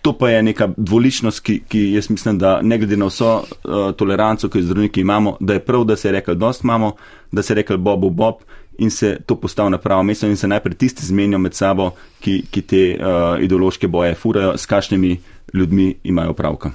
To 0.04 0.12
pa 0.12 0.28
je 0.30 0.42
neka 0.42 0.68
dvoličnost, 0.76 1.40
ki, 1.40 1.62
ki 1.68 1.80
jaz 1.94 2.10
mislim, 2.10 2.38
da 2.38 2.58
ne 2.62 2.76
glede 2.78 2.96
na 2.96 3.06
vso 3.08 3.30
uh, 3.40 3.94
toleranco, 3.96 4.50
ki 4.52 4.60
jo 4.60 4.66
zdravniki 4.68 5.00
imamo, 5.00 5.36
da 5.40 5.56
je 5.56 5.62
prav, 5.64 5.84
da 5.88 5.96
se 5.96 6.08
je 6.08 6.12
rekel, 6.12 6.34
dost 6.34 6.64
imamo, 6.64 6.92
da 7.32 7.42
se 7.42 7.52
je 7.52 7.56
rekel 7.62 7.78
Bobu 7.78 8.10
Bob 8.10 8.44
in 8.78 8.90
se 8.90 9.16
to 9.26 9.36
postavi 9.40 9.70
na 9.70 9.78
pravo 9.78 10.02
mesto 10.02 10.26
in 10.26 10.36
se 10.36 10.48
najprej 10.48 10.74
tisti 10.74 11.06
zmenijo 11.06 11.38
med 11.38 11.54
sabo, 11.54 11.90
ki, 12.20 12.42
ki 12.50 12.62
te 12.62 12.82
uh, 12.98 13.40
ideološke 13.40 13.88
boje 13.88 14.14
furajo, 14.14 14.58
s 14.58 14.66
kakšnimi 14.66 15.16
ljudmi 15.54 15.94
imajo 16.04 16.32
pravka. 16.32 16.70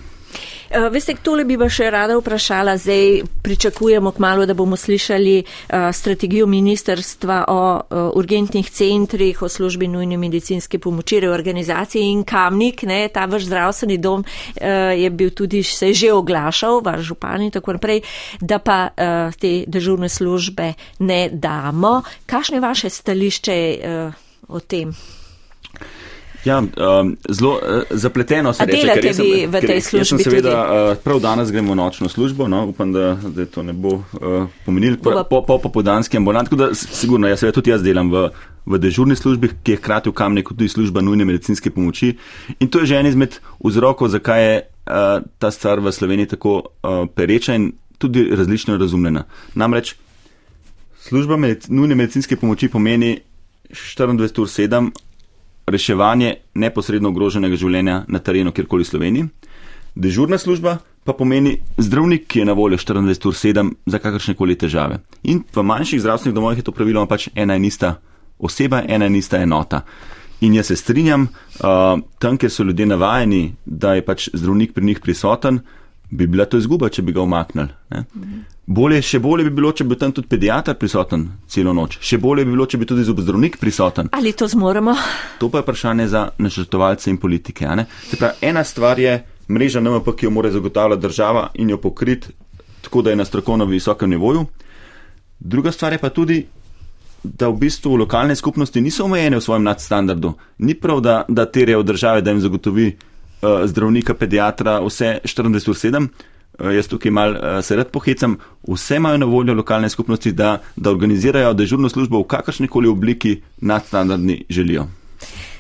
Uh, 0.70 0.92
veste, 0.94 1.16
tole 1.26 1.48
bi 1.50 1.56
vas 1.58 1.74
še 1.74 1.88
rada 1.90 2.14
vprašala. 2.20 2.76
Zdaj 2.78 3.24
pričakujemo 3.42 4.12
kmalo, 4.14 4.46
da 4.46 4.54
bomo 4.54 4.78
slišali 4.78 5.36
uh, 5.42 5.90
strategijo 5.94 6.46
ministerstva 6.48 7.40
o 7.48 7.62
uh, 7.74 8.12
urgentnih 8.20 8.70
centrih, 8.70 9.42
o 9.42 9.50
službi 9.50 9.88
nujne 9.90 10.18
medicinske 10.22 10.80
pomoči, 10.80 11.20
reorganizaciji 11.26 12.12
in 12.14 12.24
kamnik. 12.24 12.84
Ne, 12.86 13.08
ta 13.14 13.26
vaš 13.26 13.50
zdravstveni 13.50 13.98
dom 13.98 14.24
je 14.60 15.10
bil 15.10 15.30
tudi, 15.34 15.64
se 15.64 15.90
je 15.90 15.94
že 15.94 16.14
oglašal, 16.14 16.82
vaš 16.86 17.02
župan 17.12 17.42
in 17.42 17.52
tako 17.52 17.74
naprej, 17.78 18.02
da 18.42 18.60
pa 18.60 18.90
te 19.40 19.52
dežurne 19.68 20.10
službe 20.10 20.74
ne 21.00 21.22
damo. 21.34 22.02
Kakšne 22.26 22.60
vaše 22.60 22.90
stališče 22.90 23.60
o 24.48 24.60
tem? 24.60 24.94
Ja, 26.46 26.60
um, 26.60 27.18
zelo 27.30 27.52
uh, 27.52 27.84
zapleteno 27.90 28.54
se 28.54 28.66
reče. 28.66 28.78
Delate 28.78 29.24
vi 29.24 29.48
v 29.48 29.62
tej 29.62 29.82
službi? 29.82 30.00
Jaz 30.00 30.08
sem 30.08 30.20
seveda, 30.20 30.54
uh, 30.64 30.98
prav 31.04 31.20
danes 31.20 31.52
gremo 31.52 31.76
nočno 31.76 32.10
službo, 32.10 32.48
no, 32.48 32.66
upam, 32.66 32.94
da, 32.94 33.18
da 33.24 33.46
to 33.46 33.64
ne 33.64 33.74
bo 33.74 33.90
uh, 33.90 34.48
pomenil 34.66 34.98
po, 35.04 35.24
po, 35.30 35.42
po 35.46 35.58
popodanski 35.60 36.18
ambulant, 36.18 36.48
tako 36.50 36.56
da 36.56 36.70
sigurno, 36.76 37.28
jaz 37.28 37.44
seveda 37.44 37.56
tudi 37.56 37.74
jaz 37.74 37.84
delam 37.84 38.12
v, 38.12 38.30
v 38.66 38.80
dežurni 38.80 39.16
službi, 39.20 39.52
ki 39.64 39.76
je 39.76 39.82
hkrati 39.82 40.10
v 40.10 40.16
kamniku 40.16 40.56
tudi 40.56 40.70
služba 40.72 41.04
nujne 41.04 41.28
medicinske 41.28 41.74
pomoči. 41.76 42.14
In 42.60 42.72
to 42.72 42.80
je 42.80 42.94
že 42.94 43.02
en 43.04 43.12
izmed 43.12 43.40
vzrokov, 43.60 44.14
zakaj 44.16 44.44
je 44.44 44.56
uh, 44.64 45.28
ta 45.40 45.52
stvar 45.52 45.84
v 45.84 45.92
Sloveniji 45.92 46.38
tako 46.38 46.62
uh, 46.64 47.04
pereča 47.16 47.60
in 47.60 47.74
tudi 48.00 48.30
različno 48.32 48.78
razumljena. 48.78 49.26
Namreč 49.60 49.96
služba 51.04 51.36
med, 51.38 51.68
nujne 51.68 52.00
medicinske 52.00 52.40
pomoči 52.40 52.72
pomeni 52.72 53.20
24 53.70 54.40
ur 54.40 54.48
7 54.48 54.92
reševanje 55.70 56.36
neposredno 56.56 57.10
ogroženega 57.10 57.56
življenja 57.56 58.04
na 58.08 58.20
terenu, 58.20 58.52
kjerkoli 58.52 58.84
v 58.84 58.90
Sloveniji. 58.90 59.28
Dežurna 59.96 60.38
služba 60.38 60.78
pa 61.04 61.14
pomeni 61.14 61.58
zdravnik, 61.78 62.28
ki 62.28 62.40
je 62.40 62.46
na 62.46 62.54
voljo 62.54 62.78
24 62.78 63.28
ur 63.28 63.34
7 63.34 63.72
za 63.86 64.00
kakršne 64.00 64.36
koli 64.38 64.56
težave. 64.56 65.00
In 65.24 65.44
v 65.56 65.64
manjših 65.64 66.02
zdravstvenih 66.02 66.36
domovih 66.36 66.60
je 66.62 66.68
to 66.68 66.76
praviloma 66.76 67.08
pač 67.10 67.30
ena 67.36 67.56
in 67.56 67.66
ista 67.66 67.96
oseba, 68.40 68.84
ena 68.88 69.08
in 69.10 69.16
ista 69.16 69.42
enota. 69.42 69.82
In 70.42 70.54
jaz 70.56 70.70
se 70.72 70.76
strinjam, 70.76 71.28
uh, 71.28 72.00
tam, 72.20 72.38
kjer 72.38 72.52
so 72.52 72.64
ljudje 72.64 72.86
navajeni, 72.86 73.56
da 73.66 73.94
je 73.98 74.06
pač 74.06 74.30
zdravnik 74.34 74.74
pri 74.74 74.86
njih 74.86 75.00
prisoten, 75.04 75.60
bi 76.10 76.28
bila 76.28 76.46
to 76.46 76.58
izguba, 76.58 76.90
če 76.90 77.02
bi 77.02 77.14
ga 77.14 77.22
omaknili. 77.22 77.70
Bolje, 78.66 79.02
še 79.02 79.20
bolje 79.20 79.46
bi 79.48 79.54
bilo, 79.62 79.72
če 79.74 79.86
bi 79.86 79.98
tam 79.98 80.14
tudi 80.14 80.30
pediatr 80.30 80.76
prisoten 80.78 81.26
celo 81.50 81.74
noč. 81.74 82.00
Še 82.06 82.20
bolje 82.22 82.46
bi 82.46 82.54
bilo, 82.54 82.68
če 82.70 82.78
bi 82.82 82.88
tudi 82.90 83.06
zobozdravnik 83.08 83.58
prisoten. 83.62 84.12
Ali 84.18 84.34
to 84.38 84.48
zmoremo? 84.50 84.94
To 85.42 85.50
pa 85.50 85.62
je 85.62 85.68
vprašanje 85.68 86.08
za 86.10 86.28
načrtovalce 86.38 87.10
in 87.10 87.18
politike. 87.22 87.70
Pravi, 88.18 88.38
ena 88.46 88.64
stvar 88.66 89.02
je 89.02 89.20
mreža 89.50 89.82
NMP, 89.82 90.14
ki 90.18 90.30
jo 90.30 90.34
mora 90.34 90.52
zagotavljati 90.54 91.02
država 91.02 91.50
in 91.62 91.74
jo 91.74 91.82
pokriti 91.82 92.34
tako, 92.86 93.02
da 93.02 93.10
je 93.10 93.20
na 93.20 93.26
strokovno 93.26 93.66
visokem 93.66 94.10
nivoju. 94.10 94.46
Druga 95.40 95.72
stvar 95.72 95.94
je 95.94 96.02
pa 96.02 96.10
tudi, 96.10 96.46
da 97.24 97.50
v 97.50 97.58
bistvu 97.60 97.96
lokalne 98.00 98.36
skupnosti 98.36 98.82
niso 98.82 99.06
omejene 99.06 99.38
v 99.38 99.44
svojem 99.44 99.64
nadstandardu. 99.64 100.34
Ni 100.58 100.74
prav, 100.74 101.02
da, 101.02 101.24
da 101.28 101.46
terjajo 101.46 101.84
države, 101.84 102.22
da 102.22 102.32
jim 102.32 102.42
zagotovi 102.42 102.98
zdravnika, 103.42 104.14
pediatra, 104.14 104.80
vse 104.86 105.20
24 105.24 105.70
ur 105.70 105.76
7. 105.76 106.08
Uh, 106.60 106.74
jaz 106.76 106.88
tukaj 106.92 107.12
mal 107.12 107.36
uh, 107.38 107.60
se 107.64 107.76
rad 107.76 107.92
pohecam, 107.92 108.38
vse 108.68 108.96
imajo 109.00 109.18
na 109.18 109.26
voljo 109.26 109.54
lokalne 109.54 109.90
skupnosti, 109.90 110.32
da, 110.32 110.58
da 110.76 110.92
organizirajo 110.92 111.54
dežurno 111.54 111.90
službo 111.90 112.20
v 112.20 112.28
kakršni 112.28 112.68
koli 112.68 112.88
obliki 112.88 113.42
nadstandardni 113.62 114.44
želijo. 114.50 114.88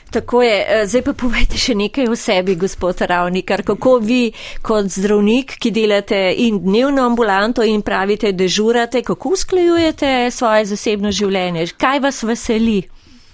Tako 0.10 0.44
je, 0.44 0.66
eh, 0.68 0.88
zdaj 0.88 1.02
pa 1.02 1.14
povejte 1.14 1.58
še 1.58 1.76
nekaj 1.76 2.08
o 2.10 2.16
sebi, 2.18 2.56
gospod 2.56 3.02
Ravnikar, 3.02 3.62
kako 3.64 4.00
vi 4.02 4.32
kot 4.66 4.90
zdravnik, 4.90 5.54
ki 5.62 5.72
delate 5.72 6.18
in 6.38 6.58
dnevno 6.64 7.06
ambulanto 7.06 7.64
in 7.64 7.82
pravite, 7.82 8.32
dežurate, 8.34 9.04
kako 9.06 9.36
usklajujete 9.38 10.32
svoje 10.32 10.66
zasebno 10.66 11.12
življenje, 11.12 11.68
kaj 11.78 12.00
vas 12.00 12.24
veseli, 12.24 12.82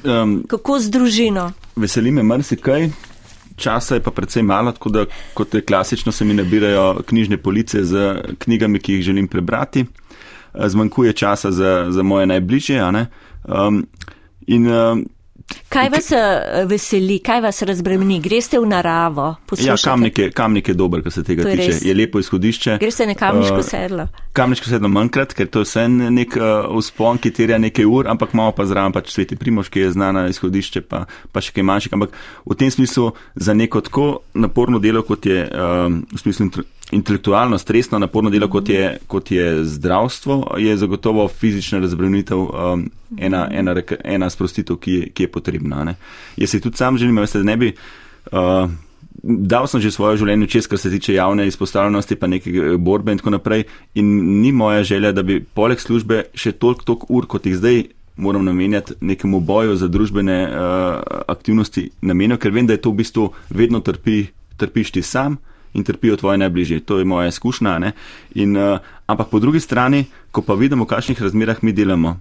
um, 0.03 0.41
kako 0.47 0.79
z 0.79 0.91
družino? 0.91 1.51
Veseli 1.75 2.11
me 2.11 2.23
marsikaj, 2.23 2.89
časa 3.56 3.95
je 3.95 4.03
pa 4.03 4.12
predvsej 4.12 4.43
malo, 4.43 4.72
tako 4.72 4.89
da 4.89 5.06
kot 5.34 5.53
je 5.53 5.62
klasično 5.62 6.12
se 6.12 6.26
mi 6.26 6.34
nabirajo 6.34 7.03
knjižne 7.08 7.38
police 7.38 7.84
z 7.84 8.16
knjigami, 8.38 8.80
ki 8.80 8.93
jih 8.93 9.03
želim 9.03 9.28
prebrati. 9.28 9.86
Zmanjkuje 10.53 11.14
časa 11.14 11.51
za, 11.51 11.86
za 11.89 12.03
moje 12.03 12.26
najbližje. 12.26 12.82
Um, 12.84 13.88
in 14.47 14.68
um, 14.68 15.06
Kaj 15.69 15.89
vas 15.89 16.07
uh, 16.11 16.19
veseli, 16.69 17.19
kaj 17.19 17.41
vas 17.41 17.61
razbremeni? 17.61 18.19
Greste 18.23 18.59
v 18.59 18.65
naravo? 18.69 19.27
Ja, 19.59 19.75
kamnik 19.83 20.17
je, 20.17 20.29
kamnik 20.31 20.67
je 20.67 20.73
dober, 20.73 21.03
kar 21.03 21.11
se 21.11 21.23
tega 21.23 21.43
to 21.43 21.51
tiče. 21.51 21.79
Je 21.85 21.93
lepo 21.93 22.19
izhodišče. 22.19 22.77
Greste 22.81 23.05
na 23.05 23.13
kamniško 23.13 23.59
uh, 23.59 23.65
sedlo? 23.65 24.07
Kamniško 24.33 24.69
sedlo 24.69 24.89
manjkrat, 24.89 25.35
ker 25.37 25.49
to 25.51 25.61
je 25.61 25.69
vse 25.69 25.87
nek 25.89 26.37
uh, 26.39 27.19
ki 27.21 27.31
terja 27.31 27.57
nekaj 27.61 27.85
ur, 27.85 28.07
ampak 28.07 28.33
malo 28.33 28.55
pa 28.57 28.65
zraven 28.65 28.95
pač 28.95 29.11
sveti 29.13 29.35
primoš, 29.35 29.69
ki 29.69 29.85
je 29.85 29.91
znana 29.91 30.27
izhodišče, 30.33 30.81
pa, 30.81 31.05
pa 31.31 31.41
še 31.41 31.53
kaj 31.53 31.67
manjših. 31.67 31.93
Ampak 31.93 32.15
v 32.45 32.57
tem 32.57 32.71
smislu 32.71 33.11
za 33.35 33.53
neko 33.53 33.81
tako 33.81 34.07
naporno 34.33 34.79
delo, 34.79 35.03
kot 35.03 35.25
je 35.25 35.45
um, 35.45 36.01
v 36.13 36.23
smislu 36.23 36.49
intelektualno, 36.95 37.57
stresno, 37.57 37.99
naporno 37.99 38.29
delo, 38.29 38.47
kot 38.51 38.69
je, 38.69 38.97
kot 39.07 39.31
je 39.31 39.63
zdravstvo, 39.63 40.55
je 40.57 40.77
zagotovo 40.77 41.27
fizična 41.27 41.79
razbremenitev 41.83 42.39
um, 42.39 42.87
ena, 43.17 43.47
ena, 43.51 43.75
ena 44.03 44.29
sprostitev, 44.29 44.79
ki 44.79 44.93
je, 44.93 45.09
ki 45.13 45.27
je 45.27 45.31
potrebna. 45.31 45.83
Ne. 45.83 45.95
Jaz 46.37 46.55
si 46.55 46.61
tudi 46.63 46.77
sam 46.77 46.97
želim, 46.97 47.19
veste, 47.19 47.43
da 47.43 47.51
ne 47.51 47.57
bi. 47.57 47.73
Uh, 48.31 48.71
dal 49.23 49.67
sem 49.67 49.81
že 49.81 49.91
svoje 49.91 50.19
življenje 50.21 50.47
čez, 50.53 50.69
kar 50.69 50.79
se 50.79 50.91
tiče 50.93 51.17
javne 51.17 51.47
izpostavljenosti, 51.47 52.15
pa 52.19 52.27
neke 52.27 52.51
eh, 52.51 52.77
borbe 52.77 53.11
in 53.11 53.21
tako 53.21 53.35
naprej. 53.37 53.65
In 53.95 54.41
ni 54.41 54.51
moja 54.51 54.83
želja, 54.83 55.11
da 55.11 55.23
bi 55.23 55.41
poleg 55.43 55.81
službe 55.81 56.25
še 56.33 56.51
toliko, 56.51 56.85
toliko 56.85 57.09
ur, 57.09 57.27
kot 57.27 57.45
jih 57.45 57.57
zdaj 57.59 57.83
moram 58.15 58.45
namenjati 58.45 58.93
nekemu 59.03 59.41
boju 59.43 59.75
za 59.75 59.89
družbene 59.91 60.37
uh, 60.47 61.01
aktivnosti 61.27 61.89
namenil, 62.01 62.37
ker 62.39 62.53
vem, 62.55 62.67
da 62.67 62.77
je 62.77 62.83
to 62.85 62.93
v 62.93 63.01
bistvu 63.01 63.25
vedno 63.49 63.81
trpi, 63.83 64.29
trpiš 64.55 64.93
ti 64.95 65.03
sam 65.03 65.35
in 65.76 65.84
trpijo 65.84 66.15
tvoje 66.15 66.39
najbližje. 66.41 66.80
To 66.88 66.99
je 66.99 67.05
moja 67.05 67.28
izkušnja. 67.28 67.91
In, 68.36 68.57
uh, 68.57 68.80
ampak 69.05 69.30
po 69.30 69.39
drugi 69.39 69.59
strani, 69.59 70.05
ko 70.32 70.41
pa 70.41 70.55
vidimo, 70.55 70.88
v 70.88 70.95
kakšnih 70.95 71.21
razmerah 71.21 71.63
mi 71.63 71.76
delamo. 71.76 72.19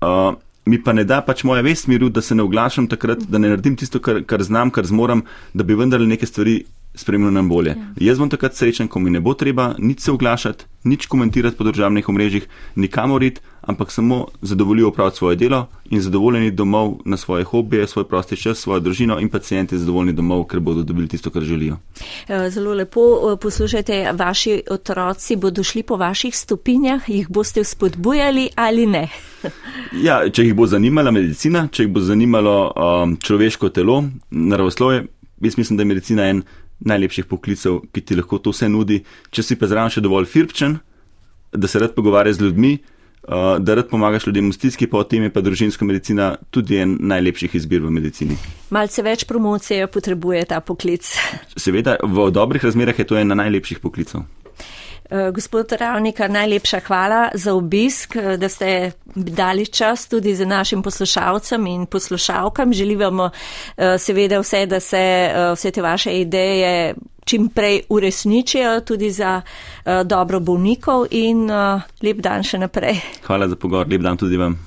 Uh, 0.00 0.34
Mi 0.64 0.78
pa 0.80 0.94
ne 0.96 1.02
da 1.04 1.18
pač 1.20 1.42
moja 1.44 1.60
vest 1.60 1.90
miru, 1.92 2.08
da 2.08 2.22
se 2.24 2.32
ne 2.34 2.40
oglašam 2.42 2.86
takrat, 2.88 3.26
da 3.28 3.36
ne 3.38 3.50
naredim 3.52 3.74
tisto, 3.76 4.00
kar, 4.00 4.22
kar 4.24 4.40
znam, 4.42 4.70
kar 4.72 4.86
zmorem, 4.88 5.20
da 5.52 5.60
bi 5.60 5.76
vendarle 5.76 6.08
neke 6.08 6.24
stvari 6.26 6.62
spremljal 6.94 7.32
nam 7.32 7.48
bolje. 7.48 7.74
Ja. 7.76 8.06
Jaz 8.08 8.22
bom 8.22 8.30
takrat 8.32 8.56
srečen, 8.56 8.88
ko 8.88 9.00
mi 9.00 9.10
ne 9.10 9.20
bo 9.20 9.34
treba 9.34 9.74
nič 9.78 10.06
se 10.06 10.12
oglašati, 10.12 10.64
nič 10.88 11.06
komentirati 11.06 11.56
po 11.56 11.68
državnih 11.68 12.08
omrežjih, 12.08 12.48
nikamor 12.76 13.22
iti, 13.22 13.42
ampak 13.66 13.90
samo 13.90 14.26
zadovoljivo 14.42 14.88
opraviti 14.88 15.16
svoje 15.16 15.36
delo 15.36 15.66
in 15.90 16.00
zadovoljeni 16.00 16.50
domov 16.50 16.94
na 17.04 17.16
svoje 17.16 17.44
hobije, 17.44 17.86
svoj 17.86 18.08
prosti 18.08 18.36
čas, 18.36 18.58
svojo 18.58 18.80
družino 18.80 19.20
in 19.20 19.28
pacijenti 19.28 19.78
zadovoljni 19.78 20.12
domov, 20.12 20.44
ker 20.44 20.60
bodo 20.60 20.82
dobili 20.82 21.08
tisto, 21.08 21.30
kar 21.30 21.42
želijo. 21.42 21.76
Eh, 22.28 22.50
zelo 22.50 22.74
lepo 22.74 23.00
eh, 23.00 23.36
poslušajte, 23.40 24.12
vaši 24.12 24.62
otroci 24.70 25.36
bodo 25.36 25.62
šli 25.62 25.82
po 25.82 25.96
vaših 25.96 26.36
stopinjah, 26.36 27.08
jih 27.08 27.28
boste 27.28 27.64
spodbujali 27.64 28.48
ali 28.54 28.86
ne? 28.86 29.08
ja, 30.06 30.30
če 30.30 30.44
jih 30.44 30.54
bo 30.54 30.66
zanimala 30.66 31.10
medicina, 31.10 31.68
če 31.72 31.84
jih 31.84 31.92
bo 31.92 32.00
zanimalo 32.00 32.72
um, 32.72 33.16
človeško 33.16 33.68
telo, 33.68 34.04
naravoslovje, 34.30 35.06
jaz 35.40 35.58
mislim, 35.58 35.76
da 35.76 35.82
je 35.82 35.92
medicina 35.92 36.28
en 36.28 36.42
najlepših 36.80 37.28
poklicev, 37.30 37.80
ki 37.92 38.00
ti 38.00 38.16
lahko 38.18 38.38
to 38.38 38.52
vse 38.54 38.68
nudi, 38.68 39.02
če 39.30 39.42
si 39.42 39.56
pa 39.56 39.68
zraven 39.70 39.92
še 39.92 40.02
dovolj 40.04 40.28
firpčen, 40.30 40.78
da 41.54 41.70
se 41.70 41.78
rad 41.78 41.94
pogovarja 41.94 42.34
z 42.34 42.48
ljudmi, 42.48 42.78
uh, 43.28 43.58
da 43.58 43.74
rad 43.74 43.88
pomagaš 43.88 44.26
ljudem 44.26 44.50
v 44.50 44.54
stiski, 44.54 44.86
pa 44.86 44.98
o 44.98 45.04
tem 45.04 45.22
je 45.22 45.32
pa 45.32 45.40
družinska 45.40 45.84
medicina 45.84 46.34
tudi 46.50 46.78
en 46.82 46.96
najlepših 47.00 47.54
izbir 47.54 47.82
v 47.82 47.90
medicini. 47.90 48.38
Malce 48.74 49.02
več 49.02 49.26
promocije 49.28 49.86
potrebuje 49.86 50.44
ta 50.52 50.60
poklic. 50.60 51.10
Seveda, 51.56 51.98
v 52.02 52.30
dobrih 52.30 52.64
razmerah 52.64 52.98
je 52.98 53.06
to 53.08 53.20
ena 53.20 53.36
najlepših 53.38 53.80
poklicov. 53.84 54.24
Eh, 55.10 55.30
gospod 55.30 55.72
Ravnika, 55.72 56.28
najlepša 56.28 56.80
hvala 56.80 57.28
za 57.34 57.54
obisk, 57.54 58.16
eh, 58.16 58.36
da 58.36 58.48
ste 58.48 58.90
dali 59.14 59.66
čas 59.66 60.08
tudi 60.08 60.34
za 60.34 60.44
našim 60.44 60.82
poslušalcem 60.82 61.66
in 61.66 61.86
poslušalkam. 61.86 62.72
Želimo 62.72 63.30
eh, 63.76 63.98
seveda 63.98 64.38
vse, 64.38 64.66
da 64.66 64.80
se 64.80 65.30
vse 65.54 65.70
te 65.70 65.82
vaše 65.82 66.12
ideje 66.20 66.94
čim 67.24 67.48
prej 67.48 67.82
uresničijo 67.88 68.80
tudi 68.80 69.10
za 69.10 69.42
dobro 70.04 70.40
bolnikov 70.40 71.06
in 71.10 71.48
lep 72.02 72.16
dan 72.16 72.42
še 72.42 72.58
naprej. 72.58 73.00
Hvala 73.26 73.48
za 73.48 73.56
pogovor, 73.56 73.88
lep 73.88 74.00
dan 74.00 74.16
tudi 74.16 74.36
vam. 74.36 74.58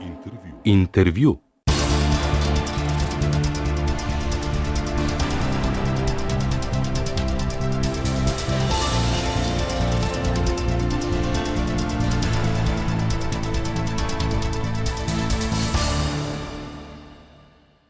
Intervju. 0.00 0.54
Intervju. 0.64 1.47